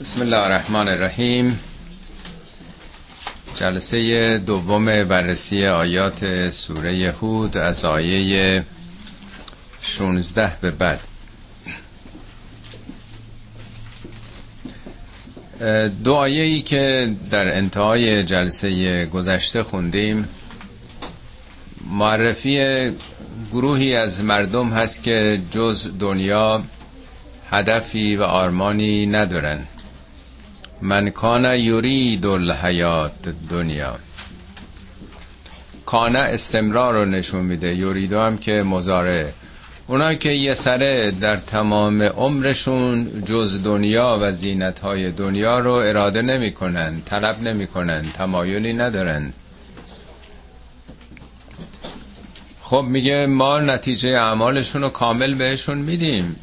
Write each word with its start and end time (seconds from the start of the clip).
بسم 0.00 0.22
الله 0.22 0.36
الرحمن 0.36 0.88
الرحیم 0.88 1.58
جلسه 3.54 4.38
دوم 4.38 5.04
بررسی 5.04 5.66
آیات 5.66 6.50
سوره 6.50 7.14
هود 7.20 7.56
از 7.56 7.84
آیه 7.84 8.64
16 9.80 10.52
به 10.60 10.70
بعد. 10.70 11.00
دو 16.04 16.14
ای 16.14 16.60
که 16.62 17.14
در 17.30 17.56
انتهای 17.56 18.24
جلسه 18.24 19.06
گذشته 19.06 19.62
خوندیم 19.62 20.28
معرفی 21.90 22.90
گروهی 23.52 23.96
از 23.96 24.24
مردم 24.24 24.68
هست 24.70 25.02
که 25.02 25.40
جز 25.50 25.90
دنیا 25.98 26.62
هدفی 27.50 28.16
و 28.16 28.22
آرمانی 28.22 29.06
ندارن. 29.06 29.66
من 30.82 31.10
کان 31.10 31.44
یورید 31.58 32.26
الحیات 32.26 33.34
دنیا. 33.50 33.98
کانه 35.86 36.18
استمرار 36.18 36.94
رو 36.94 37.04
نشون 37.04 37.44
میده 37.44 37.74
یوریدو 37.74 38.20
هم 38.20 38.38
که 38.38 38.62
مزاره 38.62 39.32
اونا 39.86 40.14
که 40.14 40.30
یه 40.30 40.54
سره 40.54 41.10
در 41.10 41.36
تمام 41.36 42.02
عمرشون 42.02 43.22
جز 43.24 43.64
دنیا 43.64 44.18
و 44.22 44.32
زینت 44.32 44.80
های 44.80 45.12
دنیا 45.12 45.58
رو 45.58 45.72
اراده 45.72 46.22
نمی‌کنن 46.22 47.02
طلب 47.04 47.42
نمی‌کنن 47.42 48.12
تمایلی 48.12 48.72
ندارن. 48.72 49.32
خب 52.62 52.84
میگه 52.88 53.26
ما 53.26 53.60
نتیجه 53.60 54.08
اعمالشون 54.08 54.82
رو 54.82 54.88
کامل 54.88 55.34
بهشون 55.34 55.78
میدیم. 55.78 56.36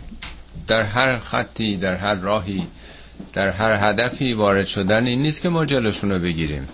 در 0.68 0.84
هر 0.84 1.20
خطی 1.20 1.78
در 1.78 1.96
هر 1.96 2.14
راهی. 2.14 2.68
در 3.34 3.50
هر 3.50 3.90
هدفی 3.90 4.34
وارد 4.34 4.66
شدن 4.66 5.08
این 5.08 5.22
نیست 5.22 5.42
که 5.42 5.50
ما 5.50 5.66
جلوشون 5.66 6.12
رو 6.12 6.20
بگیریم. 6.20 6.68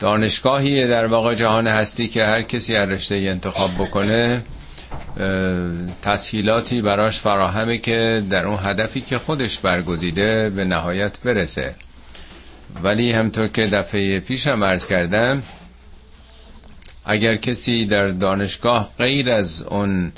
دانشگاهی 0.00 0.86
در 0.86 1.06
واقع 1.06 1.34
جهان 1.34 1.66
هستی 1.66 2.08
که 2.08 2.24
هر 2.24 2.42
کسی 2.42 2.74
هر 2.74 2.84
رشته 2.86 3.14
انتخاب 3.16 3.70
بکنه 3.74 4.42
تسهیلاتی 6.02 6.82
براش 6.82 7.20
فراهمه 7.20 7.78
که 7.78 8.22
در 8.30 8.46
اون 8.46 8.58
هدفی 8.62 9.00
که 9.00 9.18
خودش 9.18 9.58
برگزیده 9.58 10.50
به 10.50 10.64
نهایت 10.64 11.20
برسه. 11.20 11.74
ولی 12.82 13.12
همطور 13.12 13.48
که 13.48 13.66
دفعه 13.66 14.20
پیشم 14.20 14.64
عرض 14.64 14.86
کردم 14.86 15.42
اگر 17.04 17.36
کسی 17.36 17.86
در 17.86 18.08
دانشگاه 18.08 18.90
غیر 18.98 19.30
از 19.30 19.62
اون 19.62 20.12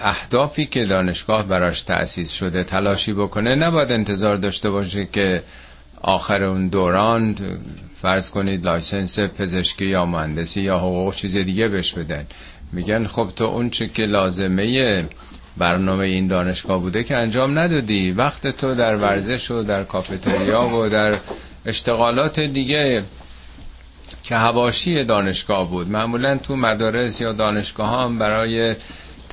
اهدافی 0.00 0.66
که 0.66 0.84
دانشگاه 0.84 1.42
براش 1.42 1.82
تأسیس 1.82 2.30
شده 2.30 2.64
تلاشی 2.64 3.12
بکنه. 3.12 3.54
نباید 3.54 3.92
انتظار 3.92 4.36
داشته 4.36 4.70
باشه 4.70 5.08
که 5.12 5.42
آخر 6.00 6.44
اون 6.44 6.68
دوران 6.68 7.36
فرض 8.02 8.30
کنید 8.30 8.64
license 8.64 9.18
پزشکی 9.20 9.86
یا 9.86 10.04
مهندسی 10.04 10.60
یا 10.60 10.78
حقوق 10.78 11.14
چیز 11.14 11.36
دیگه 11.36 11.68
بهش 11.68 11.92
بدن. 11.92 12.26
میگن 12.72 13.06
خب 13.06 13.28
تو 13.36 13.44
اون 13.44 13.70
چه 13.70 13.88
که 13.88 14.02
لازمه 14.02 15.04
برنامه 15.56 16.04
این 16.04 16.26
دانشگاه 16.26 16.80
بوده 16.80 17.04
که 17.04 17.16
انجام 17.16 17.58
ندادی. 17.58 18.10
وقت 18.10 18.46
تو 18.46 18.74
در 18.74 18.96
ورزش 18.96 19.50
و 19.50 19.62
در 19.62 19.84
کافتریا 19.84 20.68
و 20.68 20.88
در 20.88 21.16
اشتغالات 21.66 22.40
دیگه 22.40 23.02
که 24.22 24.36
هواشی 24.36 25.04
دانشگاه 25.04 25.70
بود. 25.70 25.88
معمولا 25.88 26.36
تو 26.36 26.56
مدارس 26.56 27.20
یا 27.20 27.32
دانشگاه 27.32 28.02
هم 28.02 28.18
برای 28.18 28.74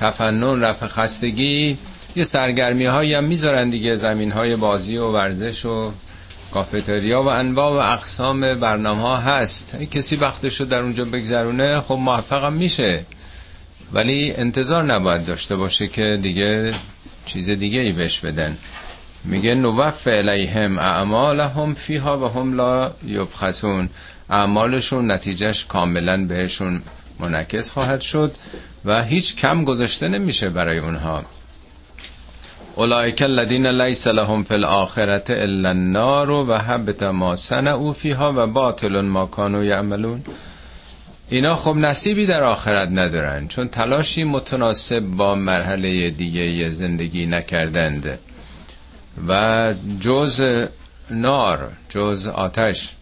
تفنن 0.00 0.60
رفع 0.60 0.86
خستگی 0.86 1.78
یه 2.16 2.24
سرگرمی 2.24 2.86
هایی 2.86 3.14
هم 3.14 3.24
می‌ذارن 3.24 3.70
دیگه 3.70 3.96
زمین 3.96 4.32
های 4.32 4.56
بازی 4.56 4.96
و 4.96 5.06
ورزش 5.06 5.64
و 5.64 5.92
کافتریا 6.52 7.22
و 7.22 7.28
انواع 7.28 7.72
و 7.72 7.92
اقسام 7.92 8.54
برنامه 8.54 9.02
ها 9.02 9.16
هست 9.16 9.76
کسی 9.90 10.16
وقتشو 10.16 10.64
در 10.64 10.82
اونجا 10.82 11.04
بگذرونه 11.04 11.80
خب 11.80 11.94
موفقم 11.94 12.52
میشه. 12.52 13.04
ولی 13.92 14.32
انتظار 14.32 14.82
نباید 14.82 15.26
داشته 15.26 15.56
باشه 15.56 15.88
که 15.88 16.18
دیگه 16.22 16.74
چیز 17.26 17.50
دیگه 17.50 17.80
ای 17.80 17.92
بهش 17.92 18.20
بدن. 18.20 18.56
میگه 19.24 19.54
نوف 19.54 20.08
الیهم 20.08 20.78
اعمالهم 20.78 21.74
فیها 21.74 22.18
و 22.18 22.40
هم 22.40 22.56
لا 22.56 22.92
یبخسون. 23.06 23.88
اعمالشون 24.30 25.10
نتیجهش 25.10 25.64
کاملا 25.64 26.26
بهشون 26.26 26.82
منعکس 27.20 27.70
خواهد 27.70 28.00
شد 28.00 28.34
و 28.84 29.04
هیچ 29.04 29.36
کم 29.36 29.64
گذاشته 29.64 30.08
نمیشه 30.08 30.48
برای 30.48 30.78
اونها. 30.78 31.24
اولئک 32.76 33.22
الذین 33.22 33.66
لیس 33.66 34.06
لهم 34.06 34.44
فی 34.44 34.54
الاخرته 34.54 35.34
الا 35.34 35.68
النار 35.68 36.30
و 36.30 36.54
حبط 36.54 37.02
ما 37.02 37.36
صنعوا 37.36 37.92
فیها 37.92 38.32
و 38.36 38.46
باطل 38.46 39.00
ما 39.00 39.26
کانوا 39.26 39.64
یعملون. 39.64 40.22
اینا 41.28 41.56
خب 41.56 41.76
نصیبی 41.76 42.26
در 42.26 42.42
آخرت 42.42 42.88
ندارن 42.88 43.48
چون 43.48 43.68
تلاشی 43.68 44.24
متناسب 44.24 45.00
با 45.00 45.34
مرحله 45.34 46.10
دیگه 46.10 46.70
زندگی 46.70 47.26
نکردند. 47.26 48.18
و 49.28 49.74
جز 50.00 50.66
نار 51.10 51.72
جز 51.88 52.26
آتش. 52.26 52.94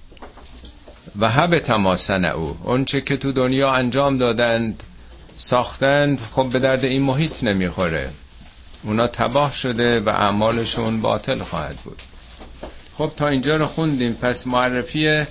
و 1.19 1.29
حب 1.29 1.71
ما 1.71 1.97
او. 2.35 2.59
اون 2.63 2.85
چه 2.85 3.01
که 3.01 3.17
تو 3.17 3.33
دنیا 3.33 3.73
انجام 3.73 4.19
دادند 4.19 4.83
ساختند 5.37 6.19
خب 6.31 6.47
به 6.53 6.59
درد 6.59 6.85
این 6.85 7.03
محیط 7.03 7.45
نمی‌خوره. 7.45 8.11
اونا 8.83 9.07
تباه 9.07 9.53
شده 9.53 10.01
و 10.01 10.09
اعمالشون 10.09 11.01
باطل 11.01 11.43
خواهد 11.43 11.77
بود. 11.77 12.03
خب 12.99 13.11
تا 13.17 13.29
اینجا 13.29 13.57
رو 13.57 13.67
خوندیم. 13.67 14.13
پس 14.15 14.47
معرفی 14.47 15.25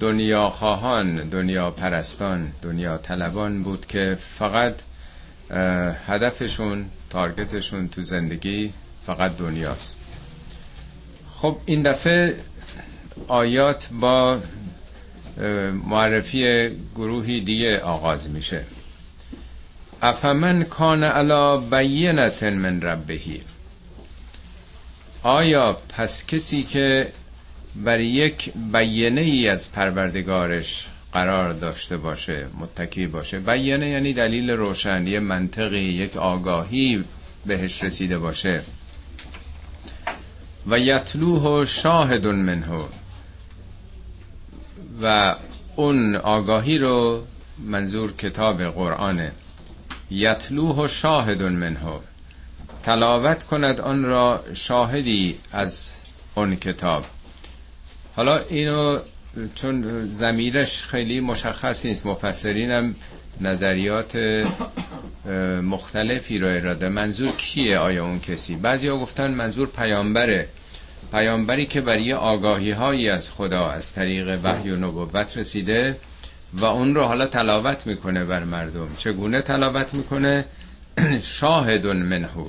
دنیا 0.00 0.50
خواهان 0.50 1.28
دنیا 1.28 1.70
پرستان 1.70 2.52
دنیا 2.62 2.98
طلبان 2.98 3.62
بود 3.62 3.86
که 3.86 4.18
فقط 4.38 4.74
هدفشون 6.06 6.86
تارگتشون 7.10 7.88
تو 7.88 8.02
زندگی 8.02 8.72
فقط 9.06 9.36
دنیاست. 9.36 9.96
خب 11.36 11.56
این 11.66 11.82
دفعه 11.82 12.36
آیات 13.28 13.88
با 14.00 14.38
معرفی 15.86 16.70
گروهی 16.94 17.40
دیگه 17.40 17.80
آغاز 17.80 18.30
میشه. 18.30 18.64
افمن 20.02 20.64
کان 20.64 21.04
علا 21.04 21.56
بینت 21.56 22.42
من 22.42 22.80
ربهی. 22.80 23.40
آیا 25.22 25.76
پس 25.88 26.26
کسی 26.26 26.62
که 26.62 27.12
بر 27.76 28.00
یک 28.00 28.52
بیانه 28.72 29.20
ای 29.20 29.48
از 29.48 29.72
پروردگارش 29.72 30.88
قرار 31.12 31.52
داشته 31.52 31.96
باشه 31.96 32.46
متکی 32.60 33.06
باشه 33.06 33.38
بیانه 33.40 33.88
یعنی 33.88 34.12
دلیل 34.12 34.50
روشن 34.50 35.06
یه 35.06 35.20
منطقی 35.20 35.78
یک 35.80 36.16
آگاهی 36.16 37.04
بهش 37.46 37.84
رسیده 37.84 38.18
باشه. 38.18 38.62
و 40.66 40.78
یتلوه 40.78 41.64
شاهد 41.64 42.26
منه. 42.26 42.84
و 45.02 45.34
اون 45.76 46.16
آگاهی 46.16 46.78
رو 46.78 47.24
منظور 47.58 48.12
کتاب 48.12 48.62
قرآنه 48.62 49.32
یتلوه 50.10 50.88
شاهد 50.88 51.42
منه. 51.42 51.78
تلاوت 52.82 53.44
کند 53.44 53.80
آن 53.80 54.04
را 54.04 54.44
شاهدی 54.54 55.38
از 55.52 55.92
اون 56.34 56.56
کتاب. 56.56 57.04
حالا 58.16 58.38
اینو 58.38 58.98
چون 59.54 60.06
زمیرش 60.08 60.84
خیلی 60.84 61.20
مشخص 61.20 61.86
نیست 61.86 62.06
مفسرین 62.06 62.70
هم 62.70 62.94
نظریات 63.40 64.16
مختلفی 65.62 66.38
رو 66.38 66.48
اراده. 66.48 66.88
منظور 66.88 67.30
کیه 67.30 67.78
آیا 67.78 68.04
اون 68.04 68.20
کسی؟ 68.20 68.56
بعضی 68.56 68.88
گفتن 68.88 69.30
منظور 69.30 69.68
پیامبره. 69.68 70.48
پیامبری 71.12 71.66
که 71.66 71.80
برای 71.80 72.12
آگاهی 72.12 72.70
هایی 72.70 73.10
از 73.10 73.30
خدا 73.30 73.68
از 73.68 73.92
طریق 73.92 74.40
وحی 74.44 74.70
و 74.70 74.76
نبوت 74.76 75.36
رسیده 75.36 75.96
و 76.52 76.64
اون 76.64 76.94
رو 76.94 77.02
حالا 77.02 77.26
تلاوت 77.26 77.86
می‌کنه 77.86 78.24
بر 78.24 78.44
مردم. 78.44 78.88
چگونه 78.98 79.42
تلاوت 79.42 79.94
می‌کنه؟ 79.94 80.44
شاهدون 81.38 81.96
منهو. 81.96 82.48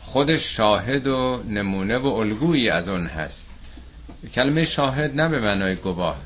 خودش 0.00 0.56
شاهد 0.56 1.06
و 1.06 1.42
نمونه 1.48 1.98
و 1.98 2.06
الگویی 2.06 2.68
از 2.68 2.88
اون 2.88 3.06
هست. 3.06 3.48
کلمه 4.34 4.64
شاهد 4.64 5.20
نه 5.20 5.28
به 5.28 5.40
معنای 5.40 5.74
گواه. 5.74 6.20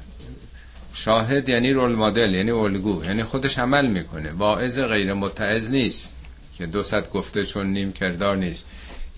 شاهد 0.94 1.48
یعنی 1.48 1.72
رول 1.72 1.94
مدل 1.94 2.34
یعنی 2.34 2.50
الگو 2.50 3.04
یعنی 3.04 3.24
خودش 3.24 3.58
عمل 3.58 3.86
می‌کنه. 3.86 4.32
واعظ 4.32 4.78
غیر 4.78 5.14
متعظ 5.14 5.70
نیست 5.70 6.14
که 6.58 6.66
دو 6.66 6.82
گفته 7.12 7.44
چون 7.44 7.66
نیم 7.66 7.92
کردار 7.92 8.36
نیست. 8.36 8.66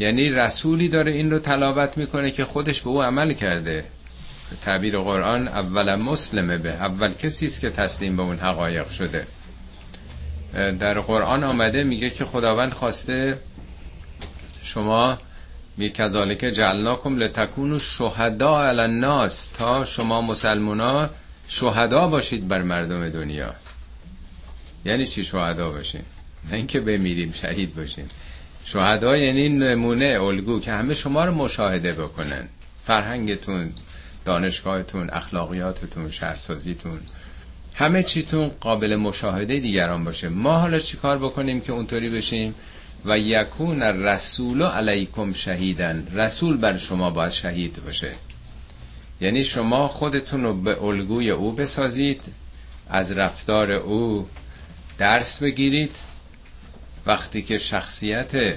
یعنی 0.01 0.31
رسولی 0.31 0.89
داره 0.89 1.13
این 1.13 1.31
رو 1.31 1.39
تلاوت 1.39 1.99
می‌کنه 1.99 2.31
که 2.31 2.45
خودش 2.45 2.81
به 2.81 2.91
او 2.91 3.03
عمل 3.03 3.33
کرده. 3.33 3.85
تعبیر 4.65 4.99
قرآن 4.99 5.49
اول 5.49 5.95
مسلمه 5.95 6.59
به 6.59 6.71
اول 6.71 7.13
کسی 7.13 7.47
است 7.47 7.61
که 7.61 7.71
تسلیم 7.71 8.17
به 8.17 8.23
اون 8.23 8.37
حقایق 8.37 8.89
شده. 8.89 9.27
در 10.53 11.01
قرآن 11.01 11.45
آمده 11.45 11.85
میگه 11.85 12.11
که 12.11 12.25
خداوند 12.25 12.73
خواسته 12.73 13.39
شما 14.63 15.19
می 15.77 15.91
کذالک 15.91 16.39
جعلناکم 16.39 17.19
لتکونوا 17.19 17.79
شهدا 17.79 18.65
علی 18.65 18.81
الناس 18.81 19.47
تا 19.47 19.85
شما 19.85 20.21
مسلمونا 20.21 21.11
شهدا 21.49 22.09
باشید 22.09 22.49
بر 22.49 22.63
مردم 22.63 23.09
دنیا. 23.09 23.55
یعنی 24.85 25.07
چی 25.07 25.25
شهدا 25.25 25.71
باشین؟ 25.71 26.03
نه 26.51 26.57
اینکه 26.57 26.81
بمیریم 26.81 27.33
شهید 27.33 27.75
باشیم 27.75 28.09
شهدا 28.65 29.17
یعنی 29.17 29.49
نمونه 29.49 30.19
الگو 30.21 30.61
که 30.61 30.73
همه 30.73 30.95
شما 30.95 31.25
رو 31.25 31.35
مشاهده 31.35 31.93
بکنن. 31.93 32.49
فرهنگتون 32.85 33.73
دانشگاهتون 34.25 35.11
اخلاقیاتتون 35.11 36.11
شهرسازیتون. 36.11 37.01
همه 37.75 38.03
چیتون 38.03 38.49
قابل 38.61 38.97
مشاهده 38.97 39.59
دیگران 39.59 40.05
باشه. 40.05 40.29
ما 40.29 40.59
حالا 40.59 40.79
چیکار 40.79 41.19
بکنیم 41.19 41.61
که 41.61 41.73
اونطوری 41.73 42.09
بشیم؟ 42.09 42.55
و 43.05 43.19
یکون 43.19 43.83
رسول 43.83 44.63
علیکم 44.63 45.33
شهیدن. 45.33 46.07
رسول 46.13 46.57
بر 46.57 46.77
شما 46.77 47.11
باید 47.11 47.31
شهید 47.31 47.85
باشه. 47.85 48.13
یعنی 49.21 49.45
شما 49.45 49.89
خودتون 49.89 50.43
رو 50.43 50.55
به 50.55 50.83
الگوی 50.85 51.31
او 51.31 51.53
بسازید 51.53 52.23
از 52.89 53.13
رفتار 53.13 53.73
او 53.73 54.29
درس 54.99 55.43
بگیرید 55.43 55.97
وقتی 57.07 57.43
که 57.43 57.59
شخصیت 57.59 58.57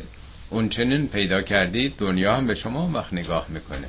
اونچنین 0.50 1.08
پیدا 1.08 1.42
کردید 1.42 1.94
دنیا 1.98 2.36
هم 2.36 2.48
به 2.48 2.56
شما 2.56 2.92
وقت 2.94 3.14
نگاه 3.14 3.46
می‌کنه. 3.50 3.88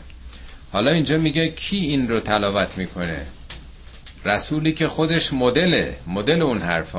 حالا 0.73 0.91
اینجا 0.91 1.19
میگه 1.19 1.49
کی 1.49 1.77
این 1.77 2.09
رو 2.09 2.21
تلاوت 2.21 2.79
می‌کنه؟ 2.79 3.27
رسولی 4.25 4.73
که 4.73 4.87
خودش 4.87 5.33
مدله 5.33 5.97
مدل 6.07 6.43
اون 6.43 6.59
حرف 6.59 6.97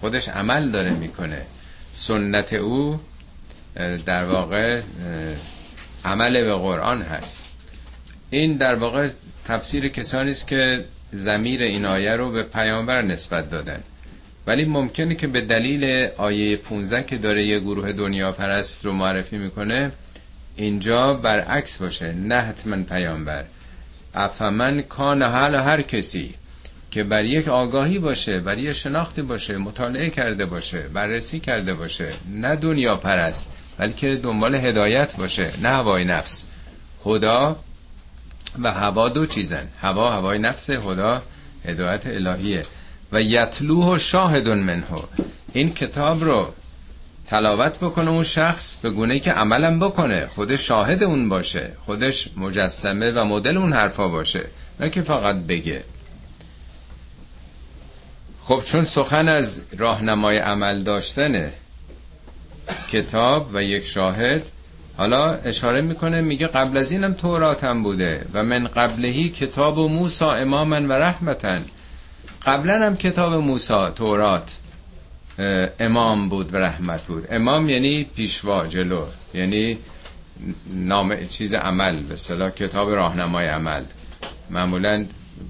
خودش 0.00 0.28
عمل 0.28 0.70
داره 0.70 0.90
می‌کنه. 0.90 1.46
سنت 1.92 2.52
او 2.52 3.00
در 4.06 4.24
واقع 4.24 4.82
عمل 6.04 6.44
به 6.44 6.54
قرآن 6.54 7.02
هست. 7.02 7.46
این 8.30 8.56
در 8.56 8.74
واقع 8.74 9.08
تفسیر 9.44 9.88
کسانی 9.88 10.30
است 10.30 10.48
که 10.48 10.84
زمیر 11.12 11.62
این 11.62 11.86
آیه 11.86 12.16
رو 12.16 12.30
به 12.30 12.42
پیامبر 12.42 13.02
نسبت 13.02 13.50
دادن. 13.50 13.82
ولی 14.46 14.64
ممکنه 14.64 15.14
که 15.14 15.26
به 15.26 15.40
دلیل 15.40 16.08
آیه 16.16 16.56
15 16.56 17.02
که 17.02 17.18
داره 17.18 17.44
یه 17.44 17.58
گروه 17.58 17.92
دنیا 17.92 18.32
پرست 18.32 18.84
رو 18.84 18.92
معرفی 18.92 19.38
می‌کنه 19.38 19.92
اینجا 20.56 21.14
برعکس 21.14 21.78
باشه. 21.78 22.12
نه 22.12 22.34
حتما 22.34 22.82
پیامبر. 22.82 23.44
افمن 24.14 24.82
کان 24.82 25.22
حال 25.22 25.54
هر 25.54 25.82
کسی 25.82 26.34
که 26.90 27.04
بر 27.04 27.24
یک 27.24 27.48
آگاهی 27.48 27.98
باشه 27.98 28.40
بر 28.40 28.58
یک 28.58 28.72
شناختی 28.72 29.22
باشه 29.22 29.56
مطالعه 29.56 30.10
کرده 30.10 30.46
باشه 30.46 30.82
بررسی 30.82 31.40
کرده 31.40 31.74
باشه 31.74 32.12
نه 32.30 32.56
دنیا 32.56 32.96
پرست 32.96 33.50
بلکه 33.78 34.16
دنبال 34.16 34.54
هدایت 34.54 35.16
باشه 35.16 35.52
نه 35.62 35.68
هوای 35.68 36.04
نفس. 36.04 36.46
خدا 37.00 37.56
و 38.62 38.72
هوا 38.72 39.08
دو 39.08 39.26
چیزن. 39.26 39.68
هوا 39.80 40.12
هوای 40.12 40.38
نفس 40.38 40.70
خدا 40.70 41.22
هدایت 41.64 42.06
الهیه. 42.06 42.62
و 43.12 43.22
یتلوه 43.22 43.98
شاهد 43.98 44.48
منه. 44.48 44.84
این 45.52 45.74
کتاب 45.74 46.24
رو 46.24 46.52
تلاوت 47.26 47.78
بکنه 47.78 48.10
اون 48.10 48.24
شخص 48.24 48.76
به 48.76 48.90
گونه 48.90 49.20
که 49.20 49.32
عملم 49.32 49.78
بکنه. 49.78 50.26
خودش 50.26 50.68
شاهد 50.68 51.02
اون 51.02 51.28
باشه. 51.28 51.72
خودش 51.86 52.28
مجسمه 52.36 53.10
و 53.10 53.24
مدل 53.24 53.56
اون 53.56 53.72
حرفا 53.72 54.08
باشه. 54.08 54.44
نه 54.80 54.90
که 54.90 55.02
فقط 55.02 55.36
بگه. 55.36 55.84
خب 58.44 58.62
چون 58.66 58.84
سخن 58.84 59.28
از 59.28 59.62
راهنمای 59.78 60.38
عمل 60.38 60.82
داشتن 60.82 61.52
کتاب 62.92 63.50
و 63.52 63.62
یک 63.62 63.86
شاهد 63.86 64.50
حالا 64.96 65.34
اشاره 65.34 65.80
می‌کنه 65.80 66.20
میگه 66.20 66.46
قبل 66.46 66.76
از 66.76 66.92
اینم 66.92 67.12
توراتم 67.12 67.82
بوده 67.82 68.26
و 68.32 68.42
من 68.42 68.64
قبلهی 68.64 69.28
کتاب 69.28 69.78
و 69.78 69.88
موسا 69.88 70.32
اماما 70.32 70.80
و 70.88 70.92
رحمتن. 70.92 71.64
قبلا 72.46 72.86
هم 72.86 72.96
کتاب 72.96 73.34
موسا 73.34 73.90
تورات 73.90 74.58
امام 75.80 76.28
بود 76.28 76.54
و 76.54 76.56
رحمت 76.56 77.02
بود. 77.06 77.26
امام 77.30 77.68
یعنی 77.68 78.04
پیشوا 78.04 78.66
جلو. 78.66 79.04
یعنی 79.34 79.78
نام 80.74 81.26
چیز 81.26 81.54
عمل 81.54 81.96
به 82.02 82.16
صلاح 82.16 82.50
کتاب 82.50 82.90
راهنمای 82.90 83.46
عمل. 83.46 83.82
معمولا 84.50 85.04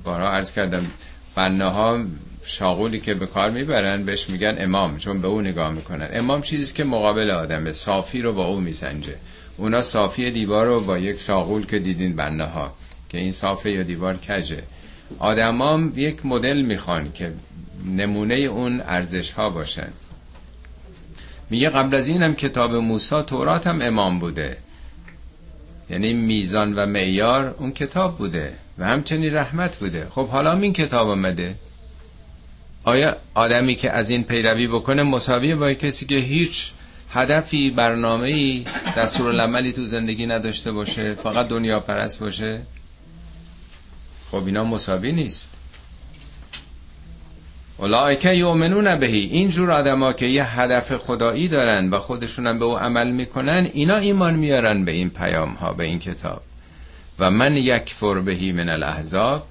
بارها 0.05 0.29
عرض 0.29 0.53
کردم 0.53 0.87
بنه 1.35 1.71
ها 1.71 2.05
شاغولی 2.45 3.01
که 3.01 3.15
به 3.15 3.27
کار 3.27 3.51
می‌برن 3.51 4.05
بهش 4.05 4.31
میگن 4.31 4.55
امام 4.59 4.97
چون 4.97 5.21
به 5.21 5.29
او 5.29 5.41
نگاه 5.41 5.71
می‌کنن. 5.71 6.09
امام 6.13 6.43
چیزی 6.43 6.75
که 6.75 6.85
مقابل 6.85 7.31
آدمه 7.31 7.73
صافی 7.73 8.23
رو 8.23 8.33
با 8.35 8.47
او 8.47 8.61
میسنجه. 8.61 9.17
اونا 9.57 9.83
صافی 9.83 10.31
دیوار 10.31 10.67
رو 10.67 10.81
با 10.81 10.99
یک 10.99 11.21
شاغول 11.21 11.67
که 11.67 11.79
دیدین 11.79 12.17
بنده 12.17 12.45
ها 12.45 12.73
که 13.09 13.19
این 13.19 13.33
صافه 13.33 13.71
یا 13.71 13.83
دیوار 13.83 14.17
کجه. 14.17 14.63
آدمام 15.19 15.93
یک 15.97 16.27
مدل 16.27 16.63
می‌خوان 16.63 17.13
که 17.13 17.33
نمونه 17.87 18.35
اون 18.35 18.81
ارزش 18.81 19.31
ها 19.31 19.51
باشن. 19.51 19.89
میگه 21.51 21.69
قبل 21.69 21.97
از 21.97 22.09
اینم 22.09 22.35
کتاب 22.35 22.75
موسی 22.75 23.23
تورات 23.23 23.67
هم 23.67 23.83
امام 23.83 24.19
بوده. 24.19 24.57
یعنی 25.91 26.13
میزان 26.13 26.75
و 26.75 26.87
معیار 26.87 27.55
اون 27.59 27.73
کتاب 27.73 28.19
بوده 28.19 28.55
و 28.79 28.87
همچنین 28.87 29.35
رحمت 29.35 29.77
بوده. 29.77 30.07
خب 30.11 30.29
حالا 30.29 30.53
این 30.53 30.73
کتاب 30.73 31.09
آمده. 31.09 31.55
آیا 32.85 33.17
آدمی 33.35 33.75
که 33.75 33.91
از 33.91 34.11
این 34.11 34.25
پیروی 34.25 34.67
بکنه 34.67 35.03
مساویه 35.03 35.57
با 35.57 35.75
کسی 35.75 36.07
که 36.07 36.17
هیچ 36.17 36.73
هدفی 37.11 37.71
برنامه‌ای 37.71 38.65
دستورالعملی 38.97 39.73
تو 39.73 39.87
زندگی 39.87 40.27
نداشته 40.27 40.73
باشه 40.73 41.15
فقط 41.15 41.49
دنیا 41.49 41.81
پرست 41.81 42.21
باشه؟ 42.21 42.61
خب 44.33 44.47
اینا 44.47 44.65
مساوی 44.65 45.13
نیست. 45.13 45.51
اولائکه 47.79 48.35
یؤمنون 48.35 48.97
بهی. 48.97 49.19
اینجور 49.19 49.71
آدما 49.71 50.13
که 50.13 50.27
یه 50.27 50.61
هدف 50.61 50.97
خدایی 50.97 51.49
دارن 51.49 51.91
و 51.91 51.99
خودشونم 51.99 52.59
به 52.59 52.65
او 52.65 52.79
عمل 52.79 53.11
می‌کنن 53.11 53.69
اینا 53.73 53.97
ایمان 53.97 54.35
میارن 54.35 54.85
به 54.85 54.93
این 54.93 55.11
پیام 55.11 55.53
ها 55.53 55.73
به 55.73 55.85
این 55.85 55.99
کتاب. 55.99 56.43
و 57.19 57.31
من 57.31 57.57
یک 57.57 57.95
بهی 58.25 58.53
من 58.53 58.69
الاحزاب. 58.69 59.47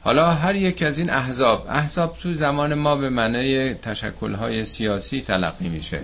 حالا 0.00 0.30
هر 0.30 0.54
یک 0.54 0.82
از 0.82 0.98
این 0.98 1.10
احزاب 1.10 1.66
احزاب 1.68 2.16
تو 2.22 2.34
زمان 2.34 2.74
ما 2.74 2.96
به 2.96 3.10
معنای 3.10 3.74
تشکلهای 3.74 4.64
سیاسی 4.64 5.20
تلقی 5.20 5.68
میشه. 5.68 6.00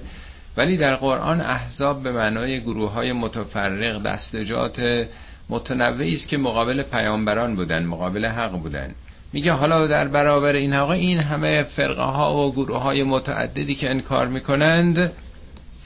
ولی 0.56 0.76
در 0.76 0.96
قرآن 0.96 1.40
احزاب 1.40 2.02
به 2.02 2.12
معنای 2.12 2.60
گروه 2.60 2.92
های 2.92 3.12
متفرق 3.12 4.02
دستجات 4.02 5.06
متنوعی 5.48 6.14
است 6.14 6.28
که 6.28 6.38
مقابل 6.38 6.82
پیامبران 6.82 7.56
بودن 7.56 7.84
مقابل 7.84 8.26
حق 8.26 8.52
بودن. 8.52 8.94
میگه 9.32 9.52
حالا 9.52 9.86
در 9.86 10.08
برابر 10.08 10.52
این 10.52 10.72
حق 10.72 10.90
این 10.90 11.18
همه 11.18 11.62
فرقه 11.62 12.02
ها 12.02 12.36
و 12.36 12.52
گروه 12.52 12.82
های 12.82 13.02
متعددی 13.02 13.74
که 13.74 13.90
انکار 13.90 14.28
می‌کنند 14.28 15.12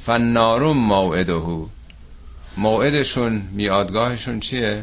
فنارم 0.02 0.76
موعده 0.76 1.33
موعدشون 2.57 3.42
میادگاهشون 3.52 4.40
چیه؟ 4.40 4.83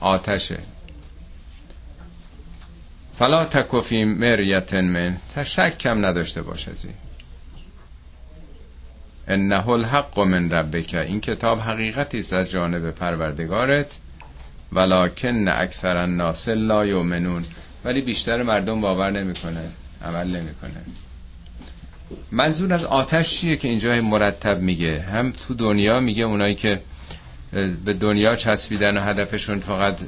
آتشه. 0.00 0.58
فلا 3.14 3.44
تکفی 3.44 4.04
مریتن 4.04 4.84
من. 4.84 5.16
تشک 5.34 5.78
کم 5.78 6.06
نداشته 6.06 6.42
باش 6.42 6.68
از 6.68 6.86
انه 9.30 9.68
الحق 9.68 10.18
من 10.20 10.50
ربک. 10.50 10.94
این 10.94 11.20
کتاب 11.20 11.58
حقیقتی 11.58 12.20
است 12.20 12.32
از 12.32 12.50
جانب 12.50 12.90
پروردگارت 12.90 13.98
ولکن 14.72 15.48
اکثر 15.48 15.96
الناس 15.96 16.48
لا 16.48 16.86
یؤمنون. 16.86 17.44
ولی 17.84 18.00
بیشتر 18.00 18.42
مردم 18.42 18.80
باور 18.80 19.10
نمی‌کنن 19.10 19.70
عمل 20.04 20.26
نمی‌کنن 20.26 20.84
منظور 22.32 22.72
از 22.72 22.84
آتش 22.84 23.30
چیه 23.30 23.56
که 23.56 23.68
اینجا 23.68 24.00
مرتب 24.02 24.60
میگه؟ 24.60 25.00
هم 25.00 25.32
تو 25.32 25.54
دنیا 25.54 26.00
میگه 26.00 26.24
اونایی 26.24 26.54
که 26.54 26.80
به 27.84 27.92
دنیا 27.92 28.36
چسبیدن 28.36 28.96
و 28.96 29.00
هدفشون 29.00 29.60
فقط 29.60 30.00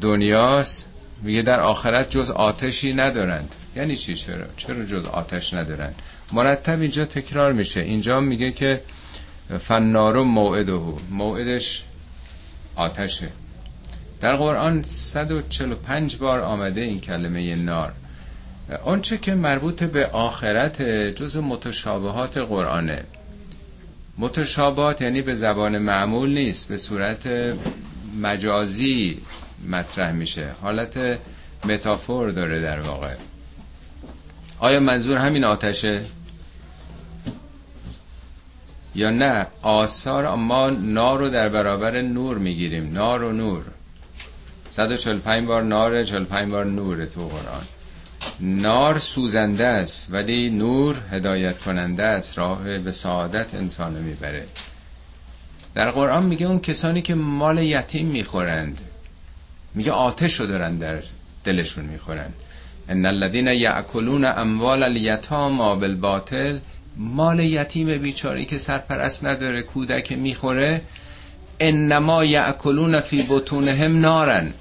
دنیاست 0.00 0.86
میگه 1.22 1.42
در 1.42 1.60
آخرت 1.60 2.10
جز 2.10 2.30
آتشی 2.30 2.94
ندارند. 2.94 3.54
یعنی 3.76 3.96
چی؟ 3.96 4.14
چرا؟ 4.14 4.44
چرا 4.56 4.84
جز 4.84 5.04
آتش 5.04 5.54
ندارند؟ 5.54 5.94
مرتب 6.32 6.80
اینجا 6.80 7.04
تکرار 7.04 7.52
میشه. 7.52 7.80
اینجا 7.80 8.20
میگه 8.20 8.52
که 8.52 8.80
فنارو 9.60 10.24
موعده 10.24 10.80
موعدش 11.10 11.84
آتشه. 12.76 13.28
در 14.20 14.36
قرآن 14.36 14.82
145 14.82 16.16
بار 16.16 16.40
آمده 16.40 16.80
این 16.80 17.00
کلمه 17.00 17.54
نار. 17.54 17.92
آنچه 18.84 19.18
که 19.18 19.34
مربوط 19.34 19.82
به 19.82 20.06
آخرت 20.06 20.82
جز 21.14 21.36
متشابهات 21.36 22.38
قرآنه. 22.38 23.04
متشابهات 24.18 25.02
یعنی 25.02 25.22
به 25.22 25.34
زبان 25.34 25.78
معمول 25.78 26.34
نیست 26.34 26.68
به 26.68 26.76
صورت 26.76 27.28
مجازی 28.20 29.20
مطرح 29.68 30.12
میشه. 30.12 30.50
حالت 30.62 31.18
متافور 31.64 32.30
داره 32.30 32.60
در 32.60 32.80
واقع. 32.80 33.14
آیا 34.58 34.80
منظور 34.80 35.18
همین 35.18 35.44
آتشه؟ 35.44 36.04
یا 38.96 39.10
نه 39.10 39.46
آثار 39.62 40.34
ما 40.34 40.70
نار 40.70 41.18
رو 41.18 41.28
در 41.28 41.48
برابر 41.48 42.00
نور 42.00 42.38
می‌گیریم. 42.38 42.92
نار 42.92 43.22
و 43.22 43.32
نور. 43.32 43.64
145 44.68 45.46
بار 45.46 45.62
نار 45.62 46.04
45 46.04 46.50
بار 46.50 46.64
نور 46.64 47.06
تو 47.06 47.28
قرآن. 47.28 47.62
نار 48.40 48.98
سوزنده 48.98 49.66
است 49.66 50.12
ولی 50.12 50.50
نور 50.50 50.96
هدایت 51.10 51.58
کننده 51.58 52.02
است. 52.02 52.38
راه 52.38 52.78
به 52.78 52.90
سعادت 52.90 53.54
انسان 53.54 53.92
می‌بره. 53.92 54.46
در 55.74 55.90
قرآن 55.90 56.26
میگه 56.26 56.46
اون 56.46 56.58
کسانی 56.58 57.02
که 57.02 57.14
مال 57.14 57.58
یتیم 57.58 58.06
می‌خورند 58.06 58.80
میگه 59.74 59.92
آتش 59.92 60.40
رو 60.40 60.46
دارن 60.46 60.78
در 60.78 61.02
دلشون 61.44 61.84
می‌خورن. 61.84 62.32
ان 62.88 63.06
الذين 63.06 63.46
یاکلون 63.46 64.24
اموال 64.24 64.82
الیتاما 64.82 65.76
بالباطل 65.76 66.58
مال 66.96 67.40
یتیم 67.40 67.98
بیچاری 67.98 68.44
که 68.44 68.58
سرپرست 68.58 69.24
نداره 69.24 69.62
کودک 69.62 70.12
می‌خوره 70.12 70.82
انما 71.60 72.24
یاکلون 72.24 73.00
فی 73.00 73.26
بطونهم 73.28 74.00
نارن. 74.00 74.54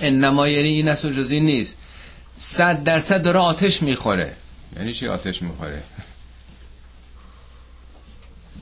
انما 0.00 0.48
یعنی 0.48 0.68
این 0.68 0.88
اصل 0.88 1.12
جزی 1.12 1.40
نیست. 1.40 1.78
صد 2.36 2.84
درصد 2.84 3.22
داره 3.22 3.38
آتش 3.38 3.82
می‌خوره. 3.82 4.32
یعنی 4.76 4.92
چی 4.92 5.08
آتش 5.08 5.42
می‌خوره؟ 5.42 5.82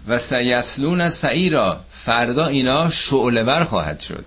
و 0.09 0.19
سیسلون 0.19 1.09
سعیرا. 1.09 1.81
فردا 1.91 2.47
اینا 2.47 2.91
شعله 2.91 3.43
بر 3.43 3.65
خواهد 3.65 4.01
شد. 4.01 4.25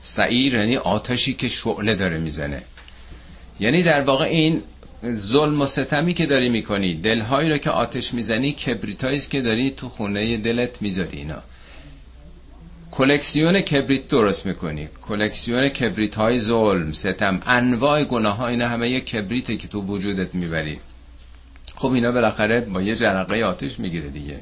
سعیر 0.00 0.54
یعنی 0.54 0.76
آتشی 0.76 1.34
که 1.34 1.48
شعله 1.48 1.94
داره 1.94 2.18
می‌زنه. 2.18 2.62
یعنی 3.60 3.82
در 3.82 4.02
واقع 4.02 4.24
این 4.24 4.62
ظلم 5.14 5.60
و 5.60 5.66
ستمی 5.66 6.14
که 6.14 6.26
داری 6.26 6.48
می‌کنی 6.48 6.94
دلهایی 6.94 7.50
رو 7.50 7.58
که 7.58 7.70
آتش 7.70 8.14
می‌زنی 8.14 8.52
کبریتایی 8.52 9.20
که 9.20 9.40
داری 9.40 9.70
تو 9.70 9.88
خونه 9.88 10.36
دلت 10.36 10.82
می‌ذاری 10.82 11.18
اینا. 11.18 11.42
کلکسیون 12.90 13.60
کبریت 13.60 14.08
درست 14.08 14.46
می‌کنی. 14.46 14.88
کلکسیون 15.02 15.68
کبریت 15.68 16.14
های 16.14 16.40
ظلم 16.40 16.92
ستم 16.92 17.42
انواع 17.46 18.04
گناه 18.04 18.36
ها 18.36 18.48
اینا 18.48 18.68
همه 18.68 18.90
یه 18.90 19.00
کبریته 19.00 19.56
که 19.56 19.68
تو 19.68 19.82
وجودت 19.82 20.34
می‌بری. 20.34 20.78
خب 21.76 21.92
اینا 21.92 22.12
بالاخره 22.12 22.60
با 22.60 22.82
یه 22.82 22.96
جرقه 22.96 23.44
آتش 23.44 23.80
می‌گیره 23.80 24.08
دیگه. 24.08 24.40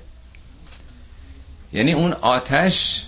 یعنی 1.73 1.93
اون 1.93 2.13
آتش 2.13 3.07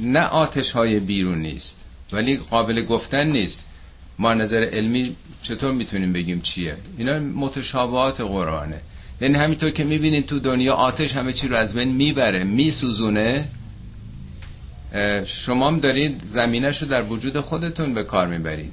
نه 0.00 0.22
آتش 0.22 0.70
های 0.70 1.00
بیرون 1.00 1.38
نیست 1.38 1.84
ولی 2.12 2.36
قابل 2.36 2.82
گفتن 2.84 3.26
نیست. 3.26 3.70
ما 4.18 4.34
نظر 4.34 4.64
علمی 4.64 5.16
چطور 5.42 5.72
می‌تونیم 5.72 6.12
بگیم 6.12 6.40
چیه؟ 6.40 6.76
اینا 6.98 7.18
متشابهات 7.18 8.20
قرآنه. 8.20 8.80
یعنی 9.20 9.34
همینطور 9.34 9.70
که 9.70 9.84
می‌بینید 9.84 10.26
تو 10.26 10.38
دنیا 10.38 10.74
آتش 10.74 11.16
همه 11.16 11.32
چی 11.32 11.48
رو 11.48 11.56
از 11.56 11.74
بین 11.74 11.88
می‌بره 11.88 12.44
میسوزونه. 12.44 13.44
شما 15.26 15.68
هم 15.68 15.80
دارید 15.80 16.22
زمینش 16.26 16.82
رو 16.82 16.88
در 16.88 17.02
وجود 17.02 17.40
خودتون 17.40 17.94
به 17.94 18.04
کار 18.04 18.26
می‌برید 18.26 18.72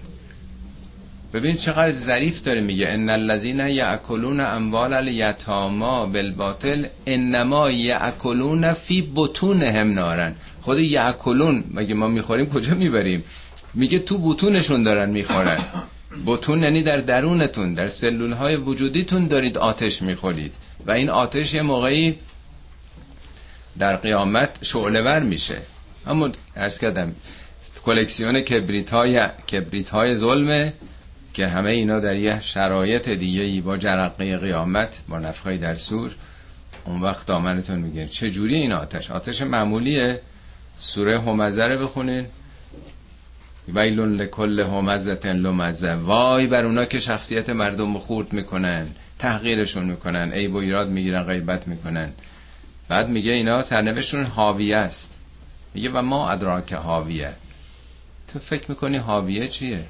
ببینید 1.33 1.57
چقدر 1.57 1.91
ظریف 1.91 2.41
داره 2.41 2.61
میگه. 2.61 2.85
ان 2.89 3.09
الذين 3.09 3.59
یاکلون 3.59 4.39
اموال 4.39 4.93
الیتاما 4.93 6.05
بالباطل 6.05 6.85
انما 7.07 7.71
یاکلون 7.71 8.73
فی 8.73 9.11
بطونهم 9.15 9.93
نارن 9.93 10.35
خود 10.61 10.79
یاکلون 10.79 11.63
مگه 11.73 11.93
ما 11.93 12.07
می‌خوریم؟ 12.07 12.45
کجا 12.45 12.73
می‌بریم؟ 12.73 13.23
میگه 13.75 13.99
تو 13.99 14.17
بطونشون 14.17 14.83
دارن 14.83 15.09
می‌خورن. 15.09 15.59
بطون 16.25 16.63
یعنی 16.63 16.83
در 16.83 16.97
درونتون 16.97 17.73
در 17.73 17.87
سلول 17.87 18.31
های 18.31 18.55
وجودیتون 18.55 19.27
دارید 19.27 19.57
آتش 19.57 20.01
می‌خورید. 20.01 20.55
و 20.85 20.91
این 20.91 21.09
آتش 21.09 21.53
یه 21.53 21.61
موقعی 21.61 22.15
در 23.79 23.95
قیامت 23.95 24.57
شعله 24.61 25.19
میشه. 25.19 25.61
اما 26.07 26.29
ارز 26.55 26.77
کردم 26.79 27.15
کلکسیون 27.85 28.41
کبریت 28.41 28.89
های, 28.89 29.27
کبریت 29.51 29.89
های 29.89 30.15
ظلمه 30.15 30.73
که 31.33 31.47
همه 31.47 31.69
اینا 31.69 31.99
در 31.99 32.15
یه 32.15 32.39
شرایط 32.39 33.09
دیگه 33.09 33.41
ای 33.41 33.61
با 33.61 33.77
جرقه 33.77 34.37
قیامت 34.37 35.01
با 35.07 35.19
نفخای 35.19 35.57
در 35.57 35.75
سور 35.75 36.15
اون 36.85 37.01
وقت 37.01 37.27
دامنتون 37.27 38.07
چه 38.07 38.31
جوری 38.31 38.55
این 38.55 38.71
آتش؟ 38.71 39.11
آتش 39.11 39.41
معمولیه. 39.41 40.21
سوره 40.77 41.21
همزه 41.21 41.63
رو 41.67 41.83
بخونین. 41.83 42.27
ویلون 43.73 44.15
لکل 44.15 44.59
همزتن 44.59 45.35
لمزه. 45.35 45.93
وای 45.93 46.47
بر 46.47 46.65
اونا 46.65 46.85
که 46.85 46.99
شخصیت 46.99 47.49
مردم 47.49 47.93
رو 47.93 47.99
خورد 47.99 48.33
می‌کنن 48.33 48.87
تحقیرشون 49.19 49.83
می‌کنن. 49.83 50.31
ای 50.33 50.47
و 50.47 50.55
ایراد 50.55 50.89
می‌گیرن 50.89 51.23
غیبت 51.23 51.67
می‌کنن. 51.67 52.09
بعد 52.89 53.09
میگه 53.09 53.31
اینا 53.31 53.61
سرنوشتشون 53.61 54.23
حاویه 54.23 54.77
است. 54.77 55.17
میگه 55.73 55.89
و 55.89 56.01
ما 56.01 56.29
ادراک 56.29 56.73
حاویه. 56.73 57.33
تو 58.33 58.39
فکر 58.39 58.71
می‌کنی 58.71 58.97
حاویه 58.97 59.47
چیه؟ 59.47 59.85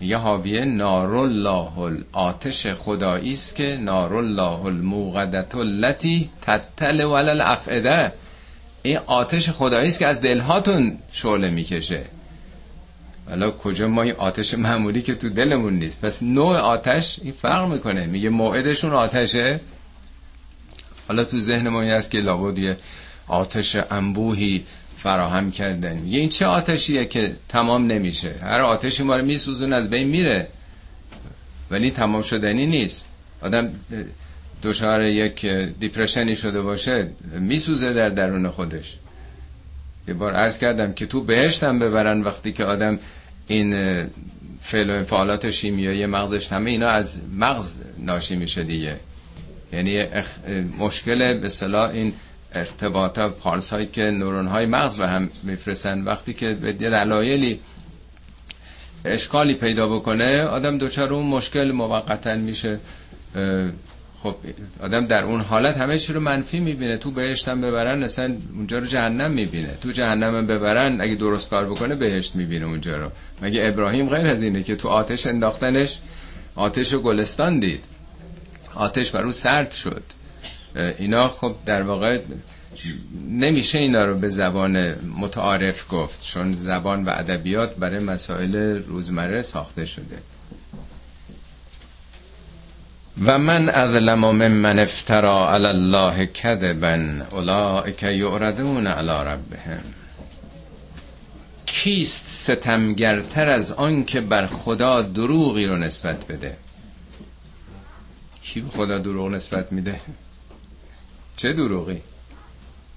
میگه 0.00 0.16
حاویه 0.16 0.64
نار 0.64 1.16
الله 1.16 2.04
آتش 2.12 2.66
خدایی 2.66 3.30
است 3.30 3.56
که 3.56 3.76
نار 3.76 4.14
الله 4.14 4.64
الموقدت 4.66 5.54
التي 5.54 6.30
تتل 6.42 7.04
ولل 7.04 7.28
الافئده. 7.28 8.12
این 8.82 8.98
آتش 9.06 9.50
خدایی 9.50 9.88
است 9.88 9.98
که 9.98 10.06
از 10.06 10.20
دلهاتون 10.20 10.98
شعله 11.12 11.50
می‌کشه. 11.50 12.04
حالا 13.28 13.50
کجا 13.50 13.88
ما 13.88 14.02
این 14.02 14.14
آتش 14.14 14.54
معمولی 14.54 15.02
که 15.02 15.14
تو 15.14 15.28
دلمون 15.28 15.74
نیست؟ 15.74 16.00
پس 16.00 16.22
نوع 16.22 16.56
آتش 16.56 17.18
این 17.22 17.32
فرق 17.32 17.68
می‌کنه. 17.68 18.06
میگه 18.06 18.28
موعدشون 18.28 18.92
آتشه. 18.92 19.60
حالا 21.08 21.24
تو 21.24 21.40
ذهن 21.40 21.68
ما 21.68 21.82
است 21.82 22.10
که 22.10 22.20
لابد 22.20 22.58
یه 22.58 22.76
آتش 23.28 23.76
انبوهی 23.90 24.64
فراهم 24.96 25.50
کردن. 25.50 25.98
میگه 25.98 26.18
این 26.18 26.28
چه 26.28 26.46
آتشیه 26.46 27.04
که 27.04 27.36
تمام 27.48 27.86
نمیشه؟ 27.86 28.34
هر 28.42 28.60
آتشی 28.60 29.02
ما 29.02 29.16
رو 29.16 29.24
میسوزون 29.24 29.72
از 29.72 29.90
بین 29.90 30.08
میره. 30.08 30.48
ولی 31.70 31.90
تمام 31.90 32.22
شدنی 32.22 32.66
نیست. 32.66 33.08
آدم 33.42 33.70
دچار 34.62 35.02
یک 35.02 35.46
دیپرشنی 35.80 36.36
شده 36.36 36.62
باشه 36.62 37.10
میسوزه 37.40 37.92
در 37.92 38.08
درون 38.08 38.48
خودش. 38.48 38.96
یه 40.08 40.14
بار 40.14 40.34
عرض 40.34 40.58
کردم 40.58 40.92
که 40.92 41.06
تو 41.06 41.20
بهشتم 41.20 41.78
ببرن 41.78 42.22
وقتی 42.22 42.52
که 42.52 42.64
آدم 42.64 42.98
این 43.46 43.72
فعل 44.60 44.90
و 44.90 44.92
انفعالات 44.92 45.50
شیمیایی 45.50 46.06
مغزش 46.06 46.52
همه 46.52 46.70
اینا 46.70 46.88
از 46.88 47.18
مغز 47.36 47.76
ناشی 47.98 48.36
میشه 48.36 48.64
دیگه. 48.64 49.00
یعنی 49.72 50.04
مشکل 50.78 51.34
به 51.34 51.48
صلاح 51.48 51.90
این 51.90 52.12
ارتباطات 52.52 53.32
پالس 53.38 53.72
هایی 53.72 53.86
که 53.86 54.02
نورون 54.02 54.46
های 54.46 54.66
مغز 54.66 54.96
به 54.96 55.08
هم 55.08 55.30
میفرستن. 55.42 56.00
وقتی 56.04 56.34
که 56.34 56.54
به 56.54 56.72
دلایلی 56.72 57.60
اشکالی 59.04 59.54
پیدا 59.54 59.88
بکنه 59.88 60.42
آدم 60.42 60.78
دوچار 60.78 61.14
اون 61.14 61.26
مشکل 61.26 61.72
موقتا 61.72 62.34
میشه 62.34 62.78
خب 64.22 64.36
آدم 64.80 65.06
در 65.06 65.24
اون 65.24 65.40
حالت 65.40 65.76
همه 65.76 65.98
چی 65.98 66.12
رو 66.12 66.20
منفی 66.20 66.60
می‌بینه. 66.60 66.98
تو 66.98 67.10
بهشت 67.10 67.48
هم 67.48 67.60
ببرن 67.60 68.02
اصلا 68.02 68.36
اونجا 68.54 68.78
رو 68.78 68.86
جهنم 68.86 69.30
می‌بینه. 69.30 69.74
تو 69.82 69.92
جهنم 69.92 70.36
هم 70.36 70.46
ببرن 70.46 71.00
اگه 71.00 71.14
درست 71.14 71.50
کار 71.50 71.70
بکنه 71.70 71.94
بهشت 71.94 72.36
می‌بینه 72.36 72.66
اونجا 72.66 72.96
رو. 72.96 73.10
مگه 73.42 73.60
ابراهیم 73.72 74.08
غیر 74.08 74.26
از 74.26 74.42
اینه 74.42 74.62
که 74.62 74.76
تو 74.76 74.88
آتش 74.88 75.26
انداختنش؟ 75.26 75.98
آتش 76.54 76.94
و 76.94 77.00
گلستان 77.00 77.60
دید. 77.60 77.84
آتش 78.74 79.10
بر 79.10 79.24
او 79.24 79.32
سرد 79.32 79.70
شد. 79.70 80.02
اینا 80.98 81.28
خب 81.28 81.54
در 81.66 81.82
واقع 81.82 82.18
نمیشه 83.28 83.78
اینا 83.78 84.04
رو 84.04 84.18
به 84.18 84.28
زبان 84.28 84.94
متعارف 85.18 85.86
گفت 85.90 86.24
چون 86.24 86.52
زبان 86.52 87.04
و 87.04 87.10
ادبیات 87.10 87.76
برای 87.76 87.98
مسائل 87.98 88.56
روزمره 88.82 89.42
ساخته 89.42 89.84
شده. 89.84 90.18
و 93.24 93.38
من 93.38 93.68
اظلم 93.68 94.18
ممن 94.18 94.78
افترا 94.78 95.50
علی 95.54 95.66
الله 95.66 96.26
کذبا 96.26 97.24
اولئک 97.32 98.02
یعرضون 98.02 98.86
علی 98.86 99.30
ربهم. 99.30 99.82
کیست 101.66 102.28
ستمگرتر 102.28 103.48
از 103.48 103.72
آن 103.72 104.04
که 104.04 104.20
بر 104.20 104.46
خدا 104.46 105.02
دروغی 105.02 105.66
رو 105.66 105.76
نسبت 105.76 106.26
بده؟ 106.26 106.56
کی 108.42 108.60
به 108.60 108.68
خدا 108.68 108.98
دروغ 108.98 109.28
نسبت 109.30 109.72
میده؟ 109.72 110.00
چه 111.36 111.52
دروغی؟ 111.52 112.00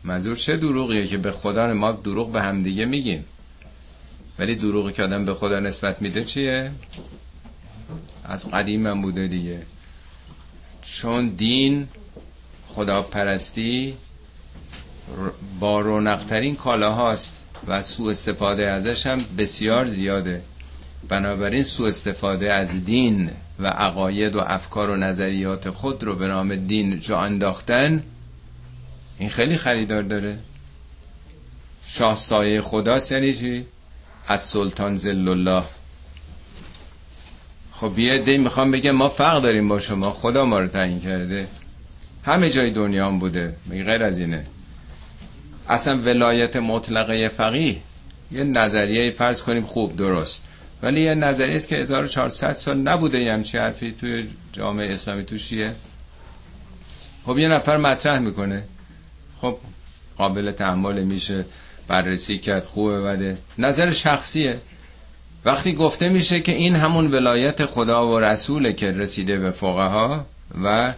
منظور 0.03 0.35
چه 0.35 0.57
دروغیه 0.57 1.07
که 1.07 1.17
به 1.17 1.31
خدا 1.31 1.73
ما 1.73 1.91
دروغ 1.91 2.31
به 2.31 2.41
همدیگه 2.41 2.85
میگیم؟ 2.85 3.25
ولی 4.39 4.55
دروغی 4.55 4.93
که 4.93 5.03
آدم 5.03 5.25
به 5.25 5.33
خدا 5.33 5.59
نسبت 5.59 6.01
میده 6.01 6.23
چیه؟ 6.23 6.71
از 8.23 8.51
قدیم 8.51 8.87
هم 8.87 9.01
بوده 9.01 9.27
دیگه. 9.27 9.61
چون 10.93 11.29
دین 11.29 11.87
خداپرستی 12.67 13.97
با 15.59 15.81
رونقترین 15.81 16.55
کالاهاست 16.55 17.43
و 17.67 17.81
سوء 17.81 18.09
استفاده 18.09 18.69
ازش 18.69 19.07
هم 19.07 19.17
بسیار 19.37 19.87
زیاده. 19.87 20.41
بنابراین 21.09 21.63
سوء 21.63 21.87
استفاده 21.87 22.53
از 22.53 22.85
دین 22.85 23.29
و 23.59 23.67
عقاید 23.67 24.35
و 24.35 24.39
افکار 24.39 24.89
و 24.89 24.95
نظریات 24.95 25.69
خود 25.69 26.03
رو 26.03 26.15
به 26.15 26.27
نام 26.27 26.55
دین 26.55 26.99
جا 26.99 27.19
انداختن 27.19 28.03
این 29.19 29.29
خیلی 29.29 29.57
خریدار 29.57 30.01
داره. 30.01 30.37
شاه 31.85 32.15
سایه 32.15 32.61
خداست 32.61 33.11
یعنی 33.11 33.65
از 34.27 34.41
سلطان 34.41 34.95
زل 34.95 35.27
الله 35.27 35.63
خب 37.79 37.99
یه 37.99 38.17
دی 38.17 38.37
می‌خوام 38.37 38.71
بگم 38.71 38.91
ما 38.91 39.09
فرق 39.09 39.41
داریم 39.41 39.67
با 39.67 39.79
شما. 39.79 40.11
خدا 40.11 40.45
ما 40.45 40.59
رو 40.59 40.67
تعیین 40.67 40.99
کرده. 40.99 41.47
همه 42.23 42.49
جای 42.49 42.71
دنیا 42.71 43.07
هم 43.07 43.19
بوده. 43.19 43.55
غیر 43.69 44.03
از 44.03 44.17
اینه. 44.17 44.43
اصلا 45.69 45.97
ولایت 45.97 46.55
مطلقه 46.55 47.27
فقیه. 47.27 47.77
یه 48.31 48.43
نظریه 48.43 49.11
فرض 49.11 49.41
کنیم 49.41 49.63
خوب 49.63 49.95
درست. 49.95 50.43
ولی 50.83 51.01
یه 51.01 51.15
نظریه 51.15 51.55
است 51.55 51.67
که 51.67 51.75
1400 51.75 52.53
سال 52.53 52.77
نبوده 52.77 53.19
یه 53.19 53.33
همچی 53.33 53.57
حرفی 53.57 53.91
توی 53.91 54.27
جامعه 54.53 54.93
اسلامی. 54.93 55.23
توشیه 55.23 55.75
خب 57.25 57.37
یه 57.37 57.47
نفر 57.47 57.77
مطرح 57.77 58.19
می‌کنه. 58.19 58.63
خب 59.41 59.57
قابل 60.17 60.51
تحمل 60.51 61.03
میشه. 61.03 61.45
بررسی 61.87 62.37
کرد 62.37 62.63
خوبه 62.63 63.01
بده. 63.01 63.37
نظر 63.57 63.91
شخصیه. 63.91 64.57
وقتی 65.45 65.73
گفته 65.73 66.09
میشه 66.09 66.39
که 66.39 66.51
این 66.51 66.75
همون 66.75 67.11
ولایت 67.11 67.65
خدا 67.65 68.07
و 68.07 68.19
رسوله 68.19 68.73
که 68.73 68.91
رسیده 68.91 69.37
به 69.37 69.51
فقها 69.51 70.25
و 70.63 70.93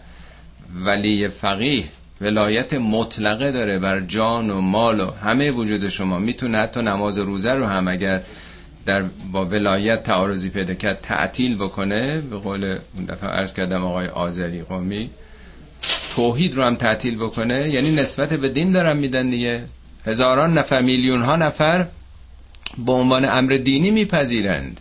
ولی 0.86 1.28
فقیه 1.28 1.84
ولایت 2.22 2.74
مطلقه 2.74 3.52
داره 3.52 3.80
بر 3.80 4.00
جان 4.00 4.50
و 4.50 4.62
مال 4.62 5.00
و 5.00 5.12
همه 5.12 5.52
وجود 5.52 5.88
شما. 5.88 6.20
می‌تونه 6.20 6.58
حتی 6.58 6.82
نماز 6.82 7.18
روزه 7.18 7.54
رو 7.54 7.66
هم 7.66 7.88
اگر 7.88 8.22
در 8.86 9.04
با 9.32 9.46
ولایت 9.46 10.04
تعارضی 10.04 10.50
پیدا 10.50 10.74
کرد 10.74 11.00
تعطیل 11.02 11.56
بکنه. 11.56 12.22
به 12.22 12.38
قول 12.38 12.78
اون 12.96 13.06
دفعه 13.06 13.30
عرض 13.30 13.54
کردم 13.54 13.86
آقای 13.86 14.08
آذری 14.08 14.62
قومی 14.62 15.10
توحید 16.16 16.56
رو 16.56 16.64
هم 16.64 16.76
تعطیل 16.76 17.16
بکنه. 17.16 17.70
یعنی 17.70 17.92
نسبت 17.92 18.30
به 18.30 18.50
دین 18.50 18.72
دارم 18.72 18.98
میدن 18.98 19.30
دیگه. 19.30 19.64
هزاران 20.06 20.58
نفر 20.58 20.82
میلیون 20.82 21.22
ها 21.22 21.36
نفر 21.36 21.86
به 22.78 22.92
عنوان 22.92 23.26
امر 23.26 23.54
دینی 23.54 23.92
میپذیرند. 23.92 24.80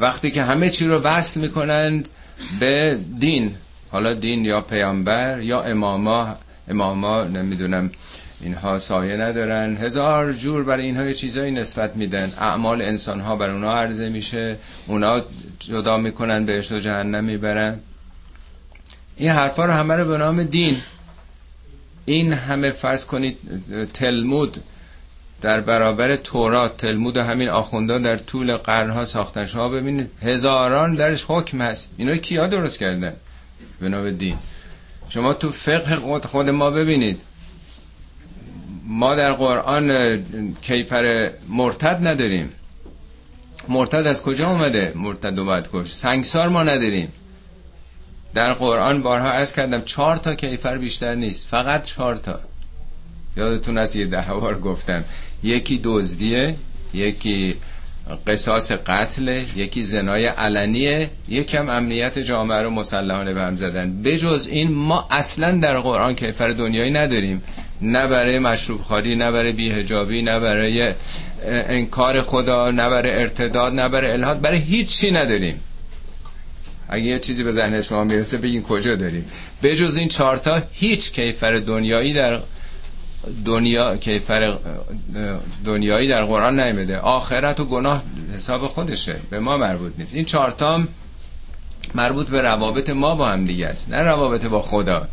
وقتی 0.00 0.30
که 0.30 0.42
همه 0.42 0.70
چی 0.70 0.86
رو 0.86 0.98
وصل 0.98 1.40
می‌کنند 1.40 2.08
به 2.60 2.98
دین 3.18 3.54
حالا 3.90 4.12
دین 4.12 4.44
یا 4.44 4.60
پیامبر 4.60 5.40
یا 5.40 5.62
اماما 5.62 6.36
اماما 6.68 7.24
نمی‌دونم 7.24 7.90
اینها 8.40 8.78
سایه 8.78 9.16
ندارن. 9.16 9.76
هزار 9.76 10.32
جور 10.32 10.64
برای 10.64 10.84
اینها 10.84 11.04
یه 11.04 11.14
چیزایی 11.14 11.52
نسبت 11.52 11.96
میدن. 11.96 12.32
اعمال 12.38 12.82
انسان 12.82 13.20
ها 13.20 13.36
بر 13.36 13.50
اونا 13.50 13.76
عرضه 13.76 14.08
میشه 14.08 14.56
اونا 14.86 15.22
جدا 15.58 15.96
می‌کنن 15.96 16.44
بهشت 16.46 16.72
و 16.72 16.78
جهنم 16.78 17.24
می‌برن. 17.24 17.80
این 19.16 19.30
حرفا 19.30 19.64
رو 19.64 19.72
همه 19.72 19.94
رو 19.94 20.04
به 20.04 20.18
نام 20.18 20.42
دین. 20.42 20.76
این 22.04 22.32
همه 22.32 22.70
فرض 22.70 23.06
کنید 23.06 23.38
تلمود 23.94 24.56
در 25.40 25.60
برابر 25.60 26.16
تورات 26.16 26.76
تلمود 26.76 27.16
و 27.16 27.22
همین 27.22 27.48
آخوندان 27.48 28.02
در 28.02 28.16
طول 28.16 28.56
قرنها 28.56 29.04
ساختن. 29.04 29.44
شما 29.44 29.68
ببینید 29.68 30.10
هزاران 30.22 30.94
درش 30.94 31.24
حکم 31.28 31.60
هست. 31.60 31.90
اینا 31.96 32.16
کیا 32.16 32.46
درست 32.46 32.78
کردن؟ 32.78 33.16
به 33.80 33.88
نام 33.88 34.10
دین. 34.10 34.38
شما 35.08 35.34
تو 35.34 35.52
فقه 35.52 35.96
خود 35.96 36.50
ما 36.50 36.70
ببینید. 36.70 37.20
ما 38.84 39.14
در 39.14 39.32
قرآن 39.32 40.24
کیفر 40.60 41.30
مرتد 41.48 42.06
نداریم. 42.06 42.50
مرتد 43.68 44.06
از 44.06 44.22
کجا 44.22 44.50
اومده؟ 44.50 44.92
مرتد 44.96 45.38
و 45.38 45.44
باید 45.44 45.68
کش 45.72 45.92
سنگسار 45.92 46.48
ما 46.48 46.62
نداریم. 46.62 47.12
در 48.34 48.52
قرآن 48.52 49.02
بارها 49.02 49.30
از 49.30 49.52
کردم 49.52 49.80
چهار 49.80 50.16
تا 50.16 50.34
کیفر 50.34 50.78
بیشتر 50.78 51.14
نیست. 51.14 51.46
فقط 51.46 51.82
چهار 51.82 52.16
تا. 52.16 52.40
یادتون 53.36 53.78
از 53.78 53.96
یه 53.96 54.06
ده 54.06 54.34
بار 54.40 54.60
گفتم. 54.60 55.04
یکی 55.42 55.80
دزدیه 55.84 56.54
یکی 56.94 57.56
قصاص 58.26 58.72
قتل 58.72 59.42
یکی 59.56 59.82
زنای 59.82 60.26
علنیه 60.26 61.10
یکم 61.28 61.68
امنیت 61.68 62.18
جامعه 62.18 62.62
رو 62.62 62.70
مسلحانه 62.70 63.34
به 63.34 63.40
هم 63.40 63.56
زدن. 63.56 64.02
بجز 64.02 64.48
این 64.50 64.72
ما 64.72 65.08
اصلا 65.10 65.52
در 65.52 65.80
قرآن 65.80 66.14
کیفر 66.14 66.48
دنیایی 66.48 66.90
نداریم. 66.90 67.42
نه 67.82 68.06
برای 68.06 68.38
مشروب 68.38 68.82
خاری 68.82 69.16
نه 69.16 69.30
برای 69.30 69.52
بیهجابی 69.52 70.22
نه 70.22 70.40
برای 70.40 70.92
انکار 71.44 72.22
خدا 72.22 72.70
نه 72.70 72.88
برای 72.88 73.12
ارتداد 73.12 73.74
نه 73.74 73.88
برای 73.88 74.10
الهاد 74.10 74.40
برای 74.40 74.58
هیچی 74.58 75.10
نداریم. 75.10 75.60
اگه 76.88 77.04
یه 77.04 77.18
چیزی 77.18 77.44
به 77.44 77.52
ذهن 77.52 77.82
شما 77.82 78.04
می‌رسه 78.04 78.38
بگین 78.38 78.62
کجا 78.62 78.94
داریم. 78.94 79.24
بجز 79.62 79.96
این 79.96 80.08
چارتا 80.08 80.62
هیچ 80.72 81.12
کیفر 81.12 81.52
دنیایی 81.52 82.12
در 82.12 82.40
دنیا 83.44 83.96
کیفر 83.96 84.58
دنیایی 85.64 86.08
در 86.08 86.24
قرآن 86.24 86.60
نیمده 86.60 86.98
آخرت 86.98 87.60
و 87.60 87.64
گناه 87.64 88.02
حساب 88.34 88.66
خودشه. 88.66 89.20
به 89.30 89.38
ما 89.38 89.56
مربوط 89.56 89.92
نیست. 89.98 90.14
این 90.14 90.24
چارتا 90.24 90.82
مربوط 91.94 92.26
به 92.26 92.42
روابط 92.42 92.90
ما 92.90 93.14
با 93.14 93.28
هم 93.28 93.44
دیگه 93.44 93.66
است. 93.66 93.90
نه 93.90 94.02
روابط 94.02 94.46
با 94.46 94.62
خدا. 94.62 95.08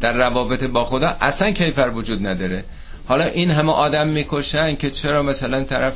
در 0.00 0.12
روابط 0.12 0.64
با 0.64 0.84
خدا 0.84 1.16
اصلا 1.20 1.50
کیفر 1.50 1.90
وجود 1.94 2.26
نداره. 2.26 2.64
حالا 3.08 3.24
این 3.24 3.50
همه 3.50 3.72
آدم 3.72 4.08
می‌کشن 4.08 4.76
که 4.76 4.90
چرا 4.90 5.22
مثلا 5.22 5.64
طرف 5.64 5.94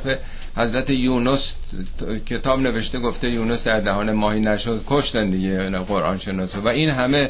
حضرت 0.57 0.89
یونس 0.89 1.55
کتاب 2.25 2.59
نوشته 2.59 2.99
گفته 2.99 3.29
یونس 3.29 3.67
در 3.67 3.79
دهان 3.79 4.11
ماهی 4.11 4.39
نشد. 4.39 4.83
کشتن 4.87 5.29
دیگه 5.29 5.69
قرآن 5.69 6.17
شناسه. 6.17 6.59
و 6.59 6.67
این 6.67 6.89
همه 6.89 7.29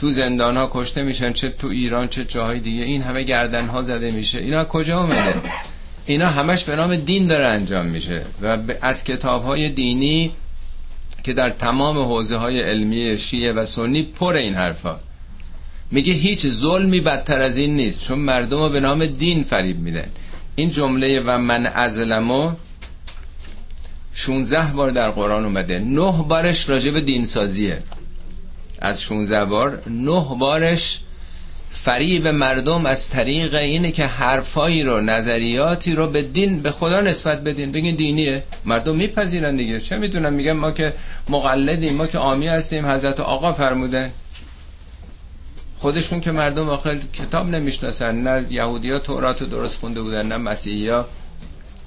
تو 0.00 0.10
زندان 0.10 0.56
ها 0.56 0.70
کشته 0.72 1.02
میشن 1.02 1.32
چه 1.32 1.48
تو 1.48 1.68
ایران 1.68 2.08
چه 2.08 2.24
جاهای 2.24 2.60
دیگه. 2.60 2.84
این 2.84 3.02
همه 3.02 3.22
گردن 3.22 3.66
ها 3.66 3.82
زده 3.82 4.10
میشه. 4.10 4.38
اینا 4.38 4.64
کجا 4.64 5.00
اومده؟ 5.00 5.34
اینا 6.06 6.26
همش 6.26 6.64
به 6.64 6.76
نام 6.76 6.96
دین 6.96 7.26
داره 7.26 7.46
انجام 7.46 7.86
میشه. 7.86 8.24
و 8.42 8.58
از 8.80 9.04
کتاب 9.04 9.44
های 9.44 9.68
دینی 9.68 10.32
که 11.22 11.32
در 11.32 11.50
تمام 11.50 11.98
حوزه 11.98 12.36
های 12.36 12.60
علمی 12.60 13.18
شیعه 13.18 13.52
و 13.52 13.64
سنی 13.64 14.02
پر 14.02 14.36
این 14.36 14.54
حرفا. 14.54 14.96
میگه 15.90 16.12
هیچ 16.12 16.46
ظلمی 16.46 17.00
بدتر 17.00 17.40
از 17.40 17.56
این 17.56 17.76
نیست. 17.76 18.04
چون 18.04 18.18
مردم 18.18 18.58
رو 18.58 18.68
به 18.68 18.80
نام 18.80 19.06
دین 19.06 19.44
فریب 19.44 19.78
میدن. 19.78 20.08
این 20.54 20.70
جمله 20.70 21.20
و 21.26 21.38
من 21.38 21.66
ازلمو 21.66 22.52
16 24.14 24.72
بار 24.72 24.90
در 24.90 25.10
قرآن 25.10 25.44
اومده. 25.44 25.78
نه 25.78 26.24
بارش 26.28 26.68
راجع 26.68 26.90
به 26.90 27.00
دین 27.00 27.24
سازیه 27.24 27.82
از 28.80 29.02
16 29.02 29.44
بار. 29.44 29.82
نه 29.86 30.26
بارش 30.38 31.00
فریب 31.70 32.26
مردم 32.26 32.86
از 32.86 33.08
طریق 33.08 33.54
اینه 33.54 33.92
که 33.92 34.06
حرفایی 34.06 34.82
رو 34.82 35.00
نظریاتی 35.00 35.92
رو 35.94 36.06
به 36.06 36.22
دین 36.22 36.60
به 36.62 36.70
خدا 36.70 37.00
نسبت 37.00 37.44
بدین 37.44 37.72
بگین 37.72 37.94
دینیه. 37.94 38.42
مردم 38.64 38.96
میپذیرن 38.96 39.56
دیگه. 39.56 39.80
چه 39.80 39.96
می‌دونم؟ 39.96 40.32
میگن 40.32 40.52
ما 40.52 40.70
که 40.70 40.94
مقلدیم 41.28 41.96
ما 41.96 42.06
که 42.06 42.18
آمی 42.18 42.48
هستیم. 42.48 42.86
حضرت 42.86 43.20
آقا 43.20 43.52
فرمودن. 43.52 44.10
خودشون 45.78 46.20
که 46.20 46.32
مردم 46.32 46.68
آخر 46.68 46.98
کتاب 47.12 47.48
نمی‌شناسن. 47.48 48.14
نه 48.14 48.46
یهودی 48.50 48.90
ها 48.90 48.98
تورات 48.98 49.40
رو 49.40 49.46
درست 49.46 49.78
خونده 49.78 50.02
بودن 50.02 50.26
نه 50.26 50.36
مسیحی 50.36 50.88
ها 50.88 51.06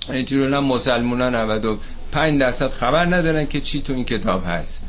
اینجور 0.10 0.50
نه 0.50 0.60
مسلمون 0.60 1.22
ها 1.22 1.30
95 1.30 2.42
درصد 2.42 2.70
خبر 2.70 3.06
ندارن 3.06 3.48
که 3.48 3.62
چی 3.62 3.82
تو 3.82 3.94
این 3.94 4.06
کتاب 4.06 4.44
هست. 4.46 4.84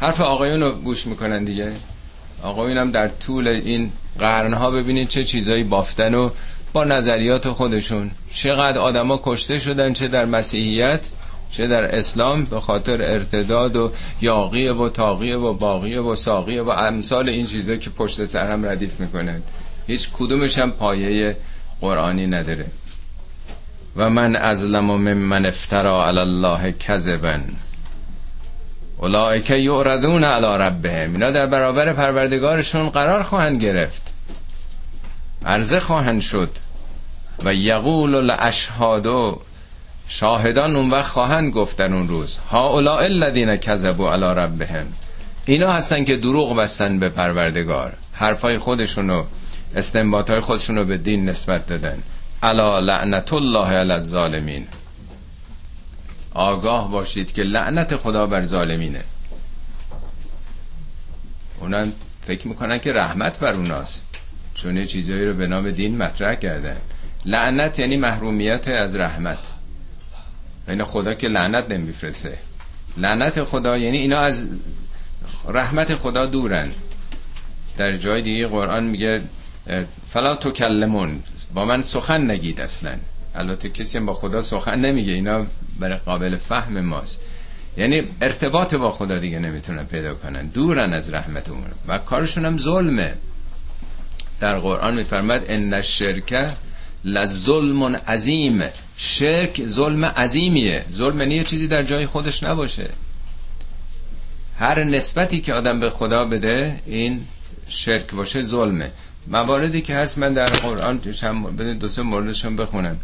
حرف 0.00 0.20
آقایون 0.20 0.60
رو 0.60 0.72
گوش 0.72 1.06
می‌کنن 1.06 1.44
دیگه. 1.44 1.72
آقایون 2.42 2.78
هم 2.78 2.90
در 2.90 3.08
طول 3.08 3.48
این 3.48 3.92
قرنها 4.18 4.70
ببینید 4.70 5.08
چه 5.08 5.24
چیزایی 5.24 5.64
بافتن 5.64 6.14
و 6.14 6.30
با 6.72 6.84
نظریات 6.84 7.48
خودشون. 7.48 8.10
چقدر 8.32 8.78
آدما 8.78 9.20
کشته 9.22 9.58
شدن 9.58 9.92
چه 9.92 10.08
در 10.08 10.24
مسیحیت 10.24 11.00
چه 11.50 11.66
در 11.66 11.96
اسلام 11.96 12.44
به 12.44 12.60
خاطر 12.60 13.02
ارتداد 13.02 13.76
و 13.76 13.92
یاقیه 14.20 14.72
و 14.72 14.88
تاقیه 14.88 15.36
و 15.36 15.52
باقیه 15.54 16.00
و 16.00 16.14
ساقیه 16.14 16.62
و 16.62 16.68
امثال 16.68 17.28
این 17.28 17.46
چیزا 17.46 17.76
که 17.76 17.90
پشت 17.90 18.24
سر 18.24 18.52
هم 18.52 18.66
ردیف 18.66 19.00
می‌کنن. 19.00 19.42
هیچ 19.86 20.08
کدومش 20.12 20.58
هم 20.58 20.70
پایه 20.70 21.36
قرآنی 21.80 22.26
نداره. 22.26 22.66
و 23.96 24.10
من 24.10 24.36
ازلم 24.36 25.14
من 25.14 25.46
افترا 25.46 26.06
علی 26.08 26.18
الله 26.18 26.72
کذبن 26.72 27.44
اولائک 29.02 29.50
یعرضون 29.50 30.24
علی 30.24 30.64
ربهم. 30.64 31.12
اینا 31.12 31.30
در 31.30 31.46
برابر 31.46 31.92
پروردگارشون 31.92 32.90
قرار 32.90 33.22
خواهند 33.22 33.62
گرفت. 33.62 34.12
عرضه 35.46 35.80
خواهند 35.80 36.20
شد. 36.20 36.50
و 37.44 37.54
یقول 37.54 38.14
الاشهادو 38.14 39.40
شاهدان 40.08 40.76
اون 40.76 40.90
وقت 40.90 41.10
خواهند 41.10 41.52
گفت 41.52 41.76
در 41.76 41.92
اون 41.92 42.08
روز. 42.08 42.38
ها 42.50 42.68
اولا 42.68 42.98
الذین 42.98 43.56
کذبوا 43.56 44.12
علی 44.12 44.40
ربهم. 44.40 44.86
اینا 45.46 45.72
هستن 45.72 46.04
که 46.04 46.16
دروغ 46.16 46.56
بستن 46.56 46.98
به 46.98 47.08
پروردگار. 47.08 47.92
حرفای 48.12 48.58
خودشونو 48.58 49.24
استنباطای 49.76 50.40
خودشونو 50.40 50.84
به 50.84 50.96
دین 50.96 51.28
نسبت 51.28 51.66
دادن. 51.66 51.98
الا 52.42 52.78
لعنت 52.78 53.32
الله 53.32 53.66
علی 53.66 53.92
الظالمین. 53.92 54.66
آگاه 56.40 56.90
باشید 56.90 57.32
که 57.32 57.42
لعنت 57.42 57.96
خدا 57.96 58.26
بر 58.26 58.44
ظالمینه. 58.44 59.04
اونا 61.60 61.86
فکر 62.26 62.48
می‌کنن 62.48 62.78
که 62.78 62.92
رحمت 62.92 63.40
بر 63.40 63.52
اوناست. 63.52 64.02
چون 64.54 64.76
یه 64.76 64.84
چیزایی 64.84 65.26
رو 65.26 65.34
به 65.34 65.46
نام 65.46 65.70
دین 65.70 65.98
مطرح 65.98 66.34
کردن. 66.34 66.76
لعنت 67.24 67.78
یعنی 67.78 67.96
محرومیت 67.96 68.68
از 68.68 68.94
رحمت. 68.94 69.38
یعنی 70.68 70.84
خدا 70.84 71.14
که 71.14 71.28
لعنت 71.28 71.72
نمیفرسته. 71.72 72.38
لعنت 72.96 73.44
خدا 73.44 73.78
یعنی 73.78 73.98
اینا 73.98 74.20
از 74.20 74.48
رحمت 75.48 75.94
خدا 75.94 76.26
دورن. 76.26 76.72
در 77.76 77.92
جای 77.92 78.22
دیگه 78.22 78.46
قرآن 78.46 78.84
میگه 78.84 79.22
فلا 80.08 80.34
تکلمون. 80.34 81.22
با 81.54 81.64
من 81.64 81.82
سخن 81.82 82.30
نگید 82.30 82.60
اصلا. 82.60 82.96
البته 83.34 83.68
کسی 83.68 84.00
با 84.00 84.14
خدا 84.14 84.42
سخن 84.42 84.80
نمیگه. 84.80 85.12
اینا 85.12 85.46
برای 85.80 85.98
قابل 85.98 86.36
فهم 86.36 86.80
ماست. 86.80 87.20
یعنی 87.76 88.02
ارتباط 88.22 88.74
با 88.74 88.90
خدا 88.90 89.18
دیگه 89.18 89.38
نمی‌تونن 89.38 89.84
پیدا 89.84 90.14
کنن 90.14 90.46
دورن 90.46 90.92
از 90.92 91.14
رحمتمون. 91.14 91.70
و 91.88 91.98
کارشون 91.98 92.44
هم 92.44 92.58
ظلمه. 92.58 93.14
در 94.40 94.58
قرآن 94.58 94.94
میفرماد 94.94 95.44
ان 95.48 95.74
الشرک 95.74 96.56
لظلم 97.04 97.82
عظیم. 97.84 98.62
شرک 98.96 99.66
ظلم 99.66 100.04
عظیمیه. 100.04 100.84
ظلم 100.92 101.20
یعنی 101.20 101.44
چیزی 101.44 101.68
در 101.68 101.82
جای 101.82 102.06
خودش 102.06 102.42
نباشه. 102.42 102.90
هر 104.58 104.84
نسبتی 104.84 105.40
که 105.40 105.54
آدم 105.54 105.80
به 105.80 105.90
خدا 105.90 106.24
بده 106.24 106.80
این 106.86 107.20
شرک 107.68 108.14
باشه 108.14 108.42
ظلمه. 108.42 108.90
مواردی 109.26 109.82
که 109.82 109.94
هست 109.94 110.18
من 110.18 110.32
در 110.32 110.46
قرآن 110.46 110.96
دو 111.78 111.88
سه 111.88 112.02
موردشون 112.02 112.56
بخونم. 112.56 112.96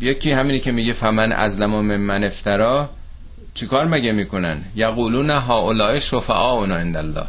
یکی 0.00 0.32
همینی 0.32 0.60
که 0.60 0.72
میگه 0.72 0.92
فمن 0.92 1.32
از 1.32 1.58
من 1.58 1.96
من 1.96 2.24
افترا 2.24 2.90
چیکار 3.54 3.88
مگه 3.88 4.12
می‌کنن؟ 4.12 4.64
یقولون 4.74 5.30
هؤلاء 5.30 5.98
شفعاؤنا 5.98 6.76
عند 6.76 6.96
الله 6.96 7.26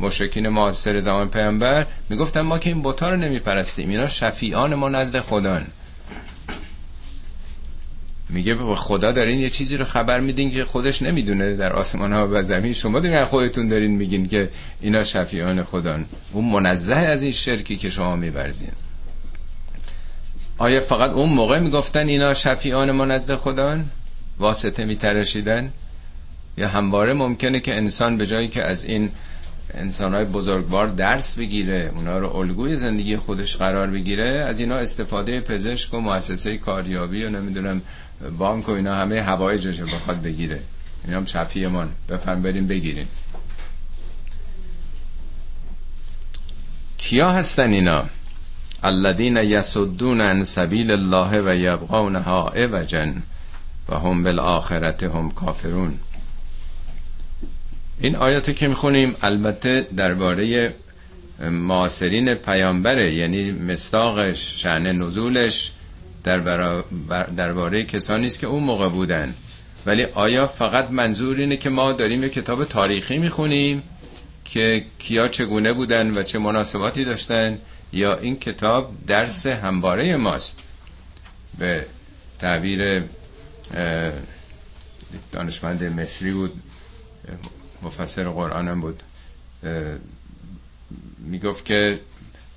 مشرکین 0.00 0.48
معاصر 0.48 0.98
زمان 0.98 1.28
پیامبر 1.28 1.86
می‌گفتن 2.08 2.40
ما 2.40 2.58
که 2.58 2.70
این 2.70 2.82
بتا 2.82 3.10
رو 3.10 3.16
نمیپرستیم 3.16 3.88
اینا 3.88 4.06
شفیعان 4.06 4.74
ما 4.74 4.88
نزد 4.88 5.20
خدان. 5.20 5.66
میگه 8.28 8.54
به 8.54 8.76
خدا 8.76 9.12
دارین 9.12 9.38
یه 9.38 9.50
چیزی 9.50 9.76
رو 9.76 9.84
خبر 9.84 10.20
میدین 10.20 10.50
که 10.50 10.64
خودش 10.64 11.02
نمی‌دونه 11.02 11.56
در 11.56 11.72
آسمان 11.72 12.12
ها 12.12 12.28
و 12.32 12.42
زمین. 12.42 12.72
شما 12.72 13.00
دارین 13.00 13.24
خودتون 13.24 13.68
دارین 13.68 13.96
میگین 13.96 14.26
که 14.26 14.50
اینا 14.80 15.04
شفیعان 15.04 15.64
خدان. 15.64 16.06
اون 16.32 16.62
منزه 16.62 16.94
از 16.94 17.22
این 17.22 17.32
شرکی 17.32 17.76
که 17.76 17.90
شما 17.90 18.16
میبرزین 18.16 18.70
آیا 20.62 20.80
فقط 20.80 21.10
اون 21.10 21.28
موقع 21.28 21.58
می‌گفتن 21.58 22.08
اینا 22.08 22.34
شفیعان 22.34 22.90
ما 22.90 23.04
نزد 23.04 23.34
خدان 23.34 23.90
واسطه 24.38 24.84
میترشیدن 24.84 25.72
یا 26.56 26.68
همواره 26.68 27.14
ممکنه 27.14 27.60
که 27.60 27.76
انسان 27.76 28.16
به 28.16 28.26
جایی 28.26 28.48
که 28.48 28.64
از 28.64 28.84
این 28.84 29.10
انسانهای 29.74 30.24
بزرگوار 30.24 30.88
درس 30.88 31.38
بگیره 31.38 31.92
اونا 31.94 32.18
رو 32.18 32.36
الگوی 32.36 32.76
زندگی 32.76 33.16
خودش 33.16 33.56
قرار 33.56 33.86
بگیره 33.86 34.44
از 34.48 34.60
اینا 34.60 34.76
استفاده 34.76 35.40
پزشک 35.40 35.94
و 35.94 36.00
مؤسسه 36.00 36.58
کاریابی 36.58 37.24
و 37.24 37.30
نمی‌دونم 37.30 37.82
بانک 38.38 38.68
و 38.68 38.72
اینا 38.72 38.94
همه 38.94 39.22
هوایجش 39.22 39.80
بخواد 39.80 40.22
بگیره. 40.22 40.60
اینا 41.04 41.16
هم 41.16 41.24
شفیمان 41.24 41.92
بفهم 42.08 42.42
بریم 42.42 42.66
بگیریم. 42.66 43.08
کیا 46.98 47.30
هستن 47.30 47.72
اینا؟ 47.72 48.04
الذين 48.84 49.36
يسدون 49.36 50.20
عن 50.20 50.44
سبيل 50.44 50.90
الله 50.90 51.42
و 51.42 51.54
یبغونها 51.54 52.48
عوجا 52.48 53.14
و 53.88 53.94
هم 53.94 54.22
بالآخرت 54.22 55.02
هم 55.02 55.30
کافرون. 55.30 55.98
این 58.00 58.16
آیاتی 58.16 58.54
که 58.54 58.68
می‌خونیم 58.68 59.16
البته 59.22 59.86
درباره 59.96 60.74
معاصرین 61.40 62.34
پیامبره 62.34 63.14
یعنی 63.14 63.50
مستاقش 63.50 64.62
شعن 64.62 64.86
نزولش 64.86 65.72
در 66.24 66.38
درباره 67.36 67.84
کسانی 67.84 68.26
است 68.26 68.40
که 68.40 68.46
اون 68.46 68.64
موقع 68.64 68.88
بودن. 68.88 69.34
ولی 69.86 70.04
آیا 70.14 70.46
فقط 70.46 70.90
منظور 70.90 71.36
اینه 71.36 71.56
که 71.56 71.70
ما 71.70 71.92
داریم 71.92 72.22
یه 72.22 72.28
کتاب 72.28 72.64
تاریخی 72.64 73.18
می‌خونیم 73.18 73.82
که 74.44 74.84
کیا 74.98 75.28
چگونه 75.28 75.72
بودن 75.72 76.18
و 76.18 76.22
چه 76.22 76.38
مناسباتی 76.38 77.04
داشتن؟ 77.04 77.58
یا 77.92 78.16
این 78.16 78.36
کتاب 78.38 78.92
درس 79.06 79.46
همباره 79.46 80.16
ماست. 80.16 80.62
به 81.58 81.86
تعبیر 82.38 83.04
دانشمند 85.32 85.84
مصری 85.84 86.32
بود 86.32 86.62
مفسر 87.82 88.28
قرآنم 88.28 88.80
بود. 88.80 89.02
می‌گفت 91.18 91.64
که 91.64 92.00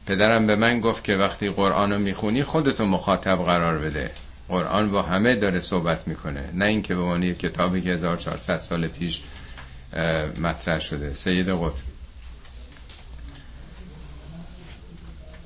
پدرم 0.07 0.47
به 0.47 0.55
من 0.55 0.79
گفت 0.79 1.03
که 1.03 1.13
وقتی 1.13 1.49
قرآن 1.49 1.91
رو 1.91 1.99
می‌خونی 1.99 2.43
خودتو 2.43 2.85
مخاطب 2.85 3.35
قرار 3.37 3.77
بده. 3.77 4.11
قرآن 4.49 4.91
با 4.91 5.01
همه 5.01 5.35
داره 5.35 5.59
صحبت 5.59 6.07
می‌کنه. 6.07 6.49
نه 6.53 6.65
اینکه 6.65 6.95
به 6.95 7.01
عنوان 7.01 7.33
کتابی 7.33 7.81
که 7.81 7.89
1400 7.89 8.57
سال 8.57 8.87
پیش 8.87 9.21
مطرح 10.41 10.79
شده. 10.79 11.11
سید 11.11 11.49
قطب. 11.49 11.94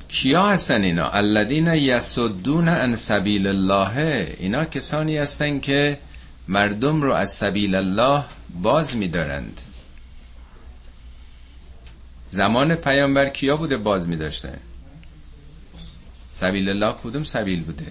کیا 0.10 0.48
هستن 0.48 0.84
اینا؟ 0.84 1.10
الذین 1.10 1.68
یسدون 1.68 2.70
عن 2.70 2.96
سبیل 2.96 3.48
الله. 3.48 3.98
اینا 4.40 4.66
کسانی 4.66 5.18
هستن 5.18 5.60
که 5.60 6.00
مردم 6.48 7.02
رو 7.02 7.14
از 7.14 7.32
سبیل 7.32 7.76
الله 7.76 8.24
باز 8.62 8.98
میدارند. 8.98 9.62
زمان 12.30 12.76
پیامبر 12.76 13.30
کیا 13.30 13.58
بوده 13.58 13.78
باز 13.78 14.08
می 14.08 14.16
داشتن 14.16 14.60
سبیل 16.32 16.70
الله 16.70 16.96
کدوم 17.04 17.24
سبیل 17.24 17.64
بوده؟ 17.64 17.86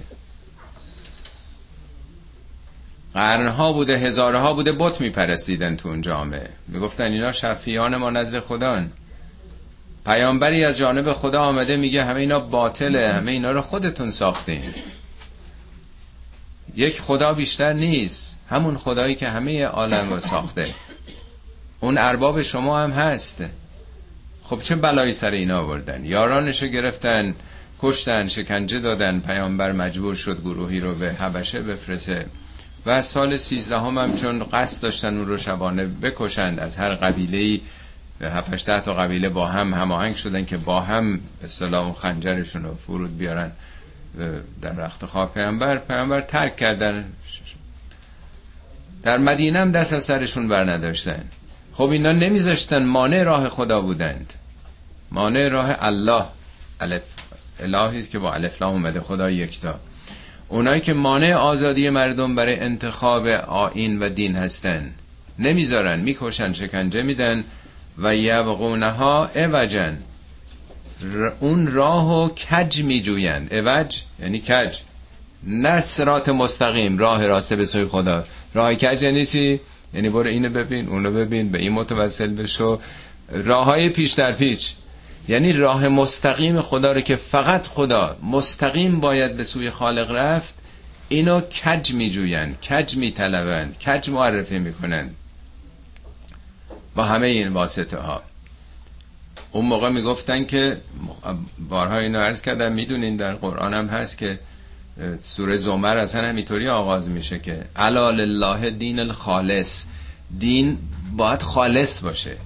قرنها 3.15 3.73
بوده 3.73 3.99
هزارها 3.99 4.53
بوده 4.55 4.73
بت 4.73 5.01
میپرستیدن 5.01 5.77
تو 5.77 5.89
اون 5.89 6.01
جامعه. 6.01 6.51
می‌گفتن 6.69 7.05
اینا 7.05 7.33
شفیان 7.33 7.97
ما 7.97 8.11
نزد 8.11 8.41
خدان 8.41 8.93
پیامبری 10.07 10.65
از 10.65 10.79
جانب 10.79 11.13
خدا 11.13 11.43
آمده 11.43 11.77
میگه 11.77 12.05
همه 12.05 12.21
اینا 12.21 12.41
باطله 12.41 13.13
همه 13.13 13.31
اینا 13.31 13.53
رو 13.53 13.61
خودتون 13.61 14.11
ساختین. 14.11 14.63
یک 16.75 17.01
خدا 17.01 17.33
بیشتر 17.33 17.73
نیست 17.73 18.41
همون 18.49 18.77
خدایی 18.77 19.15
که 19.15 19.29
همه 19.29 19.65
عالم 19.65 20.11
رو 20.11 20.21
ساخته. 20.21 20.75
اون 21.81 21.99
ارباب 21.99 22.43
شما 22.43 22.81
هم 22.81 22.91
هست. 22.91 23.45
خب 24.43 24.63
چه 24.63 24.77
بلایی 24.77 25.13
سر 25.13 25.31
اینا 25.31 25.61
آوردن؟ 25.61 26.05
یارانشو 26.05 26.67
گرفتن 26.67 27.35
کشتن 27.81 28.27
شکنجه 28.27 28.79
دادن 28.79 29.21
پیامبر 29.21 29.73
مجبور 29.73 30.15
شد 30.15 30.41
گروهی 30.41 30.81
رو 30.81 30.95
به 30.95 31.13
حبشه 31.13 31.61
بفرسه 31.61 32.27
و 32.87 33.03
سال 33.03 33.37
سیزده 33.37 33.79
هم, 33.79 33.99
هم 33.99 34.17
چون 34.17 34.45
قصد 34.45 34.83
داشتن 34.83 35.17
اون 35.17 35.27
رو 35.27 35.39
شبانه 35.39 35.87
بکشند 35.87 36.61
از 36.61 36.77
هر 36.77 36.95
قبیله 36.95 37.39
ای 37.39 37.61
به 38.19 38.31
هفتشته 38.31 38.81
تا 38.81 38.95
قبیله 38.95 39.29
با 39.29 39.47
هم 39.47 39.75
هماهنگ 39.75 40.15
شدن 40.15 40.45
که 40.45 40.57
با 40.57 40.81
هم 40.81 41.21
اصطلاح 41.43 41.93
خنجرشون 41.93 42.65
رو 42.65 42.75
فرود 42.75 43.19
بیارن 43.19 43.53
در 44.63 44.73
رخت 44.73 45.07
خواب. 45.07 45.35
پیامبر 45.35 45.79
پیامبر 45.79 46.21
ترک 46.21 46.57
کردن. 46.57 47.05
در 49.03 49.19
مدینه 49.19 49.59
هم 49.59 49.73
دست 49.73 49.93
از 49.93 50.05
سرشون 50.05 50.49
بر 50.49 50.65
نداشتن. 50.65 51.25
خب 51.73 51.89
اینا 51.91 52.13
نمیذاشتن 52.13 52.85
مانع 52.85 53.23
راه 53.23 53.49
خدا 53.49 53.81
بودند. 53.81 54.33
مانع 55.11 55.49
راه 55.49 55.77
الله. 55.79 56.25
الف 56.81 57.03
الهی 57.61 58.03
که 58.03 58.19
با 58.19 58.35
الف 58.35 58.63
لام 58.63 58.73
اومده 58.73 59.01
خدا 59.01 59.31
یکتا 59.31 59.81
اونایی 60.49 60.81
که 60.81 60.93
مانع 60.93 61.35
آزادی 61.35 61.91
مردم 61.91 62.35
برای 62.35 62.61
انتخاب 62.61 63.27
آین 63.27 63.99
و 63.99 64.09
دین 64.09 64.37
هستن 64.37 64.93
نمی‌ذارن 65.39 66.01
می‌کشن 66.01 66.53
شکنجه 66.53 67.03
میدن. 67.03 67.45
و 67.99 68.17
یبغونها 68.17 69.31
اوجن. 69.35 69.99
اون 71.41 71.67
راهو 71.67 72.29
کج 72.29 72.83
میجویند. 72.83 73.55
اوج 73.55 74.03
یعنی 74.21 74.39
کج. 74.39 74.79
نه 75.43 75.81
سرات 75.81 76.29
مستقیم 76.29 76.99
راه 76.99 77.27
راسته 77.27 77.57
به 77.57 77.65
سوی 77.65 77.85
خدا. 77.85 78.25
راه 78.55 78.75
کج 78.75 79.03
یعنی 79.03 79.27
چی؟ 79.27 79.61
یعنی 79.95 80.09
برو 80.09 80.29
اینو 80.29 80.49
ببین 80.49 80.89
اونو 80.89 81.11
ببین 81.11 81.51
به 81.53 81.59
این 81.59 81.73
متوسل 81.73 82.35
بشو. 82.35 82.81
راه 83.33 83.65
های 83.65 83.89
پیش 83.89 84.13
در 84.13 84.33
پیچ. 84.33 84.73
یعنی 85.29 85.53
راه 85.53 85.89
مستقیم 85.89 86.61
خدا 86.61 86.93
رو 86.93 87.01
که 87.01 87.17
فقط 87.17 87.67
خدا 87.67 88.17
مستقیم 88.23 89.01
باید 89.01 89.37
به 89.37 89.45
سوی 89.45 89.71
خالق 89.71 90.11
رفت 90.13 90.55
اینو 91.09 91.41
کج 91.41 91.93
می 91.93 92.11
جوین 92.11 92.55
کج 92.55 92.97
می 92.97 93.11
طلبند 93.11 93.79
کج 93.79 94.11
معرفی 94.11 94.59
می‌کنن 94.59 95.11
با 96.99 97.05
همه 97.05 97.27
این 97.27 97.49
واسطه 97.49 97.99
ها 97.99 98.23
اون 99.53 99.65
موقع 99.67 99.89
می‌گفتن 99.89 100.45
که 100.45 100.77
بارها 101.69 101.99
اینو 101.99 102.19
عرض 102.19 102.43
کردم 102.43 102.73
می‌دونین 102.73 103.17
در 103.17 103.35
قرآن 103.35 103.75
هم 103.75 103.87
هست 103.87 104.19
که 104.19 104.39
سوره 105.21 105.57
زمر 105.57 105.97
اصلا 105.97 106.29
همینطوری 106.29 106.69
آغاز 106.69 107.09
میشه 107.09 107.39
که 107.39 107.65
علال 107.77 108.21
الله 108.21 108.71
دین 108.71 108.99
الخالص. 108.99 109.85
دین 110.39 110.79
باید 111.17 111.43
خالص 111.43 112.03
باشه. 112.03 112.37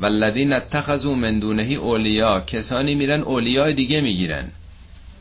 والذین 0.00 0.52
اتخذوا 0.52 1.14
من 1.14 1.38
دونهی 1.38 1.74
اولیا 1.74 2.40
کسانی 2.40 2.94
میرن 2.94 3.20
اولیای 3.20 3.74
دیگه 3.74 4.00
می‌گیرن. 4.00 4.50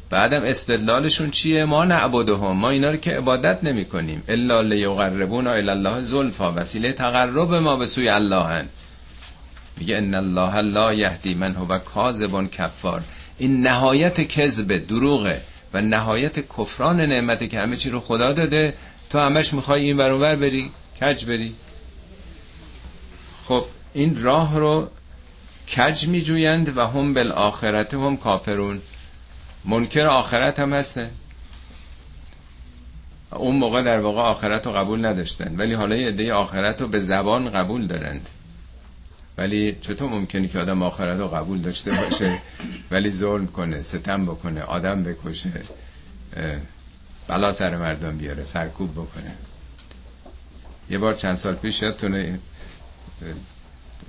بعدم 0.10 0.44
استدلالشون 0.44 1.32
چیه؟ 1.32 1.66
ما 1.66 1.86
نعبدهم. 1.86 2.58
ما 2.58 2.70
اینا 2.70 2.92
رو 2.92 2.98
که 2.98 3.12
عبادت 3.18 3.64
نمی 3.64 3.86
کنیم 3.86 4.24
الا 4.28 4.62
لیقربونا 4.62 5.52
الی 5.52 5.70
الله 5.70 6.02
زلفا. 6.02 6.54
وسیله 6.56 6.94
تقرب 6.94 7.54
ما 7.54 7.76
به 7.76 7.86
سوی 7.86 8.10
الله 8.10 8.44
هن. 8.44 8.68
میگه 9.78 9.98
ان 9.98 10.16
الله 10.16 10.62
لا 10.62 10.94
یهدی 10.94 11.34
من 11.34 11.56
هو 11.56 11.78
کاذب 11.78 12.50
کفار. 12.50 13.02
این 13.38 13.62
نهایت 13.68 14.22
کذب 14.22 14.88
دروغه 14.88 15.42
و 15.74 15.82
نهایت 15.82 16.40
کفران 16.40 17.02
نعمت 17.02 17.50
که 17.50 17.60
همه 17.60 17.76
چی 17.76 17.90
رو 17.90 18.00
خدا 18.00 18.34
داده. 18.34 18.74
تو 19.10 19.20
همش 19.20 19.54
می‌خوای 19.54 19.82
این 19.82 19.98
ور 19.98 20.36
بری 20.36 20.72
کج 21.02 21.26
بری؟ 21.26 21.54
خب 23.48 23.66
این 23.94 24.24
راه 24.24 24.60
رو 24.60 24.90
کج 25.78 26.08
میجویند 26.08 26.78
و 26.78 26.88
هم 26.88 27.14
بالآخرت 27.14 27.94
هم 27.94 28.18
کافرون. 28.18 28.82
منکر 29.66 30.08
آخرت 30.08 30.60
هم 30.60 30.74
هسته 30.74 31.10
اون 33.32 33.56
موقع 33.56 33.82
در 33.82 34.00
واقع 34.00 34.22
آخرت 34.22 34.68
رو 34.68 34.74
قبول 34.74 35.06
نداشتن. 35.06 35.56
ولی 35.56 35.74
حالا 35.74 35.96
یه 35.96 36.08
عده 36.08 36.34
آخرت 36.34 36.82
رو 36.82 36.88
به 36.88 37.00
زبان 37.00 37.50
قبول 37.50 37.88
دارند. 37.88 38.30
ولی 39.38 39.78
چطور 39.82 40.10
ممکنه 40.10 40.48
که 40.48 40.60
آدم 40.60 40.84
آخرت 40.84 41.20
رو 41.20 41.28
قبول 41.28 41.62
داشته 41.62 41.92
باشه؟ 41.92 42.42
ولی 42.92 43.10
ظلم 43.10 43.48
کنه 43.48 43.82
ستم 43.84 44.26
بکنه 44.26 44.62
آدم 44.62 45.04
بکشه 45.04 45.52
بلا 47.28 47.54
سر 47.54 47.78
مردم 47.78 48.18
بیاره 48.18 48.44
سرکوب 48.44 48.92
بکنه. 48.92 49.36
یه 50.90 50.98
بار 50.98 51.14
چند 51.14 51.36
سال 51.36 51.56
پیش 51.56 51.82
یادتونه 51.82 52.40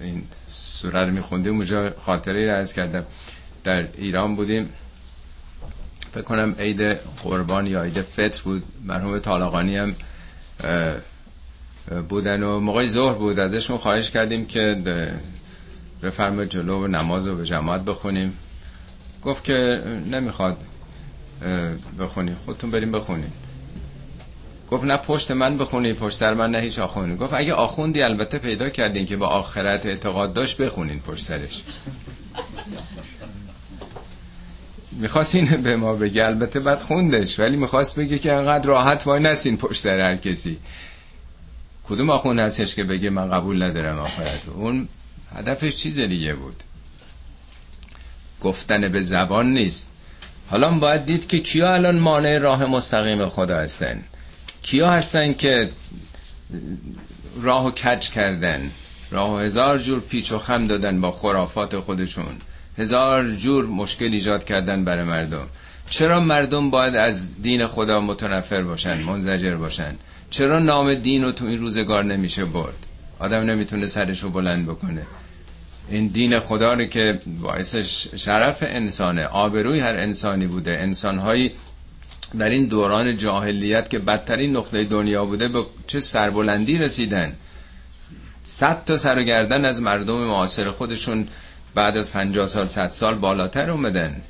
این 0.00 0.24
سوره 0.48 1.04
رو 1.04 1.10
میخوندیم 1.10 1.54
اونجا 1.54 1.90
خاطره 1.98 2.58
رو 2.58 2.64
کردم. 2.64 3.06
در 3.64 3.88
ایران 3.98 4.36
بودیم. 4.36 4.68
فکر 6.16 6.24
کنم 6.24 6.54
عید 6.58 6.82
قربان 7.24 7.66
یا 7.66 7.82
عید 7.82 8.02
فطر 8.02 8.42
بود. 8.42 8.62
مرحوم 8.84 9.18
طالقانی 9.18 9.76
هم 9.76 9.94
بودن 12.08 12.42
و 12.42 12.60
موقع 12.60 12.86
ظهر 12.86 13.14
بود. 13.14 13.38
ازشون 13.38 13.78
خواهش 13.78 14.10
کردیم 14.10 14.46
که 14.46 14.76
بفرما 16.02 16.44
جلو 16.44 16.84
و 16.84 16.86
نماز 16.86 17.26
رو 17.26 17.36
به 17.36 17.44
جماعت 17.44 17.80
بخونیم. 17.80 18.32
گفت 19.24 19.44
که 19.44 19.54
نمی‌خواد 20.10 20.56
بخونی 21.98 22.34
خودتون 22.44 22.70
بریم 22.70 22.92
بخونیم 22.92 23.32
گفت 24.70 24.84
نه 24.84 24.96
پشت 24.96 25.30
من 25.30 25.58
بخونی 25.58 25.92
پشت 25.92 26.16
سر 26.16 26.34
من 26.34 26.50
نه 26.50 26.58
هیچ 26.58 26.78
آخوندی. 26.78 27.16
گفت 27.16 27.34
اگه 27.34 27.54
آخوندی 27.54 28.02
البته 28.02 28.38
پیدا 28.38 28.68
کردین 28.68 29.06
که 29.06 29.16
با 29.16 29.26
آخرت 29.26 29.86
اعتقاد 29.86 30.32
داشت 30.32 30.56
بخونین 30.56 31.00
پشت 31.00 31.24
سرش. 31.24 31.62
می‌خواست 35.00 35.34
این 35.34 35.46
به 35.62 35.76
ما 35.76 35.94
بگه. 35.94 36.24
البته 36.24 36.60
بعد 36.60 36.78
خوندش 36.78 37.40
ولی 37.40 37.56
می‌خواست 37.56 37.98
بگه 37.98 38.18
که 38.18 38.32
انقدر 38.32 38.66
راحت 38.66 39.06
وای 39.06 39.22
نسین 39.22 39.56
پشت 39.56 39.80
سر 39.80 40.00
هر 40.00 40.16
کسی. 40.16 40.58
کدوم 41.84 42.10
آخوند 42.10 42.38
هستش 42.38 42.74
که 42.74 42.84
بگه 42.84 43.10
من 43.10 43.30
قبول 43.30 43.62
ندارم 43.62 43.98
آخرت 43.98 44.48
اون 44.48 44.88
هدفش 45.36 45.76
چیز 45.76 46.00
دیگه 46.00 46.34
بود. 46.34 46.62
گفتن 48.42 48.92
به 48.92 49.02
زبان 49.02 49.52
نیست. 49.52 49.92
حالا 50.48 50.70
باید 50.70 51.04
دید 51.06 51.26
که 51.26 51.40
کیا 51.40 51.74
الان 51.74 51.98
مانع 51.98 52.38
راه 52.38 52.66
مستقیم 52.66 53.28
خدا 53.28 53.56
هستن. 53.56 54.02
کیا 54.62 54.90
هستن 54.90 55.34
که 55.34 55.70
راه 57.42 57.66
و 57.66 57.70
کج 57.70 58.08
کردن؟ 58.08 58.70
راه 59.10 59.42
هزار 59.42 59.78
جور 59.78 60.00
پیچ 60.00 60.32
و 60.32 60.38
خم 60.38 60.66
دادن 60.66 61.00
با 61.00 61.12
خرافات 61.12 61.80
خودشون. 61.80 62.36
هزار 62.78 63.30
جور 63.30 63.66
مشکل 63.66 64.12
ایجاد 64.12 64.44
کردن 64.44 64.84
برای 64.84 65.04
مردم. 65.04 65.46
چرا 65.90 66.20
مردم 66.20 66.70
باید 66.70 66.96
از 66.96 67.42
دین 67.42 67.66
خدا 67.66 68.00
متنفر 68.00 68.62
باشن 68.62 69.02
منزجر 69.02 69.54
باشن؟ 69.54 69.94
چرا 70.30 70.58
نام 70.58 70.94
دین 70.94 71.24
رو 71.24 71.32
تو 71.32 71.46
این 71.46 71.58
روزگار 71.58 72.04
نمیشه 72.04 72.44
برد؟ 72.44 72.86
آدم 73.18 73.42
نمی‌تونه 73.42 73.86
سرش 73.86 74.22
رو 74.22 74.30
بلند 74.30 74.66
بکنه. 74.66 75.06
این 75.90 76.06
دین 76.06 76.38
خدا 76.38 76.74
رو 76.74 76.84
که 76.84 77.20
باعث 77.40 77.76
شرف 78.16 78.58
انسانه 78.62 79.24
آبروی 79.24 79.80
هر 79.80 79.94
انسانی 79.96 80.46
بوده. 80.46 80.78
انسانهایی 80.80 81.52
در 82.38 82.48
این 82.48 82.66
دوران 82.66 83.16
جاهلیت 83.16 83.90
که 83.90 83.98
بدترین 83.98 84.56
نقطه 84.56 84.84
دنیا 84.84 85.24
بوده 85.24 85.48
به 85.48 85.64
چه 85.86 86.00
سربلندی 86.00 86.78
رسیدن؟ 86.78 87.32
صد 88.44 88.84
تا 88.84 88.98
سر 88.98 89.22
گردن 89.22 89.64
از 89.64 89.82
مردم 89.82 90.14
معاصر 90.14 90.70
خودشون 90.70 91.28
بعد 91.76 91.96
از 91.96 92.12
پنجاه 92.12 92.46
سال 92.46 92.66
صد 92.66 92.88
سال 92.88 93.14
بالاتر 93.14 93.70
اومدن. 93.70 94.20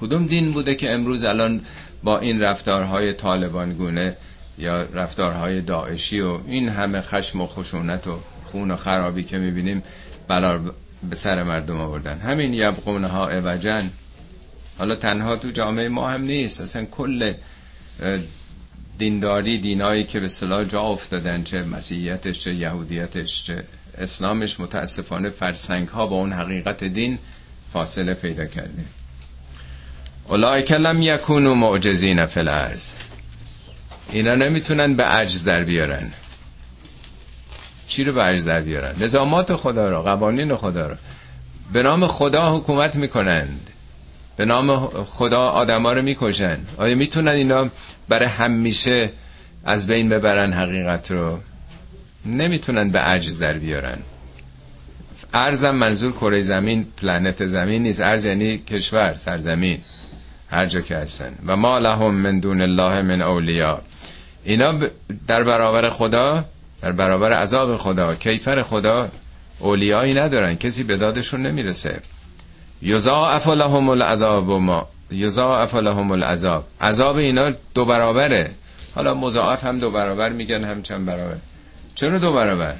کدوم 0.00 0.26
دین 0.26 0.52
بوده 0.52 0.74
که 0.74 0.92
امروز 0.92 1.24
الان 1.24 1.60
با 2.02 2.18
این 2.18 2.42
رفتارهای 2.42 3.12
طالبان 3.12 3.72
گونه 3.72 4.16
یا 4.58 4.82
رفتارهای 4.82 5.60
داعشی 5.60 6.20
و 6.20 6.38
این 6.46 6.68
همه 6.68 7.00
خشم 7.00 7.40
و 7.40 7.46
خشونت 7.46 8.06
و 8.06 8.18
خون 8.44 8.70
و 8.70 8.76
خرابی 8.76 9.24
که 9.24 9.38
می‌بینیم 9.38 9.82
بلا 10.28 10.60
به 11.10 11.16
سر 11.16 11.42
مردم 11.42 11.80
آوردن؟ 11.80 12.18
همین 12.18 12.54
یبقونه 12.54 13.06
ها 13.06 13.30
اوجن 13.30 13.90
حالا 14.78 14.94
تنها 14.94 15.36
تو 15.36 15.50
جامعه 15.50 15.88
ما 15.88 16.10
هم 16.10 16.22
نیست. 16.22 16.60
اصلا 16.60 16.84
کل 16.84 17.34
دینداری 18.98 19.58
دینایی 19.58 20.04
که 20.04 20.20
به 20.20 20.28
صلاح 20.28 20.64
جا 20.64 20.80
افتادن 20.80 21.42
چه 21.42 21.62
مسیحیتش 21.62 22.40
چه 22.40 22.54
یهودیتش 22.54 23.44
چه 23.44 23.64
اسلامش 23.98 24.60
متاسفانه 24.60 25.30
فرسنگ 25.30 25.88
ها 25.88 26.06
با 26.06 26.16
اون 26.16 26.32
حقیقت 26.32 26.84
دین 26.84 27.18
فاصله 27.72 28.14
پیدا 28.14 28.46
کرده. 28.46 28.84
اولئک 30.28 30.72
لم 30.72 31.02
یکونو 31.02 31.54
معجزین 31.54 32.26
فی 32.26 32.40
الارض. 32.40 32.94
اینا 34.10 34.34
نمی‌تونن 34.34 34.94
به 34.94 35.04
عجز 35.04 35.44
در 35.44 35.64
بیارن. 35.64 36.12
چی 37.86 38.04
رو 38.04 38.12
به 38.12 38.22
عجز 38.22 38.44
در 38.44 38.62
بیارن؟ 38.62 39.02
نظامات 39.02 39.56
خدا 39.56 39.88
رو 39.88 40.02
قوانین 40.02 40.56
خدا 40.56 40.86
رو. 40.86 40.96
به 41.72 41.82
نام 41.82 42.06
خدا 42.06 42.56
حکومت 42.56 42.96
می‌کنند. 42.96 43.70
به 44.36 44.44
نام 44.44 44.88
خدا 45.04 45.48
آدما 45.48 45.92
رو 45.92 46.02
می‌کشن. 46.02 46.58
آیا 46.76 46.94
می‌تونن 46.94 47.28
اینا 47.28 47.70
برای 48.08 48.28
همیشه 48.28 49.10
از 49.64 49.86
بین 49.86 50.08
ببرن 50.08 50.52
حقیقت 50.52 51.10
رو؟ 51.10 51.40
نمی‌تونن 52.26 52.90
به 52.90 52.98
عجز 52.98 53.38
در 53.38 53.58
بیارن. 53.58 53.98
ارزم 55.34 55.70
منظور 55.70 56.12
کره 56.12 56.40
زمین 56.40 56.86
پلنت 56.96 57.46
زمین 57.46 57.82
نیست. 57.82 58.00
ارز 58.00 58.24
یعنی 58.24 58.58
کشور 58.58 59.12
سرزمین 59.12 59.78
هر 60.50 60.66
جا 60.66 60.80
که 60.80 60.96
هستن. 60.96 61.34
و 61.46 61.56
ما 61.56 61.78
لهم 61.78 62.14
من 62.14 62.40
دون 62.40 62.60
الله 62.60 63.02
من 63.02 63.22
اولیا 63.22 63.80
اینا 64.44 64.74
در 65.26 65.44
برابر 65.44 65.88
خدا 65.88 66.44
در 66.82 66.92
برابر 66.92 67.32
عذاب 67.32 67.76
خدا 67.76 68.14
کیفر 68.14 68.62
خدا 68.62 69.08
اولیایی 69.58 70.14
ندارن. 70.14 70.54
کسی 70.54 70.84
به 70.84 70.96
دادشون 70.96 71.46
نمی‌رسه. 71.46 72.00
یضاعف 72.82 73.48
لهم 73.48 73.88
العذاب 73.88 74.50
ما 74.50 74.88
یضاعف 75.10 75.74
لهم 75.74 76.12
العذاب. 76.12 76.64
عذاب 76.80 77.16
اینا 77.16 77.50
دو 77.74 77.84
برابره. 77.84 78.50
حالا 78.94 79.14
مضاعف 79.14 79.64
هم 79.64 79.78
دو 79.78 79.90
برابر 79.90 80.28
میگن 80.28 80.64
هم 80.64 80.82
چند 80.82 81.06
برابر. 81.06 81.36
چرا 81.96 82.18
دو 82.18 82.32
برابر؟ 82.32 82.76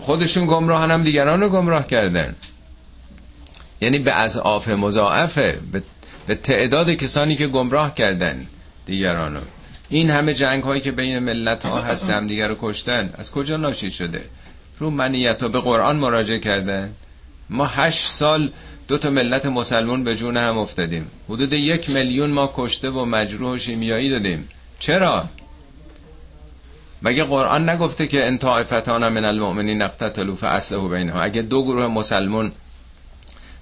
خودشون 0.00 0.46
گمراهن 0.46 0.90
هم 0.90 1.02
دیگران 1.02 1.40
رو 1.40 1.48
گمراه 1.48 1.86
کردن. 1.86 2.34
یعنی 3.80 3.98
به 3.98 4.18
اضعاف 4.18 4.68
مضاعفه 4.68 5.58
به 6.26 6.34
تعداد 6.34 6.90
کسانی 6.90 7.36
که 7.36 7.46
گمراه 7.46 7.94
کردن 7.94 8.46
دیگرانو 8.86 9.40
این 9.88 10.10
همه 10.10 10.34
جنگ 10.34 10.62
هایی 10.62 10.80
که 10.80 10.92
بین 10.92 11.18
ملت 11.18 11.66
ها 11.66 11.82
هست 11.82 12.10
هم 12.10 12.26
دیگر 12.26 12.48
رو 12.48 12.56
کشتن 12.60 13.14
از 13.18 13.30
کجا 13.32 13.56
ناشی 13.56 13.90
شده؟ 13.90 14.24
رو 14.78 14.90
منیت 14.90 15.44
به 15.44 15.60
قرآن 15.60 15.96
مراجعه 15.96 16.38
کردن؟ 16.38 16.92
ما 17.50 17.66
هشت 17.66 18.06
سال 18.06 18.52
دو 18.88 18.98
تا 18.98 19.10
ملت 19.10 19.46
مسلمون 19.46 20.04
به 20.04 20.16
جون 20.16 20.36
هم 20.36 20.58
افتادیم. 20.58 21.10
حدود 21.28 21.52
یک 21.52 21.90
میلیون 21.90 22.30
ما 22.30 22.52
کشته 22.56 22.90
و 22.90 23.04
مجروح 23.04 23.54
و 23.54 23.58
شیمیایی 23.58 24.10
دادیم. 24.10 24.48
چرا؟ 24.78 25.28
مگه 27.02 27.24
قرآن 27.24 27.70
نگفته 27.70 28.06
که 28.06 28.26
ان 28.26 28.38
طائفتان 28.38 29.08
من 29.08 29.24
المؤمنین 29.24 29.82
اقتتلوا 29.82 30.34
فاصلحوا 30.34 30.88
بینهم؟ 30.88 31.22
اگه 31.22 31.42
دو 31.42 31.64
گروه 31.64 31.86
مسلمون 31.86 32.52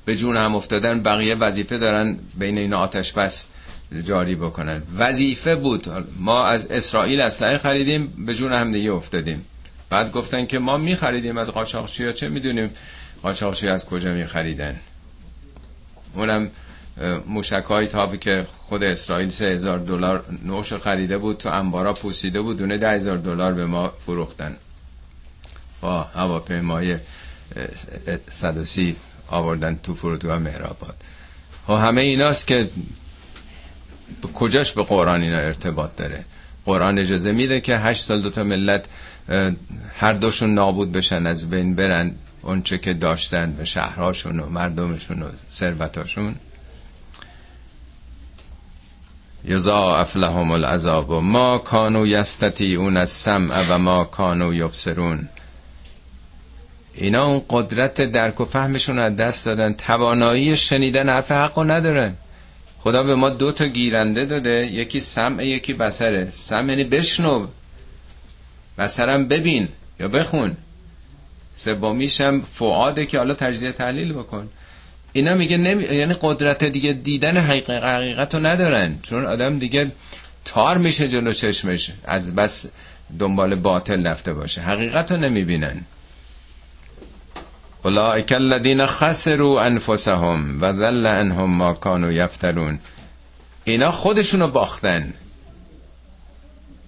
به 0.05 0.17
جون 0.17 0.37
هم 0.37 0.55
افتادن 0.55 1.03
بقیه 1.03 1.35
وظیفه 1.35 1.79
دارن 1.79 2.19
بین 2.35 2.59
این 2.59 2.75
آتش 2.75 3.13
بس 3.13 3.49
جاری 4.05 4.35
بکنن. 4.35 4.83
وظیفه 4.97 5.57
بود. 5.57 5.89
ما 6.19 6.45
از 6.45 6.67
اسرائیل 6.67 7.21
اسلحه 7.21 7.59
خریدیم 7.59 8.27
به 8.27 8.35
جون 8.35 8.53
هم 8.53 8.73
دیگه 8.73 8.93
افتادیم. 8.93 9.45
بعد 9.91 10.13
گفتن 10.13 10.47
که 10.47 10.59
ما 10.59 10.77
می 10.77 10.97
خریدیم 10.97 11.39
از 11.39 11.51
قاچاقچی 11.51 12.05
ها 12.05 12.13
چه 12.13 12.29
می‌دونیم؟ 12.29 12.71
قاچاقچی 13.23 13.69
از 13.69 13.87
کجا 13.87 14.13
می 14.13 14.25
خریدن 14.25 14.77
اونم 16.15 16.51
موشک 17.27 17.65
های 17.69 17.87
تابی 17.87 18.19
که 18.19 18.47
خود 18.59 18.85
اسرائیل 18.85 19.29
سه 19.29 19.47
هزار 19.47 19.79
دلار 19.79 20.25
نوش 20.45 20.73
خریده 20.73 21.19
بود 21.19 21.37
تو 21.37 21.49
انبارا 21.49 21.93
پوسیده 21.93 22.41
بود 22.41 22.57
دونه 22.57 22.79
ده 22.79 22.91
هزار 22.91 23.17
دلار 23.17 23.53
به 23.55 23.67
ما 23.67 23.93
فروختن. 24.07 24.57
با 25.81 26.03
هواپیمای 26.03 26.99
صدوسی 28.31 28.97
آوردن 29.29 29.81
تو 29.83 29.95
فرودگاه 29.95 30.39
مهرآباد. 30.39 30.95
و 31.69 31.73
خب 31.73 31.83
همه 31.83 32.01
ایناست 32.01 32.47
که 32.47 32.69
کجاش 34.35 34.73
به 34.73 34.83
قرآن 34.83 35.23
اینا 35.23 35.39
ارتباط 35.39 35.91
داره؟ 35.97 36.25
قرآن 36.65 36.99
اجازه 36.99 37.33
میده 37.33 37.61
که 37.61 37.77
هشت 37.77 38.03
سال 38.05 38.23
دوتا 38.23 38.43
ملت 38.43 38.89
هر 39.95 40.13
دوشون 40.13 40.55
نابود 40.55 40.93
بشن 40.93 41.27
از 41.27 41.51
بین 41.51 41.75
برن 41.75 42.15
اونچه 42.43 42.79
که 42.79 42.95
داشتن 42.95 43.53
به 43.53 43.65
شهرهاشون 43.65 44.41
و 44.41 44.49
مردمشون 44.49 45.23
و 45.23 45.29
ثروتاشون. 45.53 46.35
یضاعف 49.47 50.17
لهم 50.17 50.51
العذاب. 50.51 51.11
و 51.11 51.21
ما 51.21 51.59
کانو 51.59 52.07
اون 52.61 52.97
از 52.97 53.11
سمع 53.11 53.65
و 53.71 53.79
ما 53.79 54.05
کانو 54.05 54.55
یبصرون. 54.55 55.29
اینا 56.95 57.27
اون 57.27 57.43
قدرت 57.51 58.01
درک 58.01 58.41
و 58.41 58.45
فهمشون 58.45 58.99
از 58.99 59.17
دست 59.17 59.45
دادن. 59.45 59.73
توانایی 59.73 60.57
شنیدن 60.57 61.09
حرف 61.09 61.33
حقو 61.33 61.65
ندارن. 61.65 62.15
خدا 62.79 63.03
به 63.03 63.15
ما 63.15 63.29
دو 63.29 63.53
تا 63.53 63.67
گیرنده 63.67 64.25
داده. 64.25 64.67
یکی 64.67 65.01
سمع 65.01 65.45
یکی 65.47 65.73
بسره 65.73 66.31
سمع 66.31 66.69
یعنی 66.69 66.85
بشنو. 66.85 67.47
بسرم 68.79 69.29
ببین 69.29 69.69
یا 70.01 70.09
بخون. 70.09 70.57
سومیشم 71.55 72.41
فعاده 72.41 73.07
که 73.07 73.19
حالا 73.19 73.35
تجزیه 73.35 73.73
تحلیل 73.73 74.13
بکن. 74.13 74.49
اینا 75.13 75.35
میگه 75.35 75.57
نمی... 75.57 75.85
یعنی 75.85 76.15
قدرت 76.21 76.65
دیگه 76.65 76.93
دیدن 76.93 77.37
حقیقت, 77.37 77.71
حقیقت 77.71 78.35
رو 78.35 78.47
ندارن. 78.47 78.99
چون 79.03 79.27
آدم 79.27 79.59
دیگه 79.59 79.93
تار 80.45 80.79
میشه 80.79 81.09
جلو 81.09 81.33
چشمش. 81.33 81.93
از 82.05 82.35
بس 82.35 82.67
دنبال 83.19 83.55
باطل 83.55 84.07
رفته 84.07 84.33
باشه. 84.33 84.61
حقیقت 84.63 85.13
رو 85.13 85.19
نمی‌بینن. 85.19 85.83
اولئک 87.85 88.33
الذین 88.33 88.87
خسروا 88.87 89.63
انفسهم 89.63 90.63
و 90.63 90.73
ذل 90.73 91.07
عنهم 91.07 91.57
ما 91.57 91.73
کانوا 91.73 92.13
یفترون. 92.13 92.79
اینا 93.65 93.91
خودشونو 93.91 94.49
باختن. 94.49 95.15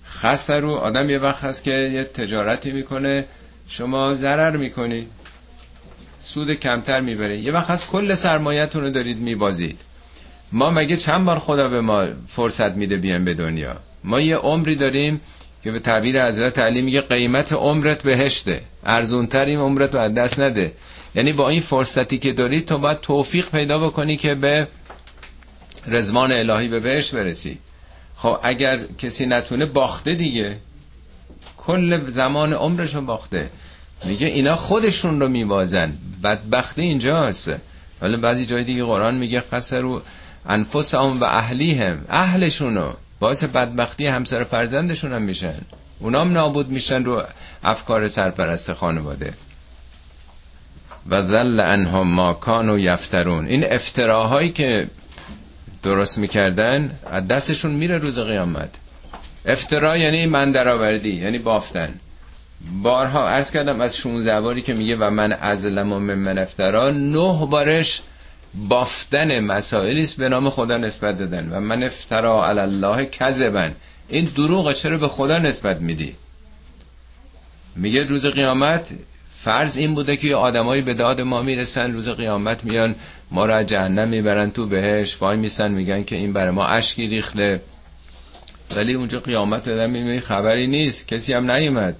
خسرو 0.08 0.70
آدم 0.74 1.10
یه 1.10 1.18
وقت 1.18 1.44
هست 1.44 1.64
که 1.64 1.70
یه 1.70 2.04
تجارتی 2.04 2.72
می‌کنه. 2.72 3.24
شما 3.68 4.14
ضرر 4.14 4.56
می‌کنید. 4.56 5.10
سود 6.20 6.54
کمتر 6.54 7.00
می‌بره 7.00 7.38
یه 7.38 7.52
وقت 7.52 7.70
هست 7.70 7.90
کل 7.90 8.14
سرمایتون 8.14 8.82
رو 8.82 8.90
دارید 8.90 9.18
میبازید. 9.18 9.80
ما 10.52 10.70
مگه 10.70 10.96
چند 10.96 11.24
بار 11.24 11.38
خدا 11.38 11.68
به 11.68 11.80
ما 11.80 12.06
فرصت 12.26 12.72
میده 12.72 12.96
بیان 12.96 13.24
به 13.24 13.34
دنیا؟ 13.34 13.76
ما 14.04 14.20
یه 14.20 14.36
عمری 14.36 14.76
داریم 14.76 15.20
که 15.64 15.70
به 15.70 15.78
تعبیر 15.78 16.26
حضرت 16.26 16.58
علی 16.58 16.82
میگه 16.82 17.00
قیمت 17.00 17.52
عمرت 17.52 18.02
بهشته. 18.02 18.62
ارزونتر 18.86 19.44
این 19.44 19.58
عمرت 19.58 19.94
رو 19.94 20.00
از 20.00 20.14
دست 20.14 20.40
نده. 20.40 20.72
یعنی 21.14 21.32
با 21.32 21.48
این 21.48 21.60
فرصتی 21.60 22.18
که 22.18 22.32
داری 22.32 22.60
تو 22.60 22.78
باید 22.78 23.00
توفیق 23.00 23.50
پیدا 23.50 23.78
بکنی 23.78 24.16
که 24.16 24.34
به 24.34 24.68
رزمان 25.86 26.32
الهی 26.32 26.68
به 26.68 26.80
بهشت 26.80 27.14
برسی. 27.14 27.58
خب 28.16 28.38
اگر 28.42 28.78
کسی 28.98 29.26
نتونه 29.26 29.66
باخته 29.66 30.14
دیگه 30.14 30.58
کل 31.56 32.06
زمان 32.06 32.52
عمرشون 32.52 33.06
باخته. 33.06 33.50
میگه 34.04 34.26
اینا 34.26 34.56
خودشون 34.56 35.20
رو 35.20 35.28
میبازن 35.28 35.92
بدبختی 36.24 36.82
اینجاست. 36.82 37.52
ولی 38.02 38.16
بعضی 38.16 38.46
جای 38.46 38.64
دیگه 38.64 38.84
قرآن 38.84 39.14
میگه 39.14 39.40
قصر 39.40 39.80
رو 39.80 40.02
انفس 40.48 40.94
هم 40.94 41.20
و 41.20 41.24
اهلی 41.24 41.74
هم 41.74 42.04
اهلشونو. 42.08 42.92
باعث 43.20 43.44
بدبختی 43.44 44.06
همسر 44.06 44.44
فرزندشون 44.44 45.12
هم 45.12 45.22
میشن. 45.22 45.60
اونام 46.00 46.32
نابود 46.32 46.68
میشن 46.68 47.04
رو 47.04 47.22
افکار 47.64 48.08
سرپرست 48.08 48.72
خانواده. 48.72 49.32
و 51.06 51.22
ذل 51.22 51.60
انهم 51.60 52.08
ما 52.08 52.32
کانوا 52.32 52.78
یفترون. 52.78 53.46
این 53.46 53.72
افتراهایی 53.72 54.52
که 54.52 54.88
درست 55.82 56.18
می‌کردن 56.18 56.98
از 57.10 57.28
دستشون 57.28 57.70
میره 57.70 57.98
روز 57.98 58.18
قیامت. 58.18 58.70
افترا 59.46 59.96
یعنی 59.96 60.26
من 60.26 60.52
درآوردی 60.52 61.14
یعنی 61.14 61.38
بافتن. 61.38 61.94
بارها 62.82 63.28
عرض 63.28 63.50
کردم 63.50 63.80
از 63.80 63.96
16 63.96 64.40
باری 64.40 64.62
که 64.62 64.72
میگه 64.72 64.96
و 64.96 65.10
من 65.10 65.32
ازلم 65.32 65.92
و 65.92 65.98
من 65.98 66.46
نه 67.12 67.46
بارش 67.46 68.02
بافتن 68.54 69.40
مسائلی 69.40 70.02
است 70.02 70.16
به 70.16 70.28
نام 70.28 70.50
خدا 70.50 70.76
نسبت 70.76 71.18
دادن 71.18 71.48
و 71.52 71.60
من 71.60 71.82
افترا 71.82 72.46
علی 72.46 72.60
الله 72.60 73.06
کذبن. 73.06 73.74
این 74.08 74.24
دروغ 74.24 74.72
چرا 74.72 74.98
به 74.98 75.08
خدا 75.08 75.38
نسبت 75.38 75.80
میدی؟ 75.80 76.14
میگه 77.76 78.04
روز 78.04 78.26
قیامت 78.26 78.90
فرض 79.44 79.76
این 79.76 79.94
بوده 79.94 80.16
که 80.16 80.34
آدمایی 80.34 80.82
به 80.82 80.94
داد 80.94 81.20
ما 81.20 81.42
می‌رسن 81.42 81.92
روز 81.92 82.08
قیامت 82.08 82.64
میان 82.64 82.94
ما 83.30 83.46
را 83.46 83.62
جهنم 83.62 84.08
می‌برن 84.08 84.50
تو 84.50 84.66
بهش 84.66 85.22
وای 85.22 85.36
میسن 85.36 85.70
میگن 85.70 86.04
که 86.04 86.16
این 86.16 86.32
برای 86.32 86.50
ما 86.50 86.66
اشکی 86.66 87.06
ریخته. 87.06 87.60
ولی 88.76 88.94
اونجا 88.94 89.20
قیامت 89.20 89.64
دادن 89.64 89.90
می‌بینی 89.90 90.20
خبری 90.20 90.66
نیست 90.66 91.08
کسی 91.08 91.32
هم 91.32 91.50
نیومد. 91.50 91.96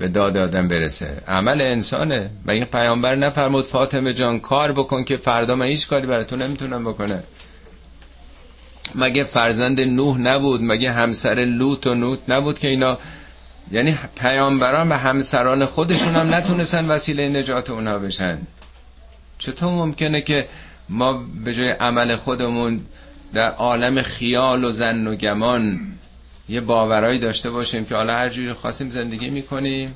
به 0.00 0.08
داد 0.08 0.36
آدم 0.36 0.68
برسه. 0.68 1.22
عمل 1.28 1.60
انسانه. 1.60 2.30
و 2.46 2.50
این 2.50 2.64
پیامبر 2.64 3.14
نفرمود 3.14 3.64
فاطمه 3.64 4.12
جان 4.12 4.40
کار 4.40 4.72
بکن 4.72 5.04
که 5.04 5.16
فردا 5.16 5.54
من 5.54 5.66
هیچ 5.66 5.88
کاری 5.88 6.24
تو 6.24 6.36
نمی‌تونم 6.36 6.84
بکنه 6.84 7.22
مگه 8.94 9.24
فرزند 9.24 9.80
نوح 9.80 10.18
نبود؟ 10.18 10.62
مگه 10.62 10.92
همسر 10.92 11.34
لوط 11.34 11.86
و 11.86 11.94
نوت 11.94 12.18
نبود 12.28 12.58
که 12.58 12.68
اینا؟ 12.68 12.98
یعنی 13.72 13.98
پیامبران 14.16 14.88
و 14.88 14.94
همسران 14.94 15.66
خودشون 15.66 16.14
هم 16.14 16.34
نتونستن 16.34 16.86
وسیله 16.88 17.28
نجات 17.28 17.70
اونا 17.70 17.98
بشن. 17.98 18.38
چطور 19.38 19.70
ممکنه 19.70 20.20
که 20.20 20.48
ما 20.88 21.24
به 21.44 21.54
جای 21.54 21.68
عمل 21.68 22.16
خودمون 22.16 22.80
در 23.34 23.50
عالم 23.50 24.02
خیال 24.02 24.64
و 24.64 24.70
زن 24.70 25.06
و 25.06 25.14
گمان 25.14 25.80
یه 26.50 26.60
باورایی 26.60 27.18
داشته 27.18 27.50
باشیم 27.50 27.84
که 27.84 27.94
حالا 27.94 28.16
هر 28.16 28.28
جوری 28.28 28.52
خواستیم 28.52 28.90
زندگی 28.90 29.30
می‌کنیم 29.30 29.94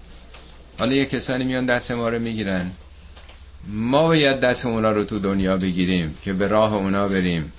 حالا 0.79 0.93
یه 0.93 1.07
کسانی 1.07 1.45
میان 1.45 1.67
دست 1.67 1.93
ما 1.93 2.09
رو 2.09 2.19
می‌گیرن. 2.19 2.71
ما 3.69 4.07
باید 4.07 4.41
دست 4.41 4.67
اونا 4.67 4.93
رو 4.93 5.05
تو 5.05 5.19
دنیا 5.19 5.57
بگیریم 5.57 6.15
که 6.23 6.33
به 6.33 6.47
راه 6.47 6.75
اونا 6.75 7.09
بریم 7.09 7.53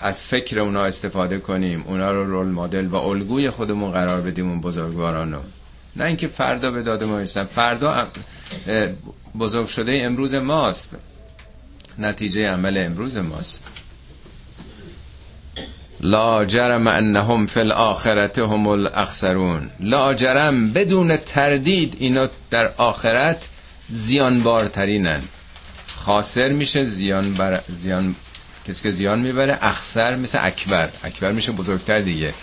از 0.00 0.22
فکر 0.22 0.60
اونا 0.60 0.84
استفاده 0.84 1.38
کنیم 1.38 1.84
اونا 1.86 2.10
رو 2.10 2.30
رول 2.30 2.46
مدل 2.46 2.86
و 2.86 2.96
الگوی 2.96 3.50
خودمون 3.50 3.90
قرار 3.90 4.20
بدیم 4.20 4.48
اون 4.48 4.60
بزرگوارانو 4.60 5.40
نه 5.96 6.04
اینکه 6.04 6.28
فردا 6.28 6.70
به 6.70 6.82
داد 6.82 7.04
ما 7.04 7.20
رسن 7.20 7.44
فردا 7.44 8.08
بزرگ 9.38 9.66
شده 9.66 10.00
امروز 10.04 10.34
ماست. 10.34 10.96
نتیجه 11.98 12.48
عمل 12.48 12.78
امروز 12.78 13.16
ماست. 13.16 13.64
لا 16.00 16.44
جرم 16.44 16.86
انهم 16.86 17.46
فی 17.46 17.60
الاخرت 17.60 18.38
هم 18.38 18.66
الاخسرون. 18.66 19.70
لا 19.80 20.14
جرم 20.14 20.72
بدون 20.72 21.16
تردید 21.16 21.96
اینا 21.98 22.28
در 22.50 22.70
آخرت 22.76 23.48
زیانبارترینن. 23.88 25.22
خاسر 25.96 26.48
میشه 26.48 26.84
زیان 26.84 27.34
بر 27.34 27.60
زیان 27.76 28.14
کسی 28.68 28.82
که 28.82 28.90
زیان 28.90 29.20
می‌بره 29.20 29.58
اخسر 29.62 30.16
مثل 30.16 30.38
اکبر. 30.42 30.88
اکبر 31.04 31.32
میشه 31.32 31.52
بزرگتر 31.52 32.00
دیگه. 32.00 32.34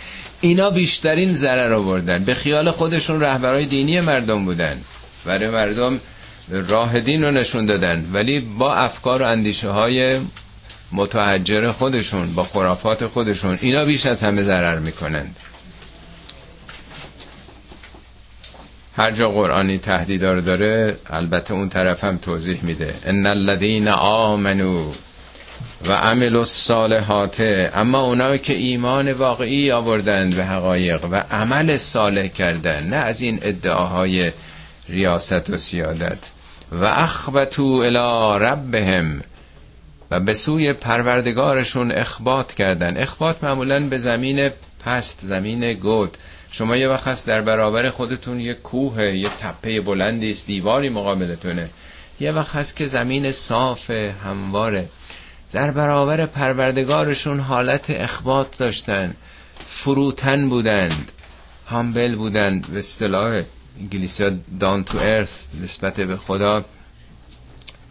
اینا 0.42 0.70
بیشترین 0.70 1.34
ضرر 1.34 1.74
آوردن. 1.74 2.24
به 2.24 2.34
خیال 2.34 2.72
خودشون 2.72 3.22
رهبرای 3.22 3.66
دینی 3.66 4.02
مردم 4.02 4.46
بودن. 4.46 4.82
برای 5.26 5.50
مردم 5.50 6.00
راه 6.50 7.00
دین 7.00 7.24
رو 7.24 7.32
نشون 7.32 7.66
دادن. 7.66 8.06
ولی 8.14 8.40
با 8.40 8.76
افکار 8.76 9.22
و 9.22 9.26
اندیشه 9.26 9.70
های 9.70 10.20
متحجر 10.94 11.72
خودشون 11.72 12.34
با 12.34 12.44
خرافات 12.44 13.08
خودشون. 13.08 13.58
اینا 13.62 13.86
بیش 13.86 14.06
از 14.06 14.24
همه 14.24 14.44
ضرر 14.44 14.80
می‌کنند 14.80 15.36
هر 18.98 19.12
جا 19.12 19.30
قرآنی 19.30 19.78
تهدیدار 19.78 20.40
داره 20.40 20.98
البته 21.10 21.54
اون 21.54 21.70
طرف 21.70 22.04
هم 22.04 22.18
توضیح 22.18 22.60
میده. 22.64 22.94
ان 23.06 23.28
الذين 23.28 23.88
آمنو 23.88 24.92
و 25.88 25.92
عمل 25.92 26.36
الصالحات 26.36 27.40
اما 27.74 28.00
اونایی 28.00 28.40
که 28.40 28.54
ایمان 28.54 29.12
واقعی 29.12 29.72
آوردند 29.72 30.36
به 30.36 30.46
حقایق 30.46 31.06
و 31.12 31.16
عمل 31.16 31.78
صالح 31.78 32.28
کردن 32.28 32.84
نه 32.84 32.96
از 32.96 33.22
این 33.22 33.40
ادعاهای 33.42 34.32
ریاست 34.90 35.50
و 35.50 35.58
سیادت. 35.58 36.18
و 36.72 36.86
اخبتو 36.86 37.64
الى 37.64 38.40
ربهم 38.46 39.22
و 40.14 40.20
به 40.20 40.34
سوی 40.34 40.74
پروردگارشون 40.74 41.92
اخبات 41.92 42.54
کردن. 42.54 42.98
اخبات 42.98 43.44
معمولا 43.44 43.80
به 43.80 43.98
زمین 43.98 44.50
پست 44.86 45.20
زمین 45.24 45.74
گود. 45.74 46.18
شما 46.52 46.76
یه 46.76 46.90
وقت 46.90 47.08
هست 47.08 47.28
در 47.28 47.42
برابر 47.42 47.90
خودتون 47.90 48.40
یه 48.40 48.54
کوه 48.54 49.04
یه 49.04 49.30
تپه 49.30 49.82
بلندی 49.82 50.32
است 50.32 50.48
دیواری 50.48 50.90
مقابلتونه 50.90 51.70
یه 52.20 52.32
وقت 52.32 52.56
هست 52.56 52.76
که 52.76 52.88
زمین 52.88 53.32
صاف 53.32 53.90
همواره. 53.90 54.90
در 55.52 55.72
برابر 55.72 56.26
پروردگارشون 56.26 57.40
حالت 57.40 57.90
اخبات 57.90 58.58
داشتن. 58.58 59.16
فروتن 59.68 60.50
بودند. 60.50 61.12
هامبل 61.68 62.16
بودند. 62.16 62.68
به 62.68 62.80
اصطلاح 62.80 63.42
انگلیسی 63.80 64.40
دان 64.60 64.84
تو 64.84 64.98
ارث 64.98 65.46
نسبت 65.64 66.02
به 66.02 66.18
خدا. 66.18 66.66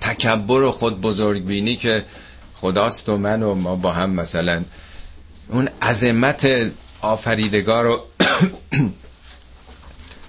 تکبر 0.03 0.63
و 0.63 0.73
خود 0.73 1.01
بزرگ 1.01 1.45
بینی 1.45 1.77
که 1.77 2.05
خداست 2.55 3.09
و 3.09 3.17
من 3.17 3.43
و 3.43 3.55
ما 3.55 3.77
با 3.77 3.93
هم 3.93 4.11
مثلا. 4.11 4.63
اون 5.49 5.69
عظمت 5.83 6.73
آفریدگار 7.01 7.87
و 7.87 8.03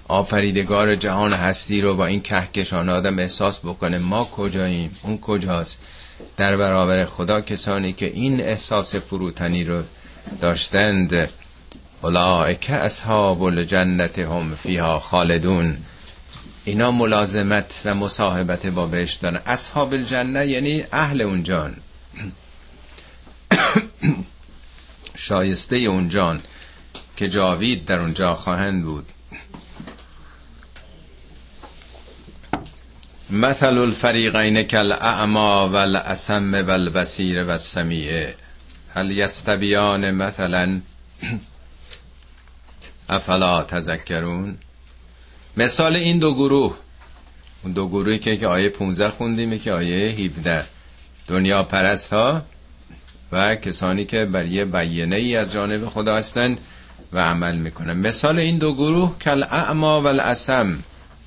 آفریدگار 0.08 0.96
جهان 0.96 1.32
هستی 1.32 1.80
رو 1.80 1.96
با 1.96 2.06
این 2.06 2.20
کهکشان 2.20 2.88
آدم 2.88 3.18
احساس 3.18 3.60
بکنه. 3.60 3.98
ما 3.98 4.24
کجاییم؟ 4.24 4.90
اون 5.02 5.18
کجاست؟ 5.18 5.78
در 6.36 6.56
برابر 6.56 7.04
خدا 7.04 7.40
کسانی 7.40 7.92
که 7.92 8.06
این 8.06 8.40
احساس 8.40 8.96
فروتنی 8.96 9.64
رو 9.64 9.82
داشتند. 10.40 11.28
اولئک 12.02 12.70
اصحاب 12.70 13.42
الجنت 13.42 14.18
هم 14.18 14.54
فیها 14.54 14.98
خالدون. 14.98 15.76
اینا 16.64 16.90
ملازمت 16.90 17.82
و 17.84 17.94
مصاحبت 17.94 18.66
با 18.66 18.86
بهشت 18.86 19.20
دارن. 19.20 19.40
اصحاب 19.46 19.92
الجنه 19.92 20.46
یعنی 20.46 20.84
اهل 20.92 21.20
اونجان 21.20 21.76
شایسته 25.16 25.76
اونجان 25.76 26.40
که 27.16 27.28
جاوید 27.28 27.84
در 27.84 28.00
اونجا 28.00 28.32
خواهند 28.32 28.84
بود. 28.84 29.06
مثل 33.30 33.78
الفریقین 33.78 34.62
کل 34.62 34.92
اعما 34.92 35.70
و 35.70 35.76
الاسم 35.76 36.54
و 36.54 36.70
البصیر 36.70 37.44
و 37.44 37.50
السمیع 37.50 38.34
هل 38.94 39.10
یستویان 39.10 40.10
مثلا؟ 40.10 40.80
افلا 43.08 43.62
تذکرون؟ 43.62 44.58
مثال 45.56 45.96
این 45.96 46.18
دو 46.18 46.34
گروه. 46.34 46.76
اون 47.64 47.72
دو 47.72 47.88
گروهی 47.88 48.18
که 48.18 48.36
که 48.36 48.46
آیه 48.46 48.68
15 48.68 49.10
خوندیم 49.10 49.58
که 49.58 49.72
آیه 49.72 50.10
17 50.10 50.66
دنیا 51.26 51.62
پرست 51.62 52.12
ها 52.12 52.42
و 53.32 53.54
کسانی 53.56 54.04
که 54.04 54.24
بر 54.24 54.46
یه 54.46 54.64
بیانه 54.64 55.16
ای 55.16 55.36
از 55.36 55.52
جانب 55.52 55.86
خدا 55.86 56.16
هستند 56.16 56.58
و 57.12 57.18
عمل 57.18 57.56
می‌کنن 57.56 57.92
مثال 57.92 58.38
این 58.38 58.58
دو 58.58 58.74
گروه 58.74 59.18
کل 59.18 59.42
اعما 59.42 60.02
و 60.02 60.06
الاسم 60.06 60.78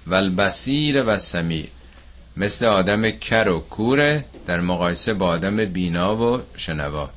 و 0.07 0.15
البصیر 0.15 1.03
و 1.03 1.09
السمیع 1.09 1.67
مثل 2.37 2.65
آدم 2.65 3.09
کر 3.09 3.49
و 3.49 3.59
کوره 3.59 4.25
در 4.47 4.61
مقایسه 4.61 5.13
با 5.13 5.27
آدم 5.27 5.55
بینا 5.55 6.15
و 6.15 6.41
شنوا. 6.57 7.09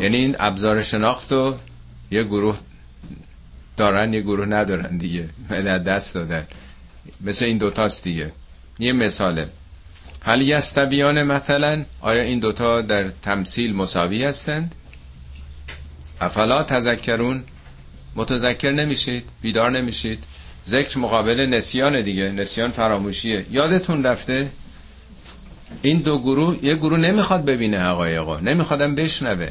یعنی 0.00 0.16
این 0.16 0.36
ابزار 0.38 0.82
شناخت 0.82 1.32
و 1.32 1.54
یه 2.10 2.24
گروه 2.24 2.58
دارن 3.76 4.14
یه 4.14 4.20
گروه 4.20 4.46
ندارن 4.46 4.96
دیگه. 4.96 5.28
در 5.48 5.78
دست 5.78 6.14
دادن. 6.14 6.46
مثل 7.20 7.44
این 7.44 7.58
دوتاست 7.58 8.04
دیگه. 8.04 8.32
یه 8.78 8.92
مثاله. 8.92 9.48
هل 10.22 10.42
یستبیان 10.42 11.22
مثلا؟ 11.22 11.84
آیا 12.00 12.22
این 12.22 12.38
دوتا 12.38 12.82
در 12.82 13.08
تمثیل 13.08 13.76
مساوی 13.76 14.24
هستند؟ 14.24 14.74
افلا 16.20 16.62
تذکرون؟ 16.62 17.44
متذکر 18.16 18.70
نمیشید؟ 18.70 19.24
بیدار 19.42 19.70
نمیشید؟ 19.70 20.24
ذکر 20.66 20.98
مقابل 20.98 21.46
نسیان 21.46 22.00
دیگه. 22.00 22.30
نسیان 22.30 22.70
فراموشیه. 22.70 23.46
یادتون 23.50 24.04
رفته؟ 24.04 24.50
این 25.82 25.98
دو 25.98 26.18
گروه 26.18 26.56
یه 26.62 26.74
گروه 26.74 26.98
نمی‌خواد 26.98 27.44
ببینه 27.44 27.78
حقایقا 27.78 28.40
نمیخوادم 28.40 28.94
بشنوه. 28.94 29.48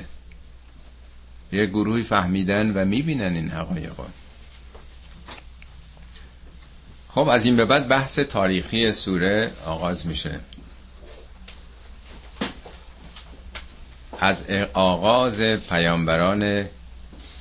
یه 1.56 1.66
گروهی 1.66 2.04
فهمیدن 2.04 2.72
و 2.72 2.86
می‌بینن 2.86 3.36
این 3.36 3.50
حقایقا 3.50 4.06
خب 7.10 7.28
از 7.28 7.46
این 7.46 7.56
به 7.56 7.66
بعد 7.66 7.88
بحث 7.88 8.20
تاریخی 8.20 8.92
سوره 8.92 9.52
آغاز 9.66 10.08
میشه. 10.08 10.40
از 14.20 14.46
آغاز 14.74 15.42
پیامبران 15.42 16.66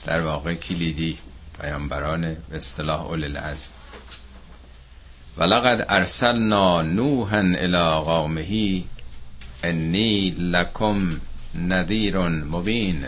در 0.07 0.21
واقع 0.21 0.55
کلیدی 0.55 1.19
پیامبران 1.61 2.37
اصطلاح 2.53 3.07
اول 3.07 3.25
العزم 3.25 3.71
ولقد 5.37 5.87
ارسلنا 5.89 6.83
نوحا 6.83 7.39
الى 7.39 8.05
قومه 8.05 8.83
انی 9.62 10.31
لکم 10.31 11.21
نذیر 11.55 12.19
مبین. 12.29 13.05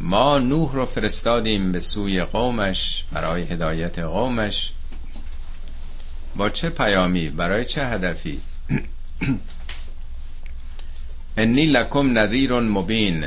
ما 0.00 0.38
نوح 0.38 0.72
رو 0.72 0.86
فرستادیم 0.86 1.72
به 1.72 1.80
سوی 1.80 2.24
قومش 2.24 3.04
برای 3.12 3.42
هدایت 3.42 3.98
قومش. 3.98 4.72
با 6.36 6.50
چه 6.50 6.70
پیامی؟ 6.70 7.28
برای 7.28 7.64
چه 7.64 7.86
هدفی؟ 7.86 8.40
انی 11.36 11.66
لکم 11.66 12.18
نذیر 12.18 12.52
مبین. 12.52 13.24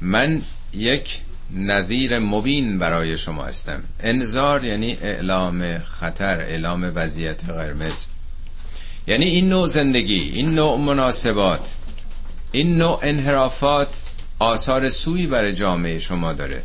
من 0.00 0.42
یک 0.72 1.20
نظیر 1.50 2.18
مبین 2.18 2.78
برای 2.78 3.16
شما 3.16 3.44
هستم. 3.44 3.82
انذار 4.00 4.64
یعنی 4.64 4.98
اعلام 5.02 5.78
خطر 5.78 6.40
اعلام 6.40 6.92
وضعیت 6.94 7.44
قرمز. 7.44 8.06
یعنی 9.06 9.24
این 9.24 9.48
نوع 9.48 9.66
زندگی 9.66 10.20
این 10.20 10.54
نوع 10.54 10.78
مناسبات 10.78 11.76
این 12.52 12.78
نوع 12.78 12.98
انحرافات 13.02 14.02
آثار 14.38 14.90
سوی 14.90 15.26
برای 15.26 15.54
جامعه 15.54 15.98
شما 15.98 16.32
داره. 16.32 16.62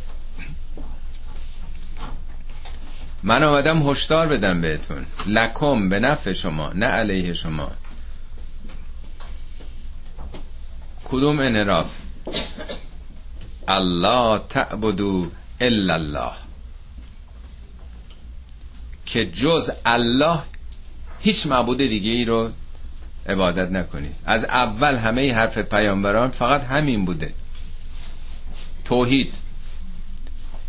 من 3.24 3.44
آمدم 3.44 3.90
هشدار 3.90 4.28
بدم 4.28 4.62
بهتون. 4.62 5.06
لکم 5.28 5.90
به 5.90 6.00
نفع 6.00 6.34
شما 6.34 6.74
نه 6.74 6.86
علیه 6.86 7.34
شما. 7.34 7.72
کدوم 11.06 11.40
انحراف؟ 11.40 11.90
الله 13.68 14.42
تعبدو 14.50 15.32
الا 15.62 15.94
الله. 15.94 16.32
که 19.06 19.26
جز 19.26 19.72
الله 19.86 20.40
هیچ 21.20 21.48
معبود 21.48 21.78
دیگه 21.78 22.12
ای 22.12 22.26
رو 22.26 22.52
عبادت 23.28 23.72
نکنید. 23.72 24.16
از 24.26 24.46
اول 24.46 24.96
همه 24.96 25.34
حرف 25.34 25.58
پیامبران 25.58 26.32
فقط 26.32 26.64
همین 26.64 27.06
بوده. 27.06 27.34
توحید. 28.90 29.34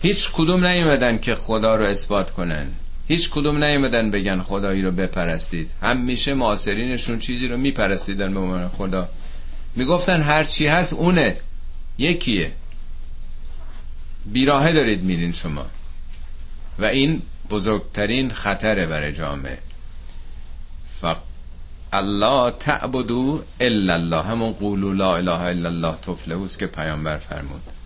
هیچ 0.03 0.31
کدوم 0.33 0.67
نیومدن 0.67 1.19
که 1.19 1.35
خدا 1.35 1.77
رو 1.77 1.85
اثبات 1.85 2.31
کنن. 2.31 2.67
هیچ 3.09 3.31
کدوم 3.31 3.65
نیومدن 3.65 4.11
بگن 4.11 4.43
خدایی 4.43 4.83
رو 4.83 4.91
بپرستید. 4.91 5.71
همیشه 5.83 6.35
معاصرینشون 6.35 7.19
چیزی 7.19 7.49
رو 7.49 7.57
میپرستیدن 7.57 8.35
به 8.35 8.41
عنوان 8.41 8.69
خدا. 8.69 9.09
می‌گفتن 9.77 10.23
هر 10.23 10.45
چی 10.45 10.67
هست 10.67 10.93
اونه. 10.93 11.37
یکیه. 11.99 12.53
بیراهه 14.27 14.73
دارید 14.73 15.03
میرین 15.03 15.33
شما. 15.33 15.67
و 16.79 16.85
این 16.85 17.23
بزرگترین 17.51 18.31
خطره 18.31 18.87
برای 18.87 19.13
جامعه. 19.13 19.59
ف 21.01 21.05
الله 21.93 22.51
تعبدو 22.51 23.43
الا 23.61 23.95
الله. 23.95 24.23
همون 24.23 24.53
قولو 24.53 24.93
لا 24.93 25.17
اله 25.17 25.41
الا 25.41 25.69
الله 25.69 25.97
تفلهوست 25.97 26.59
که 26.59 26.67
پیامبر 26.67 27.17
فرمود. 27.17 27.80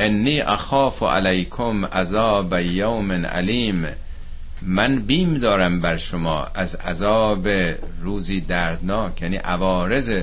انی 0.00 0.40
اخاف 0.40 1.02
علیکم 1.02 1.84
عذاب 1.84 2.54
یوم 2.58 3.12
علیم 3.12 3.86
من 4.62 4.98
بیم 4.98 5.34
دارم 5.34 5.80
بر 5.80 5.96
شما 5.96 6.44
از 6.54 6.74
عذاب 6.74 7.48
روزی 8.00 8.40
دردناک. 8.40 9.22
یعنی 9.22 9.36
عوارض 9.36 10.14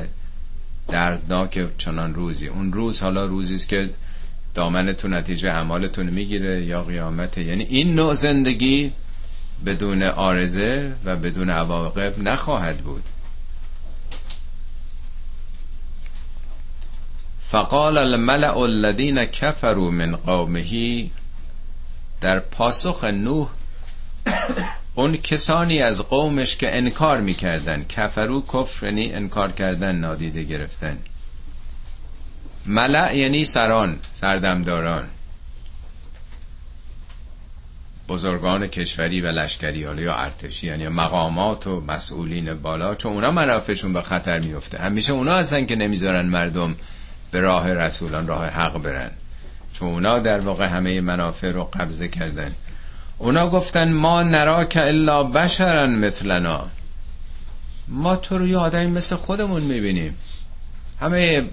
دردناک 0.87 1.77
چنان 1.77 2.13
روزی. 2.13 2.47
اون 2.47 2.73
روز 2.73 3.01
حالا 3.01 3.25
روزی 3.25 3.55
است 3.55 3.69
که 3.69 3.89
دامنتون 4.53 5.13
نتیجه 5.13 5.49
اعمالتون 5.49 6.05
می‌گیره 6.05 6.65
یا 6.65 6.83
قیامته. 6.83 7.43
یعنی 7.43 7.63
این 7.63 7.95
نوع 7.95 8.13
زندگی 8.13 8.91
بدون 9.65 10.03
آرزه 10.03 10.93
و 11.05 11.15
بدون 11.15 11.49
عواقب 11.49 12.19
نخواهد 12.19 12.77
بود. 12.77 13.03
فقال 17.53 17.97
الملع 17.97 18.57
الذين 18.57 19.23
كفروا 19.23 19.91
من 19.91 20.15
قومه 20.15 21.05
در 22.21 22.39
پاسخ 22.39 23.03
نوح 23.03 23.49
اون 24.95 25.17
کسانی 25.17 25.81
از 25.81 26.01
قومش 26.01 26.57
که 26.57 26.77
انکار 26.77 27.21
می‌کردن 27.21 27.83
کفرو 27.83 28.41
کفر 28.41 28.85
یعنی 28.85 29.13
انکار 29.13 29.51
کردن 29.51 29.95
نادیده 29.95 30.43
گرفتن. 30.43 30.97
ملع 32.65 33.17
یعنی 33.17 33.45
سران 33.45 33.99
سردمداران. 34.11 35.07
بزرگان 38.09 38.67
کشوری 38.67 39.21
و 39.21 39.27
لشکری 39.27 39.83
حالا 39.83 40.01
یا 40.01 40.15
ارتشی 40.15 40.67
یعنی 40.67 40.87
مقامات 40.87 41.67
و 41.67 41.81
مسئولین 41.81 42.53
بالا 42.53 42.95
چون 42.95 43.13
اونا 43.13 43.31
منافعشون 43.31 43.93
به 43.93 44.01
خطر 44.01 44.39
میفته 44.39 44.77
همیشه 44.77 45.13
اونا 45.13 45.35
هستن 45.35 45.65
که 45.65 45.75
نمی‌ذارن 45.75 46.25
مردم 46.25 46.75
به 47.33 47.39
راه 47.39 47.73
رسولان 47.73 48.27
راه 48.27 48.47
حق 48.47 48.77
برن. 48.77 49.11
چون 49.73 49.89
اونا 49.89 50.19
در 50.19 50.39
واقع 50.39 50.65
همه 50.65 51.01
منافع 51.01 51.51
رو 51.51 51.63
قبضه 51.63 52.07
کردن. 52.07 52.55
اونا 53.17 53.49
گفتن 53.49 53.93
ما 53.93 54.23
نراک 54.23 54.77
الا 54.81 55.23
بشرا 55.23 55.85
مثلنا. 55.85 56.67
ما 57.87 58.15
تو 58.15 58.37
رو 58.37 58.47
یه 58.47 58.57
آدمی 58.57 58.91
مثل 58.91 59.15
خودمون 59.15 59.61
می‌بینیم. 59.61 60.17
همه 60.99 61.45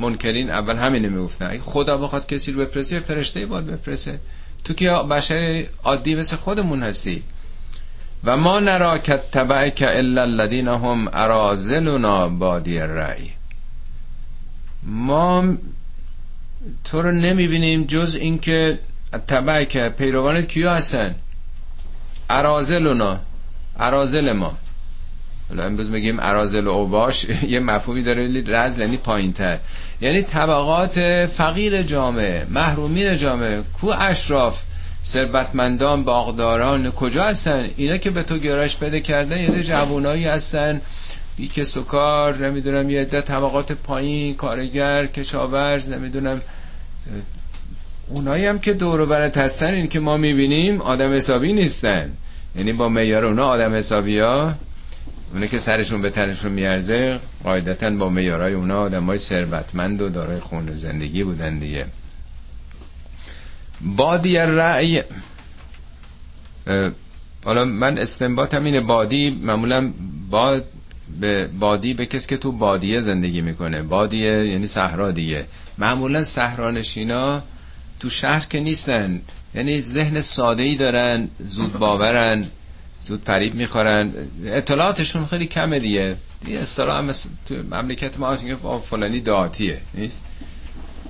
منکرین 0.00 0.50
اول 0.50 0.76
همینه 0.76 1.08
می‌گفتن. 1.08 1.50
اگه 1.50 1.60
خدا 1.60 1.96
بخواد 1.96 2.26
کسی 2.26 2.52
رو 2.52 2.60
بفرسته 2.60 3.00
فرشته 3.00 3.46
باید 3.46 3.66
بفرسته. 3.66 4.20
تو 4.64 4.74
که 4.74 4.90
بشر 4.90 5.66
عادی 5.84 6.14
مثل 6.14 6.36
خودمون 6.36 6.82
هستی. 6.82 7.22
و 8.24 8.36
ما 8.36 8.60
نراکت 8.60 9.30
تبعک 9.30 9.84
الا 9.88 10.22
الذین 10.22 10.68
هم 10.68 11.08
ارازلنا 11.12 12.28
بادی 12.28 12.78
الرأی. 12.78 13.41
ما 14.82 15.54
تو 16.84 17.02
رو 17.02 17.12
نمی‌بینیم 17.12 17.84
جز 17.84 18.14
اینکه 18.20 18.78
تبعک 19.28 19.88
پیروانت 19.88 20.48
کیا 20.48 20.74
هستن؟ 20.74 21.14
ارازلنا 22.30 23.20
ارازل 23.78 24.32
ما. 24.32 24.56
حالا 25.48 25.64
امروز 25.64 25.90
میگیم 25.90 26.20
ارازل 26.20 26.66
و 26.66 26.70
اوباش. 26.70 27.26
یه 27.48 27.60
مفهومی 27.60 28.02
داره 28.02 28.44
رزل 28.46 28.80
یعنی 28.80 28.96
پایین 28.96 29.32
تر 29.32 29.58
یعنی 30.00 30.22
طبقات 30.22 31.26
فقیر 31.26 31.82
جامعه 31.82 32.46
محرومین 32.50 33.16
جامعه 33.16 33.62
کو 33.80 33.92
اشراف 33.98 34.62
ثروتمندان 35.04 36.04
باغداران 36.04 36.90
کجا 36.90 37.24
هستن؟ 37.24 37.70
اینا 37.76 37.96
که 37.96 38.10
به 38.10 38.22
تو 38.22 38.38
گرایش 38.38 38.76
بده 38.76 39.00
کردن 39.00 39.38
یه 39.38 39.62
جوانایی 39.62 40.24
هستن. 40.24 40.80
بیک 41.36 41.62
سکار 41.62 42.46
نمی‌دونم 42.46 42.90
یه 42.90 43.00
عده 43.00 43.20
طبقات 43.20 43.72
پایین 43.72 44.34
کارگر 44.34 45.06
کشاورز 45.06 45.88
نمی‌دونم. 45.88 46.40
اونایی 48.08 48.46
هم 48.46 48.58
که 48.58 48.74
دور 48.74 49.06
برت 49.06 49.36
هستن 49.36 49.74
این 49.74 49.88
که 49.88 50.00
ما 50.00 50.16
می‌بینیم 50.16 50.80
آدم 50.80 51.12
حسابی 51.12 51.52
نیستن. 51.52 52.12
یعنی 52.56 52.72
با 52.72 52.88
میار 52.88 53.24
اونا 53.24 53.46
آدم 53.46 53.74
حسابی 53.74 54.18
ها 54.18 54.54
اونه 55.32 55.48
که 55.48 55.58
سرشون 55.58 56.02
به 56.02 56.10
تنشون 56.10 56.52
میارزه 56.52 57.20
قاعدتا 57.44 57.90
با 57.90 58.08
میارای 58.08 58.54
اونا 58.54 58.80
آدم 58.80 59.04
های 59.04 59.18
ثروتمند 59.18 60.02
و 60.02 60.08
دارای 60.08 60.40
خون 60.40 60.68
و 60.68 60.74
زندگی 60.74 61.24
بودن 61.24 61.58
دیگه. 61.58 61.86
بادی 63.80 64.36
رأی 64.36 65.02
حالا 67.44 67.64
من 67.64 67.98
استنباطم 67.98 68.64
اینه 68.64 68.80
بادی 68.80 69.30
معمولا 69.42 69.92
باد 70.30 70.64
به 71.20 71.46
بادی 71.46 71.94
به 71.94 72.06
کسی 72.06 72.28
که 72.28 72.36
تو 72.36 72.52
بادیه 72.52 73.00
زندگی 73.00 73.40
می‌کنه. 73.42 73.82
بادیه 73.82 74.46
یعنی 74.46 74.66
صحرا 74.66 75.10
دیگه. 75.10 75.46
معمولا 75.78 76.24
صحرانشینا 76.24 77.42
تو 78.00 78.10
شهر 78.10 78.46
که 78.50 78.60
نیستن. 78.60 79.22
یعنی 79.54 79.80
ذهن 79.80 80.20
ساده 80.20 80.62
ای 80.62 80.76
دارن 80.76 81.28
زود 81.38 81.72
باورن 81.72 82.46
زود 83.00 83.24
پریب 83.24 83.54
می‌خورن. 83.54 84.12
اطلاعاتشون 84.44 85.26
خیلی 85.26 85.46
کمه 85.46 85.78
دیگه. 85.78 86.16
این 86.46 86.58
اصطلاح 86.58 86.98
هم 86.98 87.10
تو 87.46 87.54
مملکت 87.70 88.18
ما 88.18 88.32
هست 88.32 88.46
فلانی 88.90 89.20
دعاتیه 89.20 89.80
نیست؟ 89.94 90.24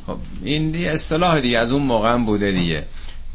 خب 0.07 0.17
این 0.43 0.71
دیگه 0.71 0.91
اصطلاح 0.91 1.41
دیگه 1.41 1.59
از 1.59 1.73
اون 1.73 1.83
موقع 1.83 2.17
بوده 2.17 2.51
دیگه. 2.51 2.85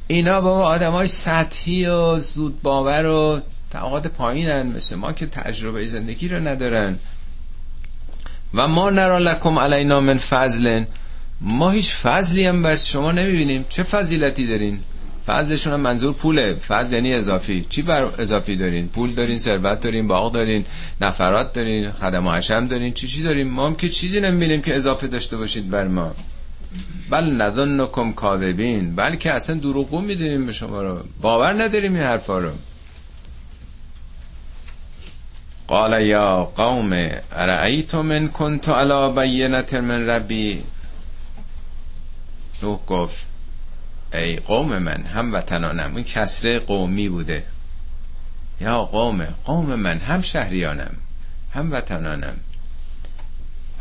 اینا 0.08 0.42
با 0.42 0.66
آدم 0.66 0.92
های 0.92 1.08
سطحی 1.08 1.86
و 1.86 2.20
زود 2.20 2.62
باور 2.62 3.06
و 3.06 3.42
طبقات 3.72 4.08
پایینن 4.08 4.68
مثل 4.68 4.96
ما 4.96 5.12
که 5.12 5.26
تجربه 5.26 5.86
زندگی 5.86 6.28
رو 6.28 6.40
ندارن. 6.40 7.00
و 8.54 8.68
ما 8.68 8.90
نرا 8.90 9.18
لکم 9.18 9.60
علینا 9.60 10.02
من 10.02 10.18
فضلن. 10.18 10.88
ما 11.42 11.70
هیچ 11.70 11.96
فضلی 11.96 12.46
هم 12.46 12.64
بر 12.64 12.76
شما 12.76 13.12
نمی‌بینیم. 13.12 13.66
چه 13.70 13.84
فضیلتی 13.84 14.48
دارین؟ 14.48 14.80
فضلشون 15.28 15.74
هم 15.74 15.80
منظور 15.80 16.14
پوله. 16.14 16.54
فضل 16.54 16.94
یعنی 16.94 17.14
اضافی. 17.14 17.66
چی 17.70 17.82
بر 17.82 18.04
اضافی 18.04 18.56
دارین؟ 18.56 18.88
پول 18.88 19.14
دارین 19.14 19.38
ثروت 19.38 19.82
دارین 19.82 20.08
باغ 20.08 20.34
دارین 20.34 20.66
نفرات 21.02 21.54
دارین 21.54 21.92
خدم 21.92 22.28
و 22.28 22.32
حشم 22.32 22.66
دارین. 22.68 22.94
چی 22.94 23.08
چی 23.08 23.24
دارین 23.24 23.50
ما 23.50 23.68
هم 23.68 23.76
که 23.76 23.90
چیزی 23.90 24.20
نمی‌بینیم 24.22 24.62
که 24.62 24.76
اضافه 24.76 25.08
داشته 25.08 25.38
باشید 25.38 25.70
بر 25.70 25.88
ما. 25.88 26.16
بل 27.10 27.24
نظنکم 27.24 28.14
کاذبین. 28.14 28.96
بلکه 28.96 29.32
اصلا 29.32 29.56
دروغگو 29.56 30.02
می‌دونیم 30.02 30.46
به 30.46 30.52
شما 30.52 30.82
رو. 30.82 31.00
باور 31.22 31.64
نداریم 31.64 31.94
این 31.94 32.04
حرفا 32.04 32.40
رو. 32.40 32.52
قال 35.68 36.02
یا 36.02 36.44
قوم 36.44 36.94
ارأیتم 37.32 38.02
من 38.02 38.28
کنت 38.28 38.70
علی 38.70 39.14
بینت 39.14 39.74
من 39.74 40.10
ربی؟ 40.10 40.64
نوح 42.64 42.80
گفت 42.88 43.26
ای 44.14 44.36
قوم 44.36 44.78
من 44.78 45.04
هم 45.04 45.34
وطنانم 45.34 45.92
اون 45.94 46.04
کسره 46.04 46.60
قومی 46.60 47.10
بوده. 47.10 47.44
یا 48.62 48.84
قوم 48.84 49.26
قوم 49.46 49.76
من 49.76 49.98
هم 49.98 50.22
شهریانم 50.22 50.96
هم 51.52 51.72
وطنانم 51.72 52.38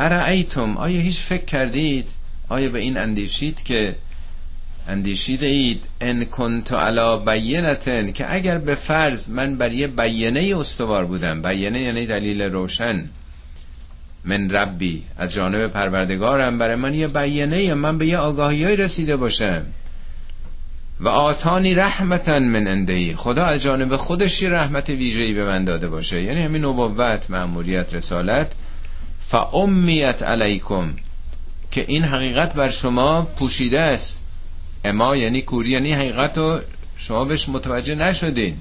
ارائیتم 0.01 0.76
آیا 0.76 1.01
هیچ 1.01 1.20
فکر 1.20 1.45
کردید؟ 1.45 2.11
آیا 2.49 2.70
به 2.70 2.78
این 2.78 2.99
اندیشید 2.99 3.62
که 3.62 3.97
اندیشیده 4.89 5.47
اید 5.47 5.82
ان 6.01 6.24
کنت 6.24 6.72
علا 6.72 7.16
بینتن 7.16 8.12
که 8.12 8.34
اگر 8.34 8.59
به 8.59 8.74
فرض 8.74 9.30
من 9.30 9.57
بر 9.57 9.72
یه 9.72 9.87
بیینه 9.87 10.59
استوار 10.59 11.05
بودم 11.05 11.43
بیینه 11.43 11.80
یعنی 11.80 12.07
دلیل 12.07 12.43
روشن 12.43 13.09
من 14.24 14.51
ربی 14.51 15.03
از 15.18 15.34
جانب 15.34 15.66
پروردگارم 15.66 16.59
برای 16.59 16.76
من 16.76 16.95
یه 16.95 17.09
بیینه 17.09 17.74
من 17.74 17.99
به 17.99 18.07
یه 18.07 18.18
آگاهی 18.18 18.76
رسیده 18.76 19.16
باشم. 19.16 19.62
و 21.01 21.09
آتانی 21.09 21.74
رحمتا 21.74 22.39
من 22.39 22.66
اندهی 22.66 23.14
خدا 23.14 23.45
از 23.45 23.62
جانب 23.62 23.97
خودش 23.97 24.43
رحمت 24.43 24.89
ویژه‌ای 24.91 25.34
به 25.34 25.45
من 25.45 25.64
داده 25.64 25.89
باشه. 25.89 26.22
یعنی 26.22 26.43
همین 26.43 26.64
نبوت 26.64 27.30
مأموریت 27.30 27.95
رسالت. 27.95 28.53
فامیت 29.28 30.22
علیکم 30.22 30.95
که 31.70 31.84
این 31.89 32.03
حقیقت 32.03 32.55
بر 32.55 32.68
شما 32.68 33.22
پوشیده 33.22 33.80
است. 33.80 34.22
اما 34.87 35.16
یعنی 35.16 35.43
کوری 35.43 35.70
یعنی 35.70 35.93
حقیقت 35.93 36.39
رو 36.39 36.61
شما 36.97 37.24
بهش 37.24 37.49
متوجه 37.49 37.95
نشدین. 37.95 38.57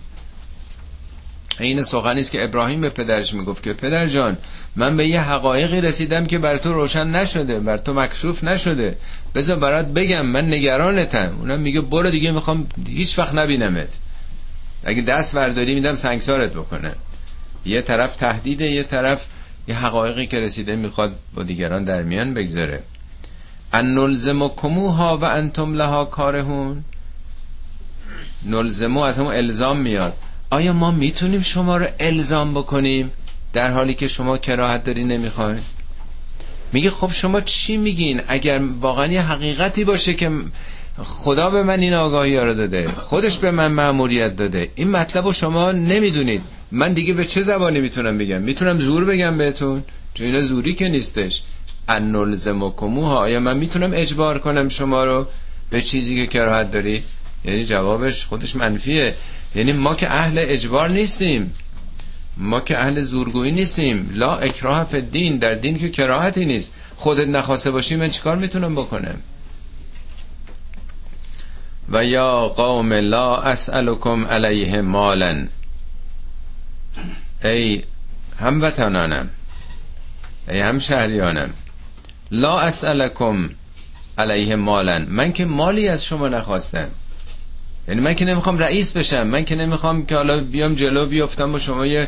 این 1.59 1.83
سخنی 1.83 2.21
است 2.21 2.31
که 2.31 2.43
ابراهیم 2.43 2.81
به 2.81 2.89
پدرش 2.89 3.33
می‌گفت 3.33 3.63
که 3.63 3.73
پدر 3.73 4.07
جان 4.07 4.37
من 4.75 4.97
به 4.97 5.07
یه 5.07 5.21
حقایقی 5.21 5.81
رسیدم 5.81 6.25
که 6.25 6.37
بر 6.37 6.57
تو 6.57 6.73
روشن 6.73 7.07
نشده 7.07 7.59
بر 7.59 7.77
تو 7.77 7.93
مکشوف 7.93 8.43
نشده. 8.43 8.97
بذار 9.35 9.59
برات 9.59 9.85
بگم 9.85 10.25
من 10.25 10.53
نگرانتم. 10.53 11.35
اونم 11.39 11.59
میگه 11.59 11.81
برو 11.81 12.09
دیگه 12.09 12.31
می‌خوام 12.31 12.67
هیچ 12.87 13.19
وقت 13.19 13.35
نبینمت. 13.35 13.97
اگه 14.83 15.01
دست 15.01 15.35
برداری 15.35 15.73
میدم 15.73 15.95
سنگسارت 15.95 16.51
بکنه. 16.51 16.91
یه 17.65 17.81
طرف 17.81 18.15
تهدیده 18.15 18.65
یه 18.65 18.83
طرف 18.83 19.25
یه 19.67 19.75
حقایقی 19.75 20.27
که 20.27 20.39
رسیده 20.39 20.75
می‌خواد 20.75 21.19
با 21.33 21.43
دیگران 21.43 21.83
در 21.83 22.03
میان 22.03 22.33
بگذاره. 22.33 22.83
ان 23.73 23.93
نلزمکموها 23.93 25.17
و 25.17 25.23
انتم 25.25 25.73
لها 25.73 26.05
کارهون؟ 26.05 26.83
نلزمو 28.45 28.99
از 28.99 29.17
همون 29.17 29.33
الزام 29.33 29.77
میاد. 29.77 30.13
آیا 30.49 30.73
ما 30.73 30.91
می‌تونیم 30.91 31.41
شما 31.41 31.77
رو 31.77 31.85
الزام 31.99 32.53
بکنیم 32.53 33.11
در 33.53 33.71
حالی 33.71 33.93
که 33.93 34.07
شما 34.07 34.37
کراهت 34.37 34.83
داری 34.83 35.03
نمی‌خواین؟ 35.03 35.61
میگه 36.73 36.89
خب 36.89 37.11
شما 37.11 37.41
چی 37.41 37.77
میگین؟ 37.77 38.21
اگر 38.27 38.61
واقعا 38.81 39.07
یه 39.07 39.21
حقیقتی 39.21 39.83
باشه 39.83 40.13
که 40.13 40.31
خدا 41.03 41.49
به 41.49 41.63
من 41.63 41.79
این 41.79 41.93
آگاهی 41.93 42.37
رو 42.37 42.53
داده 42.53 42.87
خودش 42.87 43.37
به 43.37 43.51
من 43.51 43.71
معمولیت 43.71 44.35
داده 44.35 44.71
این 44.75 44.91
مطلب 44.91 45.25
رو 45.25 45.31
شما 45.31 45.71
نمی‌دونید. 45.71 46.41
من 46.71 46.93
دیگه 46.93 47.13
به 47.13 47.25
چه 47.25 47.41
زبانی 47.41 47.79
می‌تونم 47.79 48.17
بگم؟ 48.17 48.41
می‌تونم 48.41 48.79
زور 48.79 49.05
بگم 49.05 49.37
بهتون؟ 49.37 49.83
چون 50.13 50.27
اینا 50.27 50.41
زوری 50.41 50.73
که 50.73 50.87
نیستش. 50.87 51.41
ان 51.89 52.11
نلزمکموها 52.11 53.17
آیا 53.17 53.39
من 53.39 53.57
می‌تونم 53.57 53.91
اجبار 53.93 54.39
کنم 54.39 54.69
شما 54.69 55.03
رو 55.03 55.27
به 55.69 55.81
چیزی 55.81 56.15
که 56.15 56.27
کراهت 56.27 56.71
داری؟ 56.71 57.03
یعنی 57.45 57.65
جوابش 57.65 58.25
خودش 58.25 58.55
منفیه. 58.55 59.15
یعنی 59.55 59.71
ما 59.71 59.95
که 59.95 60.11
اهل 60.11 60.35
اجبار 60.37 60.89
نیستیم. 60.89 61.53
ما 62.37 62.59
که 62.59 62.77
اهل 62.77 63.01
زورگویی 63.01 63.51
نیستیم. 63.51 64.09
لا 64.13 64.35
اکراه 64.35 64.83
فی 64.83 65.01
دین 65.01 65.37
در 65.37 65.53
دین 65.53 65.77
که 65.77 65.89
کراهتی 65.89 66.45
نیست. 66.45 66.71
خودت 66.95 67.27
نخواسته 67.27 67.71
باشی 67.71 67.95
من 67.95 68.09
چیکار 68.09 68.35
می‌تونم 68.35 68.75
بکنم؟ 68.75 69.17
و 71.89 72.03
یا 72.05 72.47
قوم 72.47 72.93
لا 72.93 73.37
اسألكم 73.37 74.25
علیه 74.25 74.81
مالا 74.81 75.47
ای 77.43 77.83
هموطنانم 78.39 79.29
ای 80.47 80.59
هم 80.59 80.79
شهریانم 80.79 81.53
لا 82.31 82.59
اسألكم 82.59 83.49
علیه 84.17 84.55
مالا. 84.55 85.05
من 85.09 85.33
که 85.33 85.45
مالی 85.45 85.87
از 85.87 86.05
شما 86.05 86.27
نخواستم. 86.27 86.87
یعنی 87.87 88.01
من 88.01 88.13
که 88.13 88.25
نمی‌خوام 88.25 88.57
رئیس 88.57 88.91
بشم. 88.91 89.27
من 89.27 89.45
که 89.45 89.55
نمی‌خوام 89.55 90.05
که 90.05 90.15
حالا 90.15 90.39
بیام 90.39 90.75
جلو 90.75 91.05
بیفتم 91.05 91.53
و 91.53 91.59
شما 91.59 91.85
یه 91.85 92.07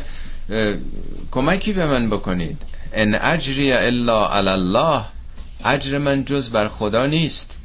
کمکی 1.30 1.72
به 1.72 1.86
من 1.86 2.10
بکنید. 2.10 2.62
ان 2.92 3.14
اجری 3.14 3.72
الا 3.72 4.28
علی 4.28 4.48
الله. 4.48 5.04
اجر 5.64 5.98
من 5.98 6.24
جز 6.24 6.50
بر 6.50 6.68
خدا 6.68 7.06
نیست. 7.06 7.56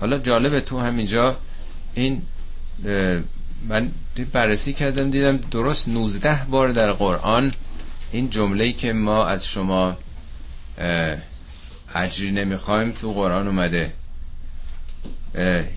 حالا 0.00 0.18
جالبه 0.18 0.60
تو 0.60 0.80
همینجا 0.80 1.36
این 1.94 2.22
من 3.68 3.88
بررسی 4.32 4.72
کردم 4.72 5.10
دیدم 5.10 5.36
درست 5.36 5.88
19 5.88 6.40
بار 6.50 6.68
در 6.68 6.92
قرآن 6.92 7.52
این 8.12 8.30
جمله 8.30 8.72
که 8.72 8.92
ما 8.92 9.26
از 9.26 9.46
شما 9.46 9.96
اجری 11.94 12.30
نمی‌خوایم 12.30 12.92
تو 12.92 13.12
قرآن 13.12 13.46
اومده. 13.46 13.92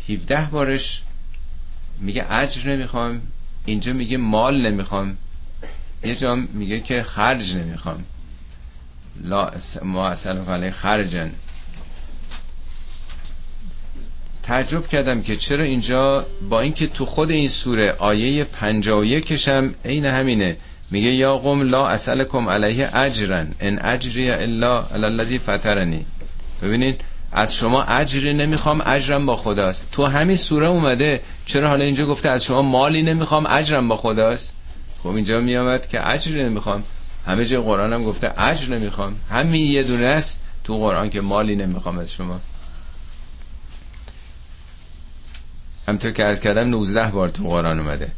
17 0.09 0.49
بارش 0.51 1.03
میگه 1.99 2.31
اجر 2.31 2.69
نمی‌خوام 2.69 3.21
اینجا 3.65 3.93
میگه 3.93 4.17
مال 4.17 4.71
نمی‌خوام 4.71 5.17
یه 6.03 6.15
جا 6.15 6.35
میگه 6.35 6.79
که 6.79 7.03
خرج 7.03 7.55
نمی‌خوام 7.55 8.03
لا 9.23 9.51
ما 9.83 10.07
اصلا 10.07 10.71
خرجن. 10.71 11.31
تعجب 14.43 14.87
کردم 14.87 15.21
که 15.21 15.35
چرا 15.35 15.63
اینجا 15.63 16.25
با 16.49 16.61
اینکه 16.61 16.87
تو 16.87 17.05
خود 17.05 17.31
این 17.31 17.49
سوره 17.49 17.91
آیه 17.91 18.43
51 18.43 19.47
هم 19.47 19.75
عین 19.85 20.05
همینه. 20.05 20.57
میگه 20.91 21.09
یا 21.09 21.37
قوم 21.37 21.61
لا 21.61 21.87
اسالکم 21.87 22.49
علیه 22.49 22.95
اجرن 22.95 23.53
ان 23.59 23.79
اجری 23.79 24.29
الا 24.29 24.83
الذی 24.83 25.39
فطرنی. 25.39 26.05
ببینید 26.61 27.01
از 27.31 27.55
شما 27.55 27.83
اجری 27.83 28.33
نمی‌خوام 28.33 28.81
اجرم 28.85 29.25
با 29.25 29.37
خداست. 29.37 29.87
تو 29.91 30.05
همین 30.05 30.35
سوره 30.37 30.67
اومده 30.67 31.21
چرا 31.45 31.69
حالا 31.69 31.85
اینجا 31.85 32.05
گفته 32.05 32.29
از 32.29 32.43
شما 32.43 32.61
مالی 32.61 33.03
نمی‌خوام 33.03 33.45
اجرم 33.49 33.87
با 33.87 33.97
خداست؟ 33.97 34.53
خب 35.03 35.09
اینجا 35.09 35.39
میامد 35.39 35.87
که 35.87 36.09
اجری 36.09 36.43
نمی‌خوام. 36.43 36.83
همه 37.25 37.45
جای 37.45 37.61
قرآن 37.61 37.93
هم 37.93 38.03
گفته 38.03 38.41
اجر 38.41 38.75
نمی‌خوام. 38.75 39.15
همین 39.29 39.71
یه 39.71 39.83
دونه 39.83 40.05
است 40.05 40.43
تو 40.63 40.77
قرآن 40.77 41.09
که 41.09 41.21
مالی 41.21 41.55
نمی‌خوام 41.55 41.99
از 41.99 42.11
شما. 42.11 42.39
همطور 45.87 46.11
که 46.11 46.25
ارز 46.25 46.39
کردم 46.39 46.67
19 46.67 47.11
بار 47.11 47.29
تو 47.29 47.43
قرآن 47.43 47.79
اومده. 47.79 48.11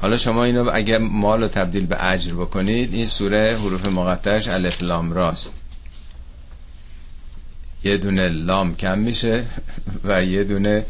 حالا 0.00 0.16
شما 0.16 0.44
اینو 0.44 0.70
اگه 0.74 0.98
مال 0.98 1.40
رو 1.40 1.48
تبدیل 1.48 1.86
به 1.86 1.96
اجر 2.10 2.34
بکنید 2.34 2.94
این 2.94 3.06
سوره 3.06 3.58
حروف 3.58 3.88
مقطعش 3.88 4.48
الف 4.48 4.82
لام 4.82 5.12
راست. 5.12 5.52
یه 7.84 7.98
دونه 7.98 8.28
لام 8.28 8.76
کم 8.76 8.98
میشه 8.98 9.46
و 10.04 10.22
یه 10.22 10.44
دونه 10.44 10.86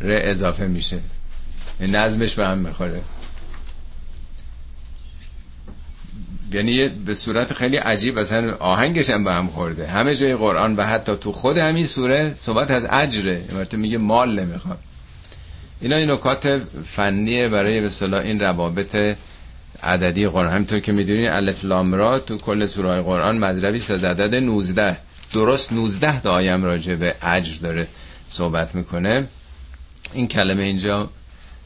ر 0.00 0.10
اضافه 0.10 0.66
میشه. 0.66 0.98
نظمش 1.80 2.34
به 2.34 2.46
هم 2.46 2.58
می‌خوره. 2.58 3.02
یعنی 6.52 6.88
به 6.88 7.14
صورت 7.14 7.52
خیلی 7.52 7.76
عجیب 7.76 8.18
اصلا 8.18 8.54
آهنگش 8.54 9.10
هم 9.10 9.24
به 9.24 9.32
هم 9.32 9.46
خورده. 9.46 9.86
همه 9.86 10.14
جای 10.14 10.36
قرآن 10.36 10.76
و 10.76 10.82
حتی 10.82 11.16
تو 11.16 11.32
خود 11.32 11.58
همین 11.58 11.86
سوره 11.86 12.34
صحبت 12.34 12.70
از 12.70 12.86
اجره. 12.90 13.44
مرتب 13.52 13.78
میگه 13.78 13.98
مال 13.98 14.40
نمی‌خواد. 14.40 14.78
اینا 15.80 15.96
این 15.96 16.10
نکات 16.10 16.58
فنیه 16.84 17.48
برای 17.48 17.80
به 17.80 17.90
این 18.20 18.40
روابط 18.40 19.16
عددی 19.82 20.26
قرآن. 20.26 20.52
همینطور 20.52 20.80
که 20.80 20.92
می‌دونین 20.92 21.28
الف 21.28 21.64
لام 21.64 21.94
را 21.94 22.18
تو 22.18 22.38
کل 22.38 22.66
سوره 22.66 23.02
قرآن 23.02 23.38
مذربی 23.38 23.78
از 23.78 24.04
عدد 24.04 24.34
19 24.34 24.96
درست 25.32 25.72
19 25.72 26.20
تا 26.20 26.40
راجع 26.40 26.94
به 26.94 27.14
اجر 27.22 27.60
داره 27.62 27.88
صحبت 28.28 28.74
می‌کنه. 28.74 29.28
این 30.14 30.28
کلمه 30.28 30.62
اینجا 30.62 31.10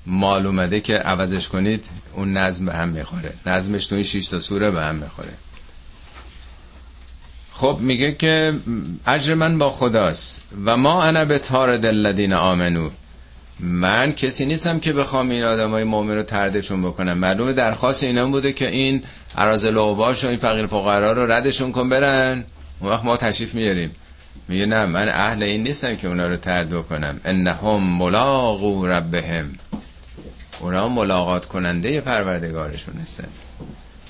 مال 0.07 0.47
اومده 0.47 0.81
که 0.81 0.95
عوضش 0.95 1.49
کنید 1.49 1.85
اون 2.15 2.37
نظم 2.37 2.67
به 2.67 2.75
هم 2.75 2.89
می‌خوره. 2.89 3.33
نظمش 3.47 3.87
تو 3.87 3.95
این 3.95 4.05
6 4.05 4.29
تا 4.29 4.41
سوره 4.41 4.71
به 4.71 4.81
هم 4.81 4.95
می‌خوره. 4.95 5.33
خب 7.53 7.79
میگه 7.81 8.13
که 8.13 8.55
اجر 9.07 9.35
من 9.35 9.59
با 9.59 9.71
خداست 9.71 10.43
و 10.65 10.77
ما 10.77 11.03
انا 11.05 11.25
به 11.25 11.39
تار 11.39 11.77
دلدین 11.77 12.33
آمنو. 12.33 12.91
من 13.63 14.13
کسی 14.13 14.47
نیستم 14.47 14.81
که 14.81 14.93
بخوام 14.93 15.31
این 15.31 15.45
آدم 15.45 15.71
های 15.71 15.85
مؤمن 15.85 16.15
رو 16.15 16.23
تردشون 16.23 16.83
بکنم. 16.83 17.19
معلومه 17.19 17.53
درخواست 17.53 18.05
اینا 18.05 18.27
بوده 18.27 18.53
که 18.53 18.71
این 18.71 19.03
عراض 19.39 19.67
لوباش 19.67 20.25
و 20.25 20.29
این 20.29 20.37
فقیر 20.37 20.67
فقرا 20.67 21.13
رو 21.13 21.33
ردشون 21.33 21.73
کن 21.73 21.89
برن. 21.89 22.45
اون 22.81 22.91
وقت 22.91 23.05
ما 23.05 23.17
تشریف 23.17 23.55
میاریم. 23.55 23.91
میگه 24.49 24.67
نه 24.67 24.87
من 24.87 25.09
اهل 25.09 25.43
این 25.43 25.63
نیستم 25.63 25.97
که 25.97 26.09
اونا 26.09 26.29
رو 26.29 26.37
ترد 26.37 26.69
بکنم. 26.69 27.21
انهم 27.25 27.99
ملاقو 27.99 28.87
ربهم. 28.87 29.53
اونا 30.61 30.89
ملاقات 30.89 31.45
کننده 31.45 32.01
پروردگارشون 32.01 32.95
هستن. 32.95 33.29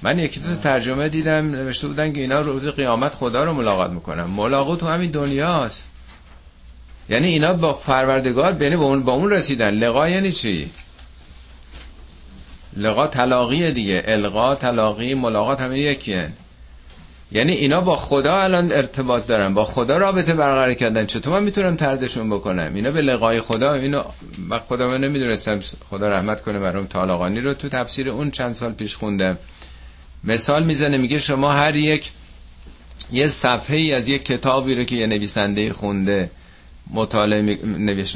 من 0.02 0.18
یکی 0.18 0.40
دو 0.40 0.56
ترجمه 0.56 1.08
دیدم 1.08 1.50
نوشته 1.50 1.88
بودن 1.88 2.12
که 2.12 2.20
اینا 2.20 2.40
روز 2.40 2.68
قیامت 2.68 3.14
خدا 3.14 3.44
رو 3.44 3.52
ملاقات 3.52 3.90
می‌کنن. 3.90 4.24
ملاقات 4.24 4.80
تو 4.80 4.86
همین 4.86 5.10
دنیاست. 5.10 5.90
یعنی 7.10 7.28
اینا 7.28 7.52
با 7.52 7.72
پروردگار 7.72 8.62
یعنی 8.62 8.76
با 8.76 8.84
اون 8.84 9.02
با 9.02 9.12
اون 9.12 9.30
رسیدن. 9.30 9.70
لقا 9.70 10.08
یعنی 10.08 10.32
چی؟ 10.32 10.70
لقا 12.76 13.06
تلاقی 13.06 13.72
دیگه. 13.72 14.02
القا 14.04 14.54
تلاقی 14.54 15.14
ملاقات 15.14 15.60
همه 15.60 15.78
یکیه 15.78 16.32
یعنی 17.32 17.52
اینا 17.52 17.80
با 17.80 17.96
خدا 17.96 18.42
الان 18.42 18.72
ارتباط 18.72 19.26
دارن. 19.26 19.54
با 19.54 19.64
خدا 19.64 19.98
رابطه 19.98 20.34
برقرار 20.34 20.74
کردن. 20.74 21.06
چطور 21.06 21.32
من 21.32 21.44
می‌تونم 21.44 21.76
تردشون 21.76 22.30
بکنم؟ 22.30 22.74
اینا 22.74 22.90
به 22.90 23.00
لقای 23.00 23.40
خدا 23.40 23.74
اینو 23.74 24.02
و 24.50 24.58
خدا 24.58 24.88
من 24.88 25.00
نمی‌دونستم. 25.00 25.60
خدا 25.90 26.08
رحمت 26.08 26.42
کنه 26.42 26.58
مرحوم 26.58 26.86
طالقانی 26.86 27.40
رو 27.40 27.54
تو 27.54 27.68
تفسیر 27.68 28.10
اون 28.10 28.30
چند 28.30 28.52
سال 28.52 28.72
پیش 28.72 28.96
خوندم. 28.96 29.38
مثال 30.24 30.64
می‌زنه 30.64 30.96
میگه 30.96 31.18
شما 31.18 31.52
هر 31.52 31.76
یک 31.76 32.10
یه 33.12 33.26
صفحه 33.26 33.76
ای 33.76 33.92
از 33.92 34.08
یک 34.08 34.24
کتابی 34.24 34.74
رو 34.74 34.84
که 34.84 34.96
یه 34.96 35.06
نویسنده 35.06 35.72
خونده 35.72 36.30
مطالعه 36.92 37.58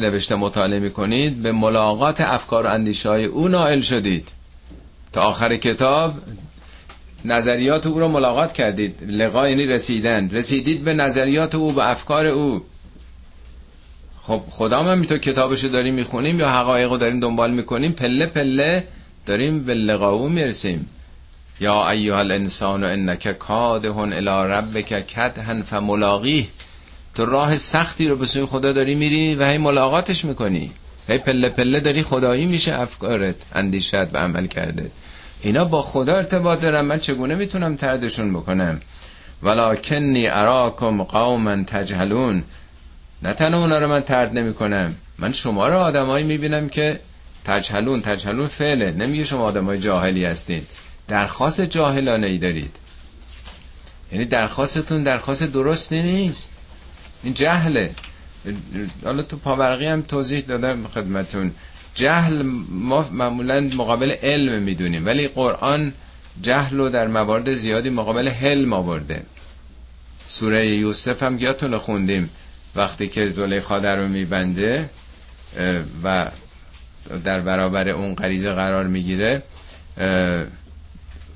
نوشته 0.00 0.34
مطالعه 0.34 0.78
می‌کنید 0.78 1.42
به 1.42 1.52
ملاقات 1.52 2.20
افکار 2.20 2.66
و 2.66 2.70
اندیشه 2.70 3.08
های 3.08 3.24
او 3.24 3.48
نائل 3.48 3.80
شدید. 3.80 4.28
تا 5.12 5.20
آخر 5.20 5.54
کتاب 5.54 6.14
نظریات 7.24 7.86
او 7.86 8.00
رو 8.00 8.08
ملاقات 8.08 8.52
کردید. 8.52 8.94
لقا 9.08 9.48
یعنی 9.48 9.66
رسیدن. 9.66 10.30
رسیدید 10.30 10.84
به 10.84 10.94
نظریات 10.94 11.54
او 11.54 11.72
به 11.72 11.90
افکار 11.90 12.26
او. 12.26 12.62
خب 14.22 14.42
خدا 14.50 14.82
هم 14.82 14.98
میتو 14.98 15.18
کتابشو 15.18 15.68
داریم 15.68 15.94
می‌خونیم 15.94 16.38
یا 16.40 16.48
حقایق 16.48 16.90
رو 16.90 16.96
داریم 16.96 17.20
دنبال 17.20 17.50
می‌کنیم 17.50 17.92
پله 17.92 18.26
پله 18.26 18.84
داریم 19.26 19.64
به 19.64 19.74
لقا 19.74 20.10
او 20.10 20.28
می‌رسیم. 20.28 20.88
یا 21.60 21.90
ایها 21.90 22.18
الانسان 22.18 22.84
انک 22.84 23.38
کادهن 23.38 24.12
الی 24.12 24.52
ربک 24.52 25.06
کدهن 25.06 25.62
فملاقیه. 25.62 26.46
تو 27.14 27.26
راه 27.26 27.56
سختی 27.56 28.08
رو 28.08 28.16
به 28.16 28.26
سوی 28.26 28.44
خدا 28.46 28.72
داری 28.72 28.94
میری 28.94 29.34
و 29.34 29.44
هی 29.44 29.58
ملاقاتش 29.58 30.24
می‌کنی. 30.24 30.70
هی 31.08 31.18
پله 31.18 31.48
پله 31.48 31.80
داری 31.80 32.02
خدایی 32.02 32.46
میشه 32.46 32.80
افکارت 32.80 33.34
اندیشت 33.54 33.94
و 33.94 34.18
عمل 34.18 34.46
کرده. 34.46 34.90
اینا 35.42 35.64
با 35.64 35.82
خدا 35.82 36.16
ارتباط 36.16 36.60
دارن. 36.60 36.80
من 36.80 36.98
چگونه 36.98 37.34
می‌تونم 37.34 37.76
تردشون 37.76 38.32
بکنم؟ 38.32 38.80
ولکنی 39.42 40.26
اراکم 40.28 41.02
قوما 41.02 41.64
تجهلون. 41.64 42.44
نه 43.22 43.32
تنها 43.32 43.60
اونا 43.60 43.78
رو 43.78 43.88
من 43.88 44.00
ترد 44.00 44.38
نمی 44.38 44.54
کنم 44.54 44.94
من 45.18 45.32
شما 45.32 45.68
رو 45.68 45.78
آدمایی 45.78 46.24
می‌بینم 46.24 46.68
که 46.68 47.00
تجهلون. 47.44 48.02
تجهلون 48.02 48.46
فعله. 48.46 48.90
نمیگه 48.90 49.24
شما 49.24 49.44
آدمای 49.44 49.78
جاهلی 49.78 50.24
هستین 50.24 50.62
درخواست 51.08 51.60
جاهلانه 51.60 52.26
ای 52.26 52.38
دارید. 52.38 52.76
یعنی 54.12 54.24
درخواستتون 54.24 55.02
درخواست 55.02 55.44
درستی 55.44 56.02
نیست. 56.02 56.53
این 57.24 57.34
جهله. 57.34 57.90
حالا 59.04 59.22
تو 59.22 59.36
پاورقی 59.36 59.86
هم 59.86 60.02
توضیح 60.02 60.40
دادم 60.40 60.86
خدمتون. 60.86 61.52
جهل 61.94 62.42
ما 62.70 63.08
معمولا 63.12 63.60
مقابل 63.60 64.10
علم 64.10 64.62
می‌دونیم 64.62 65.06
ولی 65.06 65.28
قرآن 65.28 65.92
جهل 66.42 66.76
رو 66.76 66.88
در 66.88 67.06
موارد 67.06 67.54
زیادی 67.54 67.90
مقابل 67.90 68.28
حلم 68.28 68.72
آورده. 68.72 69.22
سوره 70.26 70.68
یوسف 70.68 71.22
هم 71.22 71.38
یادتون 71.38 71.78
خوندیم 71.78 72.30
وقتی 72.76 73.08
که 73.08 73.30
زلیخا 73.30 73.78
در 73.78 73.96
رو 73.96 74.08
میبنده 74.08 74.90
و 76.04 76.30
در 77.24 77.40
برابر 77.40 77.88
اون 77.88 78.14
غریزه 78.14 78.52
قرار 78.52 78.86
می‌گیره 78.86 79.42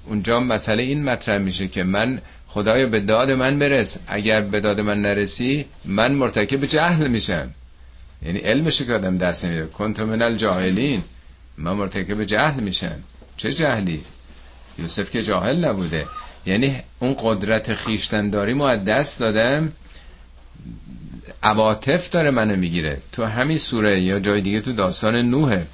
اونجا 0.06 0.40
مسئله 0.40 0.82
این 0.82 1.04
مطرح 1.04 1.38
میشه 1.38 1.68
که 1.68 1.84
من 1.84 2.20
خدایا 2.48 2.86
به 2.86 3.00
داد 3.00 3.30
من 3.30 3.58
برس. 3.58 3.96
اگر 4.06 4.40
به 4.40 4.60
داد 4.60 4.80
من 4.80 5.02
نرسی 5.02 5.66
من 5.84 6.12
مرتکب 6.12 6.64
جهل 6.64 7.08
میشم. 7.08 7.50
یعنی 8.22 8.38
علمشو 8.38 8.84
که 8.84 8.92
آدم 8.92 9.18
دست 9.18 9.44
نمیده. 9.44 9.66
کنت 9.66 10.00
من 10.00 10.22
الجاهلین. 10.22 11.02
من 11.58 11.72
مرتکب 11.72 12.24
جهل 12.24 12.60
میشم. 12.60 12.98
چه 13.36 13.52
جهلی؟ 13.52 14.04
یوسف 14.78 15.10
که 15.10 15.22
جاهل 15.22 15.64
نبوده. 15.64 16.06
یعنی 16.46 16.76
اون 16.98 17.16
قدرت 17.22 17.74
خیشتنداری 17.74 18.54
ما 18.54 18.68
از 18.68 18.84
دست 18.84 19.20
دادم. 19.20 19.72
عواطف 21.42 22.10
داره 22.10 22.30
منو 22.30 22.56
می‌گیره. 22.56 22.98
تو 23.12 23.24
همین 23.24 23.58
سوره 23.58 24.02
یا 24.02 24.20
جای 24.20 24.40
دیگه 24.40 24.60
تو 24.60 24.72
داستان 24.72 25.16
نوحه. 25.16 25.66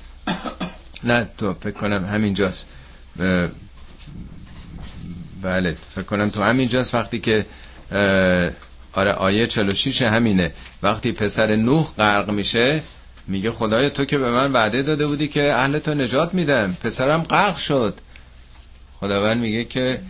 نه 1.05 1.29
تو 1.39 1.55
فکر 1.55 1.71
کنم 1.71 2.05
همینجاست. 2.05 2.69
بله 5.45 5.77
فکر 5.91 6.03
کنم 6.03 6.31
تو 6.31 6.43
همینجاست 6.43 6.95
وقتی 6.95 7.19
که 7.19 7.47
آره 8.93 9.13
آیه 9.13 9.47
46 9.47 10.03
همینه. 10.03 10.53
وقتی 10.83 11.13
پسر 11.13 11.57
نوح 11.57 11.87
غرق 11.99 12.31
میشه 12.31 12.83
میگه 13.29 13.51
خدای 13.51 13.91
تو 13.91 14.05
که 14.05 14.19
به 14.19 14.31
من 14.31 14.53
وعده 14.53 14.83
داده 14.83 15.07
بودی 15.07 15.29
که 15.29 15.53
اهل 15.53 15.79
تو 15.79 15.95
نجات 15.95 16.35
میدم. 16.35 16.77
پسرم 16.83 17.23
غرق 17.23 17.57
شد. 17.57 17.95
خداوند 19.01 19.41
میگه 19.41 19.65
که 19.65 20.01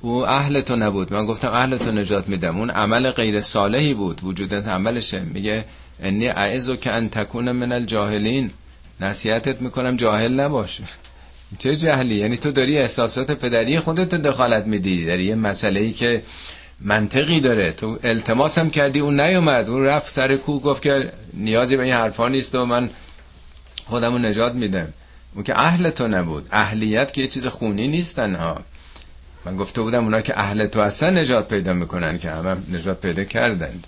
او 0.00 0.26
اهل 0.26 0.60
تو 0.60 0.76
نبود. 0.76 1.12
من 1.12 1.26
گفتم 1.26 1.52
اهل 1.52 1.76
تو 1.76 1.92
نجات 1.92 2.28
میدم. 2.28 2.56
اون 2.56 2.70
عمل 2.70 3.10
غیر 3.10 3.40
صالحی 3.40 3.94
بود. 3.94 4.20
وجود 4.24 4.54
عملشه. 4.54 5.20
میگه 5.20 5.64
انی 6.00 6.28
اعزو 6.28 6.76
که 6.76 6.92
ان 6.92 7.08
تکون 7.08 7.52
من 7.52 7.72
الجاهلین. 7.72 8.50
نصیحتت 9.00 9.60
می‌کنم 9.60 9.96
جاهل 9.96 10.40
نباش. 10.40 10.80
چه 11.58 11.76
جهلی؟ 11.76 12.14
یعنی 12.14 12.36
تو 12.36 12.52
داری 12.52 12.78
احساسات 12.78 13.30
پدری 13.30 13.80
خودت 13.80 14.14
دخالت 14.14 14.66
میدی. 14.66 15.06
در 15.06 15.18
یه 15.18 15.34
مسئله 15.34 15.80
ای 15.80 15.92
که 15.92 16.22
منطقی 16.80 17.40
داره. 17.40 17.72
تو 17.72 17.98
التماس 18.04 18.58
هم 18.58 18.70
کردی 18.70 19.00
اون 19.00 19.20
نیومد. 19.20 19.68
اون 19.68 19.84
رفت 19.84 20.12
سر 20.12 20.36
کو 20.36 20.60
گفت 20.60 20.82
که 20.82 21.12
نیازی 21.34 21.76
به 21.76 21.82
این 21.82 21.92
حرفا 21.92 22.28
نیست 22.28 22.54
و 22.54 22.64
من 22.64 22.90
خودمو 23.86 24.18
نجات 24.18 24.54
میدم. 24.54 24.92
اون 25.34 25.44
که 25.44 25.60
اهل 25.60 25.90
تو 25.90 26.08
نبود. 26.08 26.48
اهلیت 26.52 27.12
که 27.12 27.20
یه 27.20 27.26
چیز 27.26 27.46
خونی 27.46 27.88
نیستن 27.88 28.34
ها 28.34 28.60
من 29.44 29.56
گفته 29.56 29.82
بودم 29.82 30.04
اونا 30.04 30.20
که 30.20 30.38
اهل 30.38 30.66
تو 30.66 30.80
اصلا 30.80 31.10
نجات 31.10 31.48
پیدا 31.48 31.72
می‌کنن 31.72 32.18
که 32.18 32.30
همه 32.30 32.56
نجات 32.70 33.00
پیدا 33.00 33.24
کردند. 33.24 33.86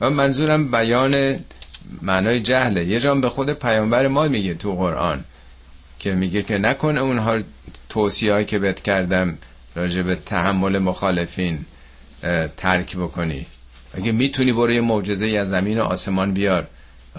و 0.00 0.10
منظورم 0.10 0.70
بیان 0.70 1.38
معنای 2.02 2.40
جهله. 2.40 2.84
یه 2.84 3.00
جام 3.00 3.20
به 3.20 3.28
خود 3.28 3.50
پیامبر 3.50 4.08
ما 4.08 4.28
میگه 4.28 4.54
تو 4.54 4.72
قرآن. 4.76 5.24
که 6.04 6.14
میگه 6.14 6.42
که 6.42 6.58
نکن 6.58 6.98
اونها 6.98 7.38
توصیه 7.88 8.44
که 8.44 8.58
بهت 8.58 8.82
کردم 8.82 9.38
راجع 9.74 10.02
به 10.02 10.14
تحمل 10.16 10.78
مخالفین 10.78 11.58
ترک 12.56 12.96
بکنی. 12.96 13.46
اگه 13.94 14.12
می‌تونی 14.12 14.52
برو 14.52 14.72
یه 14.72 14.80
معجزه 14.80 15.26
از 15.26 15.48
زمین 15.48 15.78
و 15.78 15.82
آسمان 15.82 16.32
بیار. 16.32 16.66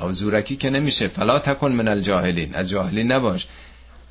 زورکی 0.10 0.56
که 0.56 0.70
نمیشه. 0.70 1.08
فلا 1.08 1.40
تکن 1.40 1.72
من 1.72 1.88
الجاهلین. 1.88 2.56
از 2.56 2.70
جاهلین 2.70 3.12
نباش. 3.12 3.48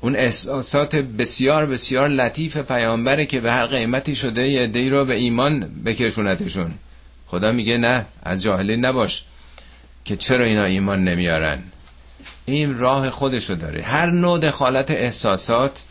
اون 0.01 0.15
احساسات 0.15 0.95
بسیار 0.95 1.65
بسیار 1.65 2.07
لطیف 2.09 2.57
پیامبره 2.57 3.25
که 3.25 3.39
به 3.39 3.51
هر 3.51 3.65
قیمتی 3.65 4.15
شده 4.15 4.47
یه 4.47 4.67
دی 4.67 4.89
رو 4.89 5.05
به 5.05 5.15
ایمان 5.15 5.59
بکشونتشون. 5.85 6.71
خدا 7.27 7.51
میگه 7.51 7.77
نه 7.77 8.05
از 8.23 8.43
جاهلین 8.43 8.85
نباش. 8.85 9.23
که 10.05 10.15
چرا 10.15 10.45
اینا 10.45 10.63
ایمان 10.63 11.03
نمیارن؟ 11.03 11.63
این 12.45 12.77
راه 12.77 13.09
خودشو 13.09 13.55
داره. 13.55 13.81
هر 13.81 14.11
نوع 14.11 14.39
دخالت 14.39 14.91
احساسات 14.91 15.83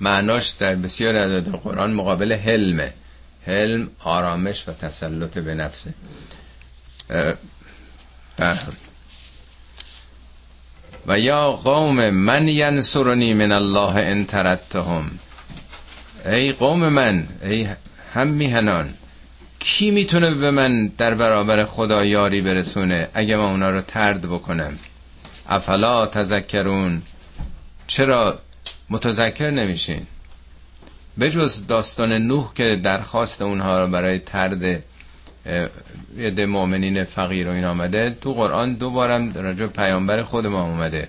معناش 0.00 0.48
در 0.48 0.74
بسیار 0.74 1.16
از 1.16 1.44
قرآن 1.44 1.92
مقابل 1.92 2.34
حلمه. 2.34 2.92
حلم 3.46 3.88
آرامش 4.00 4.68
و 4.68 4.72
تسلط 4.72 5.38
به 5.38 5.54
نفسه. 5.54 5.94
و 11.06 11.18
یا 11.18 11.52
قوم 11.52 12.10
من 12.10 12.48
ینصرنی 12.48 13.34
من 13.34 13.52
الله 13.52 13.96
ان 13.96 14.26
ترتهم 14.26 15.10
ای 16.26 16.52
قوم 16.52 16.88
من 16.88 17.26
ای 17.42 17.68
هم 18.14 18.28
میهنان 18.28 18.94
کی 19.58 19.90
می‌تونه 19.90 20.30
به 20.30 20.50
من 20.50 20.86
در 20.86 21.14
برابر 21.14 21.64
خدا 21.64 22.04
یاری 22.04 22.40
برسونه 22.40 23.08
اگه 23.14 23.36
من 23.36 23.44
اونا 23.44 23.70
رو 23.70 23.80
ترد 23.80 24.22
بکنم؟ 24.22 24.78
افلا 25.48 26.06
تذکرون؟ 26.06 27.02
چرا 27.86 28.38
متذکر 28.90 29.50
نمیشین؟ 29.50 30.06
بجز 31.20 31.66
داستان 31.66 32.12
نوح 32.12 32.54
که 32.54 32.76
درخواست 32.76 33.42
اونها 33.42 33.80
رو 33.80 33.90
برای 33.90 34.18
ترد 34.18 34.82
ید 36.16 36.40
مؤمنین 36.40 37.04
فقیر 37.04 37.48
و 37.48 37.52
این 37.52 37.64
آمده 37.64 38.16
تو 38.20 38.34
قرآن 38.34 38.74
دوبارم 38.74 39.32
راجع 39.32 39.66
پیامبر 39.66 40.22
خود 40.22 40.46
ما 40.46 40.62
اومده. 40.62 41.08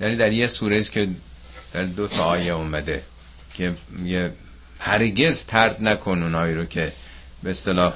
یعنی 0.00 0.16
در 0.16 0.32
یه 0.32 0.46
سوره 0.46 0.82
که 0.82 1.08
در 1.72 1.82
دو 1.82 2.08
تا 2.08 2.24
آیه 2.24 2.52
اومده 2.52 3.02
که 3.54 3.74
یه 4.04 4.32
هرگز 4.78 5.44
ترد 5.46 5.82
نکن 5.82 6.22
اونهایی 6.22 6.54
رو 6.54 6.64
که 6.64 6.92
به 7.42 7.50
اصطلاح 7.50 7.94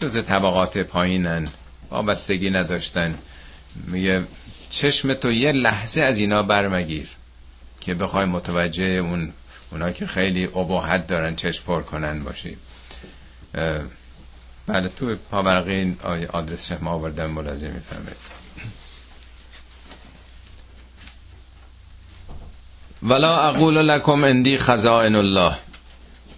جز 0.00 0.24
طبقات 0.24 0.78
پایینن 0.78 1.48
وابستگی 1.90 2.50
نداشتن. 2.50 3.18
میگه 3.86 4.24
چشم 4.70 5.14
تو 5.14 5.32
یه 5.32 5.52
لحظه 5.52 6.02
از 6.02 6.18
اینا 6.18 6.42
برمگیر 6.42 7.08
که 7.80 7.94
بخوای 7.94 8.24
متوجه 8.24 8.84
اون 8.84 9.32
اونا 9.72 9.90
که 9.90 10.06
خیلی 10.06 10.44
اباحت 10.44 11.06
دارن 11.06 11.36
چشم 11.36 11.64
پر 11.64 11.82
کنن 11.82 12.24
باشی. 12.24 12.56
بله 14.66 14.88
تو 14.96 15.16
پاورقی 15.30 15.96
آدرس 16.32 16.68
شما 16.68 16.90
آوردن 16.90 17.26
ملاحظه 17.26 17.68
می‌فهمید 17.68 18.16
ولا 23.02 23.48
اقول 23.48 23.74
لکم 23.74 24.24
اندی 24.24 24.58
خزائن 24.58 25.14
الله. 25.14 25.56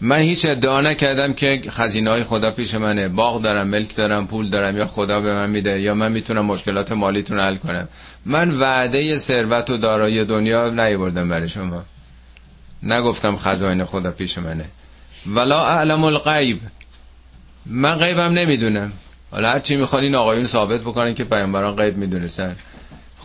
من 0.01 0.21
هیچ 0.21 0.47
ادعا 0.49 0.81
نکردم 0.81 1.33
که 1.33 1.63
خزینه 1.69 2.11
های 2.11 2.25
خدا 2.25 2.51
پیش 2.51 2.75
منه. 2.75 3.09
باغ 3.09 3.43
دارم 3.43 3.69
ملک 3.69 3.97
دارم 3.97 4.27
پول 4.27 4.51
دارم 4.51 4.77
یا 4.77 4.87
خدا 4.87 5.21
به 5.21 5.33
من 5.33 5.51
میده 5.51 5.81
یا 5.81 5.95
من 5.95 6.13
می‌تونم 6.13 6.45
مشکلات 6.45 6.93
مالیتون 6.93 7.41
حل 7.41 7.57
کنم. 7.57 7.89
من 8.27 8.59
وعده 8.59 9.17
ثروت 9.17 9.71
و 9.71 9.77
دارایی 9.77 10.25
دنیا 10.25 10.71
نیاوردم 10.71 11.29
برای 11.29 11.49
شما. 11.49 11.85
نگفتم 12.83 13.37
خزاین 13.37 13.85
خدا 13.85 14.11
پیش 14.11 14.39
منه. 14.39 14.65
ولا 15.27 15.67
اعلم 15.67 16.05
الغیب. 16.05 16.61
من 17.67 17.95
غیبم 17.95 18.33
نمی‌دونم. 18.33 18.93
حالا 19.31 19.51
هر 19.51 19.61
چی 19.61 19.77
می‌خوان 19.77 20.03
این 20.03 20.15
آقایون 20.15 20.47
ثابت 20.47 20.81
بکنن 20.81 21.15
که 21.15 21.25
پیامبران 21.25 21.77
غیب 21.77 21.97
می‌دونستن. 21.97 22.57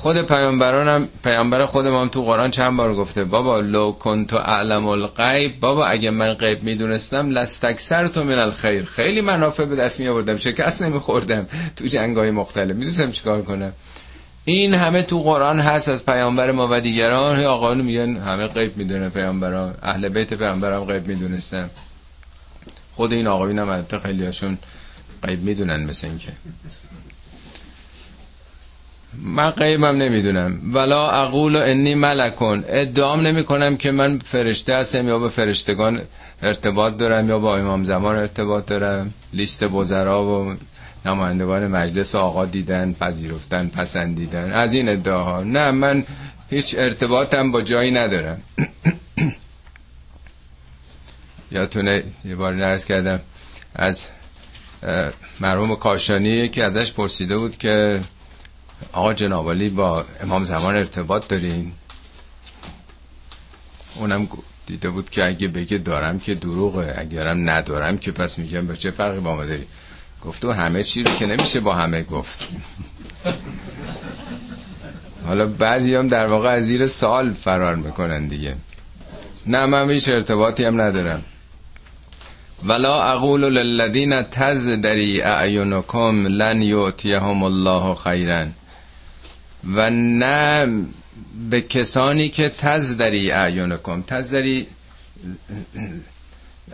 خود 0.05 0.21
پیامبرانم 0.21 1.07
پیامبر 1.23 1.65
خودم 1.65 1.95
هم 1.95 2.07
تو 2.07 2.23
قرآن 2.23 2.51
چند 2.51 2.77
بار 2.77 2.95
گفته 2.95 3.23
بابا 3.23 3.59
لو 3.59 3.91
کنت 3.91 4.33
اعلم 4.33 4.87
الغیب 4.87 5.59
بابا 5.59 5.85
اگه 5.85 6.11
من 6.11 6.33
غیب 6.33 6.63
می‌دونستم 6.63 7.29
لستکثر 7.29 8.07
تو 8.07 8.23
من 8.23 8.39
الخیر. 8.39 8.85
خیلی 8.85 9.21
منافع 9.21 9.65
به 9.65 9.75
دست 9.75 9.99
می 9.99 10.07
آوردم 10.07 10.37
شکست 10.37 10.81
نمیخوردم 10.81 11.47
تو 11.75 11.85
جنگ 11.85 12.17
های 12.17 12.31
مختلف. 12.31 12.75
می‌دونستم 12.75 13.11
چیکار 13.11 13.41
کنم. 13.41 13.73
این 14.45 14.73
همه 14.73 15.01
تو 15.01 15.23
قرآن 15.23 15.59
هست 15.59 15.89
از 15.89 16.05
پیامبر 16.05 16.51
ما 16.51 16.67
و 16.71 16.81
دیگران. 16.81 17.43
آقایون 17.43 17.85
میگن 17.85 18.17
همه 18.17 18.47
غیب 18.47 18.77
می‌دونه 18.77 19.09
پیامبران. 19.09 19.75
اهل 19.83 20.09
بیت 20.09 20.33
پیامبران 20.33 20.85
غیب 20.85 21.07
می‌دونستم 21.07 21.69
خود 22.95 23.13
این 23.13 23.27
آقایون 23.27 23.59
هم 23.59 23.69
البته 23.69 23.99
خیلی 23.99 24.25
هاشون 24.25 24.57
غیب 25.23 25.43
می‌دونن 25.43 25.83
مثل 25.83 26.07
اینکه. 26.07 26.31
من 29.23 29.49
غیبم 29.49 29.85
نمی‌دونم. 29.85 30.59
ولا 30.73 31.09
اقول 31.11 31.55
انی 31.55 31.95
ملکون. 31.95 32.63
ادعام 32.67 33.27
نمی 33.27 33.43
کنم 33.43 33.77
که 33.77 33.91
من 33.91 34.19
فرشته 34.19 34.75
هستم 34.75 35.07
یا 35.07 35.19
با 35.19 35.29
فرشتگان 35.29 36.01
ارتباط 36.41 36.97
دارم 36.97 37.29
یا 37.29 37.39
با 37.39 37.57
امام 37.57 37.83
زمان 37.83 38.15
ارتباط 38.15 38.65
دارم. 38.65 39.13
لیست 39.33 39.63
بزرا 39.63 40.25
و 40.25 40.55
نمایندگان 41.05 41.67
مجلس 41.67 42.15
آقا 42.15 42.45
دیدن 42.45 42.93
پذیرفتن 42.93 43.67
پسندیدن. 43.67 44.51
از 44.51 44.73
این 44.73 44.89
ادعاها. 44.89 45.43
نه 45.43 45.71
من 45.71 46.03
هیچ 46.49 46.75
ارتباطم 46.77 47.51
با 47.51 47.61
جایی 47.61 47.91
ندارم. 47.91 48.41
یادتونه 51.51 52.03
یه 52.25 52.35
بار 52.35 52.53
نرس 52.53 52.85
کردم. 52.85 53.19
از 53.75 54.07
مرحوم 55.39 55.75
کاشانی 55.75 56.49
که 56.49 56.63
ازش 56.63 56.93
پرسیده 56.93 57.37
بود 57.37 57.57
که 57.57 58.01
آقا 58.91 59.13
جنابالی 59.13 59.69
با 59.69 60.05
امام 60.21 60.43
زمان 60.43 60.75
ارتباط 60.75 61.27
دارین 61.27 61.71
اونم 63.95 64.27
دیده 64.65 64.89
بود 64.89 65.09
که 65.09 65.25
اگه 65.25 65.47
بگه 65.47 65.77
دارم 65.77 66.19
که 66.19 66.33
دروغه 66.33 66.93
اگرم 66.97 67.49
ندارم 67.49 67.97
که 67.97 68.11
پس 68.11 68.39
میگم 68.39 68.67
به 68.67 68.75
چه 68.77 68.91
فرقی 68.91 69.19
با 69.19 69.35
ما 69.35 69.45
داری؟ 69.45 69.65
گفت 70.25 70.45
و 70.45 70.51
همه 70.51 70.83
چی 70.83 71.03
رو 71.03 71.15
که 71.15 71.25
نمیشه 71.25 71.59
با 71.59 71.75
همه 71.75 72.03
گفت. 72.03 72.47
حالا 75.25 75.45
بعضی 75.45 75.95
هم 75.95 76.07
در 76.07 76.25
واقع 76.25 76.49
از 76.49 76.63
زیر 76.65 76.87
سال 76.87 77.33
فرار 77.33 77.75
می‌کنن 77.75 78.27
دیگه. 78.27 78.55
نه 79.47 79.65
من 79.65 79.89
هیچ 79.89 80.09
ارتباطی 80.09 80.63
هم 80.63 80.81
ندارم. 80.81 81.23
ولا 82.63 83.03
اقول 83.03 83.41
للذین 83.41 84.21
تزدری 84.21 85.21
اعینکم 85.21 86.27
لن 86.27 86.61
یؤتیهم 86.61 87.43
الله 87.43 87.95
خیرا. 87.95 88.45
و 89.73 89.89
نه 89.89 90.67
به 91.49 91.61
کسانی 91.61 92.29
که 92.29 92.49
تزدری 92.49 93.31
اعینکم 93.31 94.01
تزدری 94.01 94.67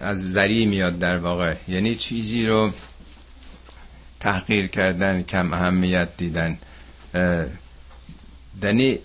از 0.01 0.31
زری 0.31 0.65
میاد 0.65 0.99
در 0.99 1.17
واقع. 1.17 1.55
یعنی 1.67 1.95
چیزی 1.95 2.45
رو 2.45 2.71
تحقیر 4.19 4.67
کردن 4.67 5.21
کم 5.23 5.53
اهمیت 5.53 6.09
دیدن. 6.17 6.57
دنی 8.61 8.99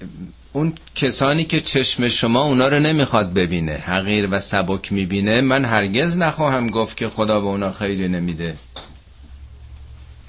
اون 0.53 0.73
کسانی 0.95 1.45
که 1.45 1.61
چشم 1.61 2.09
شما 2.09 2.43
اونا 2.43 2.69
رو 2.69 2.79
نمی‌خواد 2.79 3.35
ببینه 3.35 3.73
حقیر 3.73 4.29
و 4.31 4.41
سبک 4.41 4.93
می‌بینه 4.93 5.41
من 5.41 5.65
هرگز 5.65 6.17
نخواهم 6.17 6.71
گفت 6.71 6.97
که 6.97 7.09
خدا 7.09 7.41
به 7.41 7.47
اونا 7.47 7.73
خیلی 7.73 8.09
نمیده. 8.09 8.57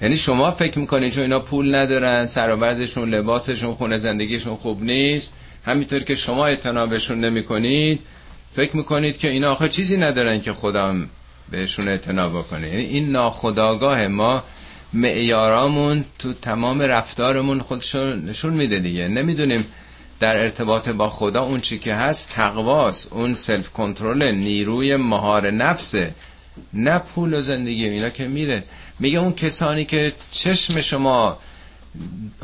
یعنی 0.02 0.16
شما 0.16 0.50
فکر 0.50 0.78
می‌کنید 0.78 1.12
چون 1.12 1.22
اینا 1.22 1.40
پول 1.40 1.74
ندارن 1.74 2.26
سرآوردشون 2.26 3.14
لباسشون 3.14 3.74
خونه 3.74 3.98
زندگیشون 3.98 4.56
خوب 4.56 4.82
نیست 4.82 5.32
همینطور 5.64 6.00
که 6.00 6.14
شما 6.14 6.46
اعتنا 6.46 6.86
نمی‌کنید 7.10 8.00
فکر 8.52 8.76
می‌کنید 8.76 9.16
که 9.16 9.30
اینا 9.30 9.52
آخه 9.52 9.68
چیزی 9.68 9.96
ندارن 9.96 10.40
که 10.40 10.52
خدا 10.52 10.94
بهشون 11.50 11.88
اعتنا 11.88 12.28
بکنه. 12.28 12.68
یعنی 12.68 12.84
این 12.84 13.10
ناخداگاه 13.10 14.06
ما 14.06 14.42
معیارامون 14.92 16.04
تو 16.18 16.32
تمام 16.32 16.82
رفتارمون 16.82 17.60
خودشون 17.60 18.24
نشون 18.24 18.54
میده 18.54 18.78
دیگه. 18.78 19.08
نمی‌دونیم 19.08 19.64
در 20.20 20.38
ارتباط 20.38 20.88
با 20.88 21.08
خدا 21.08 21.42
اون 21.42 21.60
چی 21.60 21.78
که 21.78 21.94
هست 21.94 22.30
تقواست 22.30 23.12
اون 23.12 23.34
سلف 23.34 23.70
کنترل 23.70 24.34
نیروی 24.34 24.96
مهار 24.96 25.50
نفسه 25.50 26.14
نه 26.72 26.98
پول 26.98 27.34
و 27.34 27.40
زندگی 27.40 27.84
اینا 27.88 28.08
که 28.08 28.28
میره. 28.28 28.64
میگه 28.98 29.18
اون 29.18 29.32
کسانی 29.32 29.84
که 29.84 30.12
چشم 30.32 30.80
شما 30.80 31.38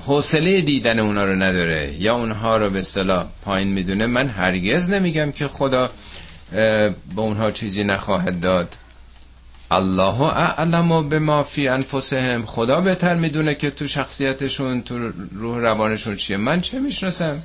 حوصله 0.06 0.60
دیدن 0.60 0.98
اونا 0.98 1.24
رو 1.24 1.34
نداره 1.34 1.94
یا 1.98 2.14
اونها 2.14 2.56
رو 2.56 2.70
به 2.70 2.78
اصطلاح 2.78 3.26
پایین 3.42 3.68
می‌دونه 3.68 4.06
من 4.06 4.28
هرگز 4.28 4.90
نمیگم 4.90 5.32
که 5.32 5.48
خدا 5.48 5.90
به 6.50 6.94
اونها 7.16 7.50
چیزی 7.50 7.84
نخواهد 7.84 8.40
داد. 8.40 8.76
الله 9.70 10.22
اعلم 10.22 11.08
به 11.08 11.18
ما 11.18 11.42
فی 11.42 11.68
انفسهم. 11.68 12.46
خدا 12.46 12.80
بهتر 12.80 13.14
می‌دونه 13.14 13.54
که 13.54 13.70
تو 13.70 13.86
شخصیتشون 13.86 14.82
تو 14.82 15.12
روح 15.32 15.58
روانشون 15.58 16.16
چیه. 16.16 16.36
من 16.36 16.60
چه 16.60 16.78
می‌شناسم؟ 16.78 17.42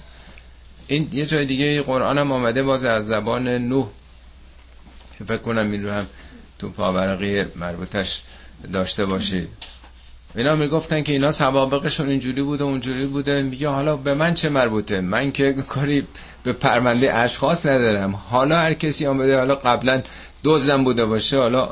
این 0.87 1.09
یه 1.13 1.25
جای 1.25 1.45
دیگه 1.45 1.81
قرآن 1.81 2.17
هم 2.17 2.31
آمده 2.31 2.63
باز 2.63 2.83
از 2.83 3.07
زبان 3.07 3.47
نوح. 3.47 3.87
فکر 5.27 5.37
کنم 5.37 5.71
این 5.71 5.85
رو 5.85 5.91
هم 5.91 6.07
تو 6.59 6.69
پاورقی 6.69 7.45
مربوطش 7.55 8.21
داشته 8.73 9.05
باشید. 9.05 9.49
اینا 10.35 10.55
می‌گفتن 10.55 11.03
که 11.03 11.11
اینا 11.11 11.31
سوابقشون 11.31 12.09
اینجوری 12.09 12.41
بوده 12.41 12.63
اونجوری 12.63 13.05
بوده. 13.05 13.41
میگه 13.41 13.69
حالا 13.69 13.95
به 13.95 14.13
من 14.13 14.33
چه 14.33 14.49
مربوطه؟ 14.49 15.01
من 15.01 15.31
که 15.31 15.53
کاری 15.53 16.07
به 16.43 16.53
پرونده 16.53 17.13
اشخاص 17.13 17.65
ندارم. 17.65 18.15
حالا 18.15 18.57
هر 18.57 18.73
کسی 18.73 19.07
آمده 19.07 19.37
حالا 19.37 19.55
قبلا 19.55 20.01
دزدم 20.43 20.83
بوده 20.83 21.05
باشه 21.05 21.37
حالا 21.37 21.69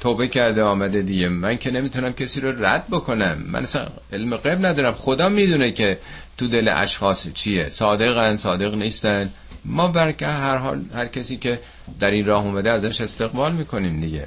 توبه 0.00 0.28
کرده 0.28 0.62
آمده 0.62 1.02
دیگه. 1.02 1.28
من 1.28 1.58
که 1.58 1.70
نمی‌تونم 1.70 2.12
کسی 2.12 2.40
رو 2.40 2.64
رد 2.64 2.88
بکنم. 2.88 3.44
من 3.46 3.62
اصلا 3.62 3.86
علم 4.12 4.36
غیب 4.36 4.66
ندارم. 4.66 4.94
خدا 4.94 5.28
می‌دونه 5.28 5.72
که 5.72 5.98
تو 6.38 6.48
دل 6.48 6.70
اشخاص 6.74 7.32
چیه. 7.32 7.68
صادقن 7.68 8.36
صادق 8.36 8.74
نیستن. 8.74 9.30
ما 9.64 9.88
برکه 9.88 10.26
هر 10.26 10.56
حال 10.56 10.84
هر 10.94 11.06
کسی 11.06 11.36
که 11.36 11.60
در 11.98 12.10
این 12.10 12.26
راه 12.26 12.44
اومده 12.44 12.70
ازش 12.70 13.00
استقبال 13.00 13.52
می‌کنیم 13.52 14.00
دیگه. 14.00 14.26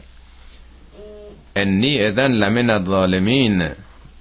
انی 1.56 1.99
اذن 1.99 2.32
لمن 2.32 2.70
الظالمین. 2.70 3.70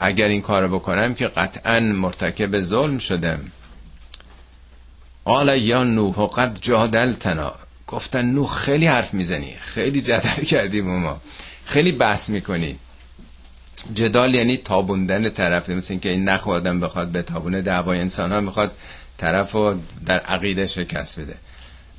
اگر 0.01 0.25
این 0.25 0.43
کار 0.43 0.69
بکنم 0.69 1.15
که 1.15 1.27
قطعا 1.27 1.81
مرتکب 1.81 2.61
ظلم 2.61 2.99
شدم. 2.99 3.41
قال 5.25 5.59
یا 5.59 5.85
نوح 5.85 6.27
قد 6.27 6.59
جادلتنا. 6.61 7.55
گفتن 7.87 8.25
نو 8.27 8.47
خیلی 8.47 8.87
حرف 8.87 9.15
می‌زنی. 9.15 9.55
خیلی 9.61 10.01
جدل 10.01 10.45
کردیم 10.45 10.99
ما 10.99 11.21
خیلی 11.65 11.93
بحث 11.93 12.31
می‌کنی. 12.31 12.77
جدال 13.95 14.35
یعنی 14.35 14.57
تابوندن 14.57 15.29
طرف. 15.29 15.69
مثل 15.69 15.93
اینکه 15.93 16.09
این 16.09 16.29
نخ 16.29 16.49
آدم 16.49 16.81
بخواد 16.81 17.09
به 17.09 17.23
تابونه 17.23 17.63
دعوای 17.63 18.01
انسان 18.01 18.33
ها 18.33 18.41
می‌خواد 18.41 18.73
طرف 19.19 19.53
رو 19.53 19.81
در 20.07 20.19
عقیده 20.19 20.67
شکست 20.67 21.21
بده. 21.21 21.35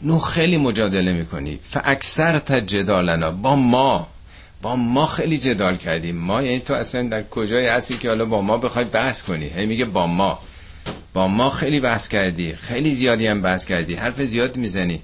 نو 0.02 0.20
خیلی 0.20 0.58
مجادله 0.58 1.14
می‌کنی. 1.14 1.60
فاکثر 1.64 2.40
تا 2.40 2.60
جدالنا. 2.60 3.32
با 3.32 3.56
ما. 3.56 4.08
با 4.62 4.76
ما 4.76 5.06
خیلی 5.06 5.38
جدال 5.38 5.78
کردیم. 5.78 6.18
ما 6.18 6.42
یعنی 6.42 6.60
تو 6.60 6.74
اصلا 6.74 7.04
در 7.04 7.24
کجای 7.24 7.68
هستی 7.68 7.98
که 7.98 8.08
حالا 8.08 8.26
با 8.26 8.42
ما 8.42 8.58
بخوای 8.58 8.86
بحث 8.86 9.24
کنی؟ 9.24 9.46
هی 9.46 9.66
میگه 9.66 9.86
با 9.86 10.08
ما. 10.08 10.40
با 11.14 11.28
ما 11.28 11.50
خیلی 11.50 11.80
بحث 11.80 12.08
کردی. 12.08 12.54
خیلی 12.54 12.92
زیادی 12.92 13.28
هم 13.28 13.42
بحث 13.42 13.66
کردی. 13.66 13.94
حرف 13.94 14.22
زیاد 14.22 14.58
می‌زنی. 14.58 15.02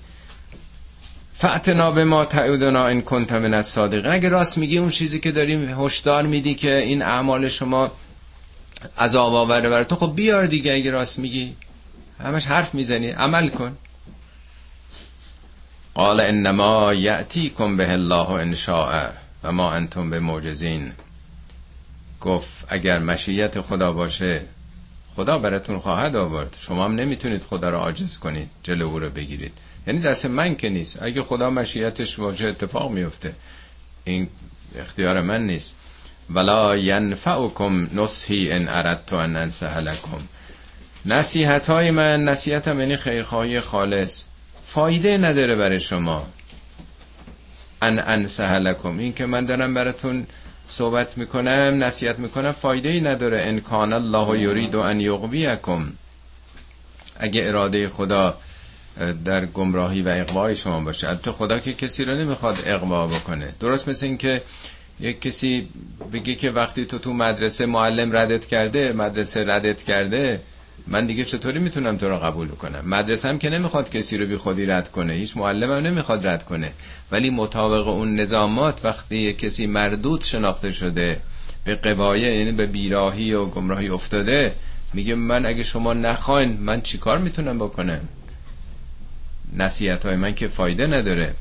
فعتنا 1.34 1.92
به 1.92 2.04
ما 2.06 2.26
تعودنا 2.26 2.88
این 2.88 3.02
کنت 3.02 3.32
من 3.32 3.54
از 3.54 3.66
صادقه 3.66 4.12
اگه 4.12 4.30
راست 4.30 4.58
میگی 4.58 4.78
اون 4.78 4.90
چیزی 4.90 5.20
که 5.20 5.32
داریم 5.32 5.84
هشدار 5.84 6.24
میدی 6.24 6.56
که 6.56 6.78
این 6.78 7.02
اعمال 7.02 7.48
شما 7.48 7.92
عذاب 8.98 9.34
آوره 9.34 9.70
بر 9.70 9.84
تو 9.84 9.96
خب 9.96 10.16
بیار 10.16 10.46
دیگه 10.46 10.74
اگه 10.74 10.92
راست 10.92 11.20
میگی. 11.20 11.56
همش 12.20 12.46
حرف 12.46 12.76
می‌زنی. 12.76 13.10
عمل 13.10 13.48
کن. 13.48 13.78
قال 15.94 16.20
انما 16.20 16.94
یأتیکم 16.94 17.78
به 17.78 17.92
الله 17.92 18.30
ان 18.30 18.56
شاء. 18.56 19.10
و 19.48 19.52
ما 19.52 19.72
انتم 19.72 20.10
به 20.10 20.20
معجزین. 20.20 20.92
گفت 22.22 22.66
اگر 22.70 23.00
مشیت 23.00 23.62
خدا 23.62 23.92
باشه 23.92 24.42
خدا 25.16 25.40
براتون 25.40 25.80
خواهد 25.80 26.16
آورد. 26.16 26.58
شما 26.60 26.86
هم 26.86 26.96
نمی‌تونید 26.96 27.42
خدا 27.44 27.70
رو 27.70 27.78
عاجز 27.78 28.18
کنید 28.18 28.50
جلو 28.64 28.88
او 28.88 29.00
رو 29.00 29.10
بگیرید. 29.10 29.54
یعنی 29.88 30.00
دست 30.00 30.26
من 30.26 30.56
که 30.56 30.70
نیست. 30.70 31.04
اگه 31.04 31.24
خدا 31.24 31.50
مشیتش 31.50 32.16
باشه 32.16 32.48
اتفاق 32.48 32.92
میفته 32.92 33.36
این 34.04 34.28
اختیار 34.76 35.22
من 35.22 35.48
نیست. 35.48 35.78
ولا 36.30 36.78
ینفعکم 36.78 37.88
نصحی 37.94 38.52
ان 38.52 38.68
اردت 38.68 39.14
ان 39.14 39.36
انصح 39.36 39.80
لکم. 39.80 40.22
نصیحت 41.06 41.70
های 41.70 41.92
من 41.92 42.24
نصیحتم 42.24 42.80
یعنی 42.80 42.98
خیرخواهی 42.98 43.60
خالص. 43.60 44.24
فایده 44.66 45.18
نداره 45.18 45.56
برای 45.56 45.80
شما. 45.80 46.28
ان 47.82 48.00
انصح 48.00 48.54
لکم 48.54 48.98
این 48.98 49.14
که 49.14 49.26
من 49.26 49.46
دارم 49.46 49.74
براتون 49.74 50.28
صحبت 50.66 51.18
می‌کنم 51.18 51.84
نصیحت 51.84 52.20
می‌کنم 52.20 52.52
فایده 52.52 52.90
ای 52.90 53.02
نداره. 53.02 53.42
ان 53.42 53.60
کان 53.60 53.94
الله 53.94 54.40
یرید 54.40 54.76
ان 54.76 55.00
یغویکم. 55.00 55.86
اگه 57.20 57.42
اراده 57.48 57.88
خدا 57.90 58.38
در 59.26 59.46
گمراهی 59.46 60.02
و 60.02 60.10
اقوای 60.10 60.56
شما 60.56 60.84
باشه. 60.84 61.08
البته 61.08 61.32
خدا 61.32 61.60
که 61.60 61.74
کسی 61.74 62.06
رو 62.06 62.14
نمی‌خواد 62.16 62.58
اقوا 62.66 63.08
بکنه. 63.08 63.54
درست 63.60 63.90
مثل 63.90 64.06
این 64.06 64.18
که 64.18 64.42
یک 65.00 65.22
کسی 65.22 65.70
بگه 66.14 66.36
که 66.36 66.52
وقتی 66.52 66.86
تو 66.86 67.00
تو 67.00 67.14
مدرسه 67.14 67.66
معلم 67.66 68.18
ردت 68.18 68.46
کرده 68.46 68.94
مدرسه 68.94 69.44
ردت 69.44 69.84
کرده 69.84 70.40
من 70.88 71.06
دیگه 71.06 71.26
چطوری 71.26 71.60
می‌تونم 71.60 71.98
تو 71.98 72.10
رو 72.10 72.18
قبول 72.18 72.48
کنم 72.48 72.84
مدرسه 72.86 73.30
هم 73.30 73.40
که 73.40 73.50
نمی‌خواد 73.50 73.90
کسی 73.90 74.18
رو 74.18 74.26
بی 74.26 74.36
خودی 74.38 74.66
رد 74.66 74.92
کنه 74.92 75.14
هیچ 75.14 75.38
هم 75.38 75.72
نمی‌خواد 75.72 76.28
رد 76.28 76.44
کنه. 76.44 76.72
ولی 77.12 77.30
مطابق 77.30 77.88
اون 77.88 78.16
نظامات 78.16 78.86
وقتی 78.86 79.34
کسی 79.34 79.68
مردود 79.68 80.22
شناخته 80.22 80.72
شده 80.72 81.20
به 81.66 81.76
قبایه 81.76 82.38
یعنی 82.38 82.52
به 82.52 82.66
بیراهی 82.66 83.34
و 83.34 83.46
گمراهی 83.46 83.90
افتاده 83.90 84.54
میگه 84.94 85.16
من 85.16 85.46
اگه 85.46 85.64
شما 85.64 85.94
نخواین 85.94 86.58
من 86.58 86.82
چیکار 86.82 87.18
می‌تونم 87.18 87.58
بکنم؟ 87.60 88.02
نصیحت 89.54 90.06
های 90.06 90.16
من 90.16 90.34
که 90.36 90.48
فایده 90.48 90.88
نداره. 90.88 91.34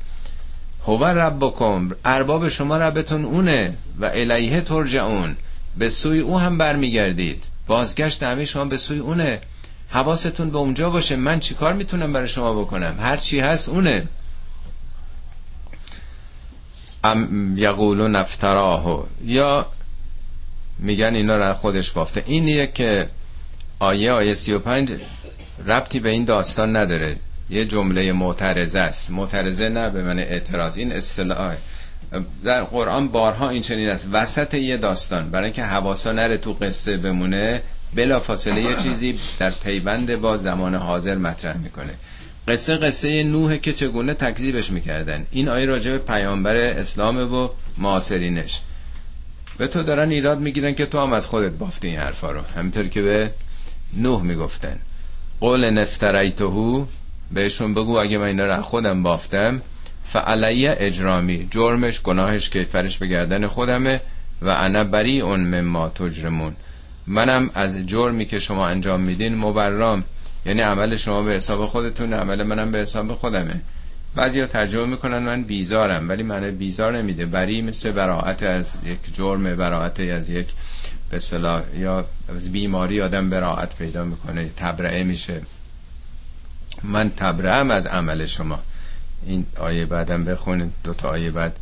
هو 0.85 1.05
ربکم 1.05 1.89
ارباب 2.05 2.49
شما 2.49 2.77
ربتون 2.77 3.25
اونه 3.25 3.73
و 3.99 4.05
الیه 4.05 4.61
ترجعون. 4.61 5.35
به 5.77 5.89
سوی 5.89 6.19
او 6.19 6.39
هم 6.39 6.57
برمیگردید. 6.57 7.43
بازگشت 7.67 8.23
همه 8.23 8.45
شما 8.45 8.65
به 8.65 8.77
سوی 8.77 8.99
اونه. 8.99 9.41
حواستون 9.89 10.49
به 10.49 10.57
اونجا 10.57 10.89
باشه. 10.89 11.15
من 11.15 11.39
چیکار 11.39 11.73
می‌تونم 11.73 12.13
برای 12.13 12.27
شما 12.27 12.61
بکنم؟ 12.61 12.97
هر 12.99 13.17
چی 13.17 13.39
هست 13.39 13.69
اونه. 13.69 14.07
ام 17.03 17.57
یقولون 17.57 18.15
افتراهو. 18.15 19.03
یا 19.23 19.65
میگن 20.79 21.13
اینا 21.13 21.37
را 21.37 21.53
خودش 21.53 21.91
بافته. 21.91 22.23
اینیه 22.25 22.67
که 22.67 23.09
آیه 23.79 24.11
آیه 24.11 24.33
35 24.33 24.91
ربطی 25.67 25.99
به 25.99 26.09
این 26.09 26.25
داستان 26.25 26.75
نداره. 26.75 27.17
یه 27.49 27.65
جمله 27.65 28.11
معترضه 28.11 28.79
است. 28.79 29.11
معترضه 29.11 29.69
نه 29.69 29.89
به 29.89 30.03
من 30.03 30.19
اعتراض. 30.19 30.77
این 30.77 30.91
اصطلاح 30.91 31.55
در 32.43 32.63
قرآن 32.63 33.07
بارها 33.07 33.49
این 33.49 33.61
چنین 33.61 33.89
است. 33.89 34.07
وسط 34.11 34.53
یه 34.53 34.77
داستان. 34.77 35.29
برای 35.31 35.43
اینکه 35.43 35.63
حواسا 35.63 36.11
نره 36.11 36.37
تو 36.37 36.53
قصه 36.53 36.97
بمونه 36.97 37.61
بلا 37.95 38.19
فاصله 38.19 38.61
یه 38.61 38.75
چیزی 38.75 39.19
در 39.39 39.49
پیوند 39.49 40.15
با 40.15 40.37
زمان 40.37 40.75
حاضر 40.75 41.15
مطرح 41.17 41.57
می‌کنه. 41.57 41.93
قصه 42.47 42.77
قصه 42.77 43.23
نوح 43.23 43.57
که 43.57 43.73
چگونه 43.73 44.13
تکذیبش 44.13 44.71
می‌کردن. 44.71 45.25
این 45.31 45.49
آیه 45.49 45.65
راجع 45.65 45.91
به 45.91 45.97
پیامبر 45.97 46.55
اسلام 46.55 47.33
و 47.33 47.49
معاصرینش. 47.77 48.61
به 49.57 49.67
تو 49.67 49.83
دارن 49.83 50.09
ایراد 50.09 50.39
می‌گیرن 50.39 50.73
که 50.73 50.85
تو 50.85 50.99
هم 50.99 51.13
از 51.13 51.27
خودت 51.27 51.51
بافتی 51.53 51.87
این 51.87 51.99
حرفا 51.99 52.31
رو. 52.31 52.41
همینطور 52.55 52.87
که 52.87 53.01
به 53.01 53.31
نوح 53.93 54.21
می‌گفتن. 54.21 54.79
قول 55.39 55.69
نفتریتهو 55.69 56.85
بهشون 57.31 57.73
بگو 57.73 57.97
اگه 57.97 58.17
من 58.17 58.25
اینا 58.25 58.45
رو 58.45 58.61
خودم 58.61 59.03
بافتم 59.03 59.61
فعلیه 60.09 60.75
اجرامی. 60.79 61.47
جرمش 61.51 62.01
گناهش 62.01 62.49
کیفرش 62.49 62.97
به 62.97 63.07
گردن 63.07 63.47
خودمه 63.47 64.01
و 64.41 64.49
انا 64.49 64.83
بری 64.83 65.21
اون 65.21 65.39
مما 65.39 65.89
تجرمون. 65.89 66.55
منم 67.07 67.49
از 67.53 67.77
جرمی 67.77 68.25
که 68.25 68.39
شما 68.39 68.67
انجام 68.67 69.01
میدین 69.01 69.35
مبرام. 69.35 70.03
یعنی 70.45 70.61
عمل 70.61 70.95
شما 70.95 71.23
به 71.23 71.31
حساب 71.31 71.65
خودتون 71.65 72.13
عمل 72.13 72.43
منم 72.43 72.71
به 72.71 72.77
حساب 72.77 73.13
خودمه. 73.13 73.61
بعضی 74.15 74.39
ها 74.39 74.47
ترجمه 74.47 74.85
می‌کنن 74.85 75.19
من 75.19 75.43
بیزارم 75.43 76.09
ولی 76.09 76.23
معنی 76.23 76.51
بیزار 76.51 76.97
نمیده. 76.97 77.25
بری 77.25 77.61
مثل 77.61 77.91
براعت 77.91 78.43
از 78.43 78.77
یک 78.83 78.99
جرم 79.13 79.55
براعت 79.55 79.99
از 79.99 80.29
یک 80.29 80.47
به 81.09 81.19
صلاح 81.19 81.63
یا 81.75 82.05
از 82.29 82.51
بیماری 82.51 83.01
آدم 83.01 83.29
براعت 83.29 83.77
پیدا 83.77 84.03
می‌کنه. 84.03 84.49
تبرعه 84.57 85.03
میشه. 85.03 85.41
من 86.83 87.09
تبرعم 87.09 87.71
از 87.71 87.87
عمل 87.87 88.25
شما. 88.25 88.59
این 89.25 89.45
آیه 89.59 89.85
بعدم 89.85 90.25
بخونید 90.25 90.71
دو 90.83 90.93
تا 90.93 91.09
آیه 91.09 91.31
بعد. 91.31 91.59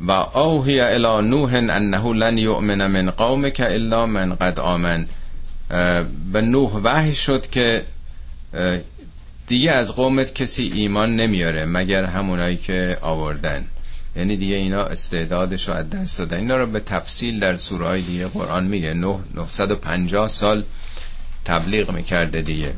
و 0.00 0.12
اوهی 0.12 0.80
الى 0.80 1.28
نوح 1.28 1.54
انه 1.54 2.14
لن 2.14 2.38
یؤمن 2.38 2.86
من 2.86 3.10
قومک 3.10 3.60
الا 3.60 4.06
من 4.06 4.34
قد 4.34 4.60
آمن. 4.60 5.06
به 6.32 6.40
نوح 6.40 6.72
وحی 6.84 7.14
شد 7.14 7.50
که 7.50 7.84
دیگه 9.46 9.70
از 9.70 9.96
قومت 9.96 10.34
کسی 10.34 10.62
ایمان 10.74 11.16
نمیاره 11.16 11.64
مگر 11.64 12.04
همونایی 12.04 12.56
که 12.56 12.98
آوردن. 13.00 13.64
یعنی 14.16 14.36
دیگه 14.36 14.54
اینا 14.54 14.82
استعدادش 14.82 15.68
رو 15.68 15.74
از 15.74 15.90
دست 15.90 16.18
دادن. 16.18 16.36
اینا 16.36 16.56
رو 16.56 16.66
به 16.66 16.80
تفصیل 16.80 17.40
در 17.40 17.56
سوره 17.56 17.86
های 17.86 18.02
دیگه 18.02 18.26
قرآن 18.26 18.66
میگه. 18.66 18.92
950 18.92 20.28
سال 20.28 20.64
تبلیغ 21.44 21.90
می‌کرده 21.90 22.42
دیگه. 22.42 22.72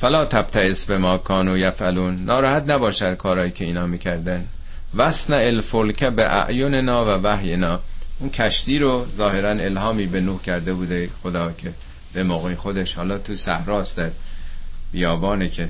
فلا 0.00 0.24
تبتئس 0.24 0.86
به 0.86 0.98
ما 0.98 1.18
کانو 1.18 1.58
یفعلون. 1.58 2.24
ناراحت 2.24 2.70
نباشر 2.70 3.14
کارهایی 3.14 3.50
که 3.50 3.64
اینا 3.64 3.86
می‌کردن. 3.86 4.46
وسن 4.94 5.34
الفلک 5.34 6.04
به 6.04 6.34
اعیننا 6.34 7.04
و 7.04 7.08
وحینا. 7.08 7.80
اون 8.18 8.30
کشتی 8.30 8.78
رو 8.78 9.06
ظاهرا 9.16 9.50
الهامی 9.50 10.06
به 10.06 10.20
نوح 10.20 10.42
کرده 10.42 10.74
بوده 10.74 11.10
خدا 11.22 11.52
که 11.52 11.72
به 12.12 12.22
موقع 12.22 12.54
خودش 12.54 12.94
حالا 12.94 13.18
تو 13.18 13.34
صحراست 13.34 13.96
در 13.96 14.10
بیابانه 14.92 15.48
که 15.48 15.68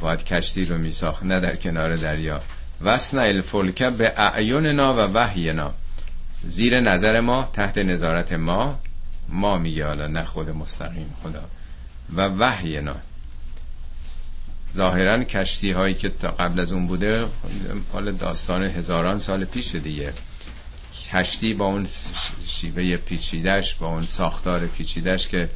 باید 0.00 0.24
کشتی 0.24 0.64
رو 0.64 0.78
میساخت 0.78 1.22
نه 1.22 1.40
در 1.40 1.56
کنار 1.56 1.96
دریا. 1.96 2.40
وسن 2.80 3.18
الفلک 3.18 3.82
به 3.82 4.12
اعیننا 4.16 4.94
و 4.94 5.12
وحینا. 5.12 5.72
زیر 6.44 6.80
نظر 6.80 7.20
ما 7.20 7.50
تحت 7.52 7.78
نظارت 7.78 8.32
ما 8.32 8.78
ما 9.28 9.58
میگه 9.58 9.86
حالا 9.86 10.06
نه 10.06 10.24
خود 10.24 10.50
مستقیم 10.50 11.14
خدا. 11.22 11.42
و 12.16 12.28
وحینا. 12.28 12.96
ظاهرا 14.72 15.24
کشتی 15.24 15.70
هایی 15.70 15.94
که 15.94 16.08
تا 16.08 16.28
قبل 16.28 16.60
از 16.60 16.72
اون 16.72 16.86
بوده 16.86 17.26
حال 17.92 18.12
داستان 18.12 18.62
هزاران 18.62 19.18
سال 19.18 19.44
پیش 19.44 19.74
دیگه. 19.74 20.12
کشتی 21.12 21.54
با 21.54 21.66
اون 21.66 21.86
شیوه 22.46 22.96
پیچیدش 22.96 23.74
با 23.74 23.86
اون 23.86 24.06
ساختار 24.06 24.66
پیچیدش 24.66 25.28
که 25.28 25.48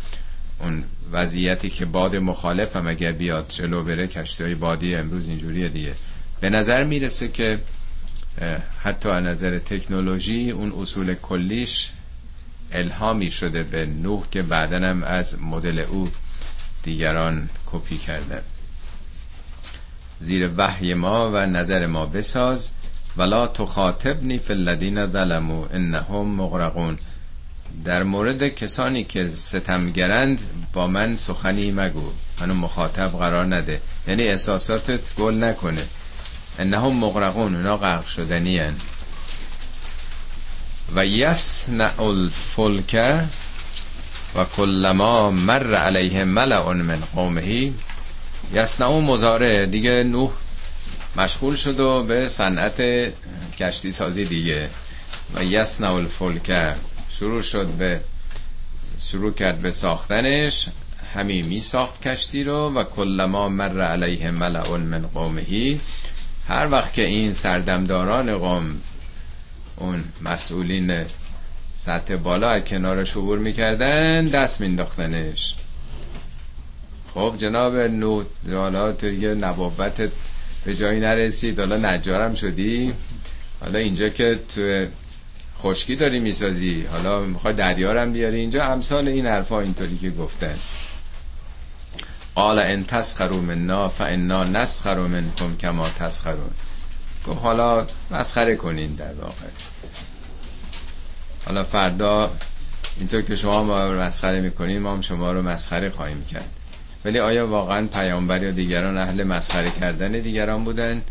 اون 0.60 0.84
وضعیتی 1.12 1.70
که 1.70 1.84
باد 1.84 2.16
مخالف 2.16 2.76
هم 2.76 2.86
اگر 2.86 3.12
بیاد 3.12 3.48
جلو 3.48 3.84
بره 3.84 4.06
کشتی 4.06 4.44
های 4.44 4.54
بادی 4.54 4.94
امروز 4.94 5.28
اینجوریه 5.28 5.68
دیگه. 5.68 5.94
به 6.40 6.50
نظر 6.50 6.84
می‌رسه 6.84 7.28
که 7.28 7.60
حتی 8.82 9.08
از 9.08 9.22
نظر 9.22 9.58
تکنولوژی 9.58 10.50
اون 10.50 10.72
اصول 10.72 11.14
کلیش 11.14 11.90
الهامی 12.72 13.30
شده 13.30 13.62
به 13.62 13.86
نوح 13.86 14.24
که 14.30 14.42
بعدا 14.42 14.88
هم 14.88 15.02
از 15.02 15.42
مدل 15.42 15.78
او 15.78 16.10
دیگران 16.82 17.48
کپی 17.66 17.98
کرده. 17.98 18.42
زیر 20.24 20.50
وحی 20.56 20.94
ما 20.94 21.30
و 21.30 21.46
نظر 21.46 21.86
ما 21.86 22.06
بساز 22.06 22.70
ولا 23.16 23.46
تخاطبنی 23.46 24.38
فی 24.38 24.52
الذین 24.52 25.06
ظلموا 25.06 25.66
انهم 25.74 26.34
مغرقون. 26.36 26.98
در 27.84 28.02
مورد 28.02 28.48
کسانی 28.48 29.04
که 29.04 29.26
ستمگرند 29.26 30.40
با 30.72 30.86
من 30.86 31.16
سخنی 31.16 31.70
مگو. 31.70 32.10
منو 32.40 32.54
مخاطب 32.54 33.08
قرار 33.08 33.56
نده. 33.56 33.80
یعنی 34.08 34.22
احساساتت 34.22 35.14
گل 35.14 35.44
نکنه. 35.44 35.84
انهم 36.58 36.96
مغرقون. 36.96 37.54
اونا 37.54 37.76
غرق 37.76 38.06
شدنی 38.06 38.58
هن. 38.58 38.74
و 40.94 41.04
یسنع 41.04 42.02
الفلک 42.02 43.24
و 44.34 44.44
کلما 44.44 45.30
مر 45.30 45.74
علیه 45.74 46.24
ملع 46.24 46.72
من 46.72 47.00
قومهی 47.14 47.74
یسنعو 48.52 49.00
مزاره 49.00 49.66
دیگه 49.66 50.04
نوح 50.04 50.30
مشغول 51.16 51.56
شد 51.56 51.80
و 51.80 52.02
به 52.02 52.28
صنعت 52.28 52.82
کشتی 53.58 53.92
سازی 53.92 54.24
دیگه. 54.24 54.68
و 55.34 55.44
یسنع 55.44 55.92
الفلک 55.92 56.76
شروع 57.10 57.42
شد 57.42 57.66
به 57.66 58.00
شروع 58.98 59.32
کرد 59.32 59.62
به 59.62 59.70
ساختنش. 59.70 60.68
همین 61.14 61.46
می 61.46 61.60
ساخت 61.60 62.06
کشتی 62.08 62.44
رو 62.44 62.72
و 62.74 62.84
کلما 62.84 63.48
مر 63.48 63.80
علیه 63.80 64.30
ملع 64.30 64.76
من 64.76 65.06
قومهی 65.06 65.80
هر 66.48 66.68
وقت 66.70 66.92
که 66.92 67.02
این 67.02 67.32
سردمداران 67.32 68.38
قوم 68.38 68.80
اون 69.76 70.04
مسئولین 70.22 71.04
سطح 71.74 72.16
بالا 72.16 72.60
کنارش 72.60 73.10
عبور 73.16 73.38
می‌کردن 73.38 74.24
دست 74.26 74.60
مینداختنش 74.60 75.54
خب 77.14 77.34
جناب 77.38 77.76
نو 77.76 78.24
حالا 78.52 78.92
تو 78.92 79.06
یه 79.06 79.34
نبوتت 79.34 80.10
به 80.64 80.74
جایی 80.74 81.00
نرسید 81.00 81.60
حالا 81.60 81.76
نجارم 81.76 82.34
شدی. 82.34 82.94
حالا 83.60 83.78
اینجا 83.78 84.08
که 84.08 84.38
تو 84.54 84.86
خشکی 85.58 85.96
داری 85.96 86.20
می‌سازی. 86.20 86.82
حالا 86.82 87.20
می‌خوای 87.20 87.54
دریارم 87.54 88.12
بیاری. 88.12 88.40
اینجا 88.40 88.64
امثال 88.64 89.08
این 89.08 89.26
حرفا 89.26 89.60
اینطوری 89.60 89.98
که 89.98 90.10
گفتن. 90.10 90.58
قال 92.34 92.58
ان 92.58 92.84
تسخروا 92.84 93.40
منا 93.40 93.88
فانا 93.88 94.44
نسخر 94.44 94.98
منکم 94.98 95.56
کما 95.56 95.90
تسخرون. 95.90 96.50
گفت 97.26 97.40
حالا 97.40 97.86
مسخره 98.10 98.56
کنین 98.56 98.94
در 98.94 99.12
واقع. 99.12 99.48
حالا 101.46 101.62
فردا 101.62 102.30
اینطور 102.98 103.22
که 103.22 103.36
شما 103.36 103.62
ما 103.62 103.92
رو 103.92 104.00
مسخره 104.00 104.40
می‌کنین 104.40 104.78
ما 104.78 104.92
هم 104.92 105.00
شما 105.00 105.32
رو 105.32 105.42
مسخره 105.42 105.90
خواهیم 105.90 106.24
کرد. 106.24 106.50
ولی 107.04 107.18
آیا 107.18 107.46
واقعا 107.46 107.86
پیامبر 107.86 108.42
یا 108.42 108.50
دیگران 108.50 108.98
اهل 108.98 109.24
مسخره 109.24 109.70
کردن 109.70 110.12
دیگران 110.12 110.64
بودن؟ 110.64 111.02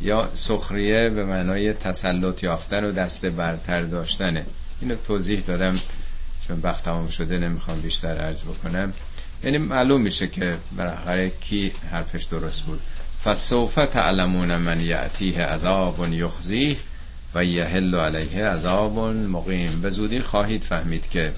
یا 0.00 0.30
سخریه 0.34 1.10
به 1.10 1.24
معنای 1.24 1.72
تسلط 1.72 2.42
یافتن 2.42 2.84
و 2.84 2.92
دست 2.92 3.26
برتر 3.26 3.82
داشتنه؟ 3.82 4.46
اینو 4.80 4.94
توضیح 4.94 5.40
دادم 5.40 5.78
چون 6.48 6.60
وقت 6.62 6.84
تمام 6.84 7.08
شده 7.08 7.38
نمی‌خوام 7.38 7.80
بیشتر 7.80 8.18
عرض 8.18 8.44
بکنم. 8.44 8.92
یعنی 9.44 9.58
معلوم 9.58 10.00
میشه 10.00 10.26
که 10.26 10.56
بالاخره 10.76 11.32
کی 11.40 11.72
حرفش 11.90 12.24
درست 12.24 12.62
بود. 12.62 12.80
فسوف 13.24 13.74
تعلمون 13.74 14.56
من 14.56 14.80
یعتیه 14.80 15.42
عذاب 15.42 16.08
یخزیه 16.12 16.76
و 17.34 17.44
یحل 17.44 17.94
علیه 17.94 18.44
عذاب 18.44 18.98
مقیم 19.14 19.80
به 19.82 19.90
زودی 19.90 20.20
خواهید 20.20 20.62
فهمید 20.62 21.08
که 21.08 21.32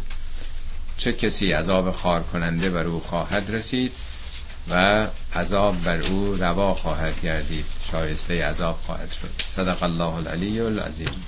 چه 1.00 1.12
کسی 1.12 1.52
عذاب 1.52 1.90
خار 1.90 2.22
کننده 2.22 2.70
بر 2.70 2.84
او 2.84 3.00
خواهد 3.00 3.50
رسید 3.50 3.92
و 4.70 5.06
عذاب 5.34 5.84
بر 5.84 6.00
او 6.00 6.36
روا 6.36 6.74
خواهد 6.74 7.20
گردید 7.22 7.64
شایسته 7.92 8.44
عذاب 8.44 8.78
خواهد 8.86 9.12
شد. 9.12 9.30
صدق 9.46 9.82
الله 9.82 10.14
العلی 10.14 10.60
العظیم. 10.60 11.24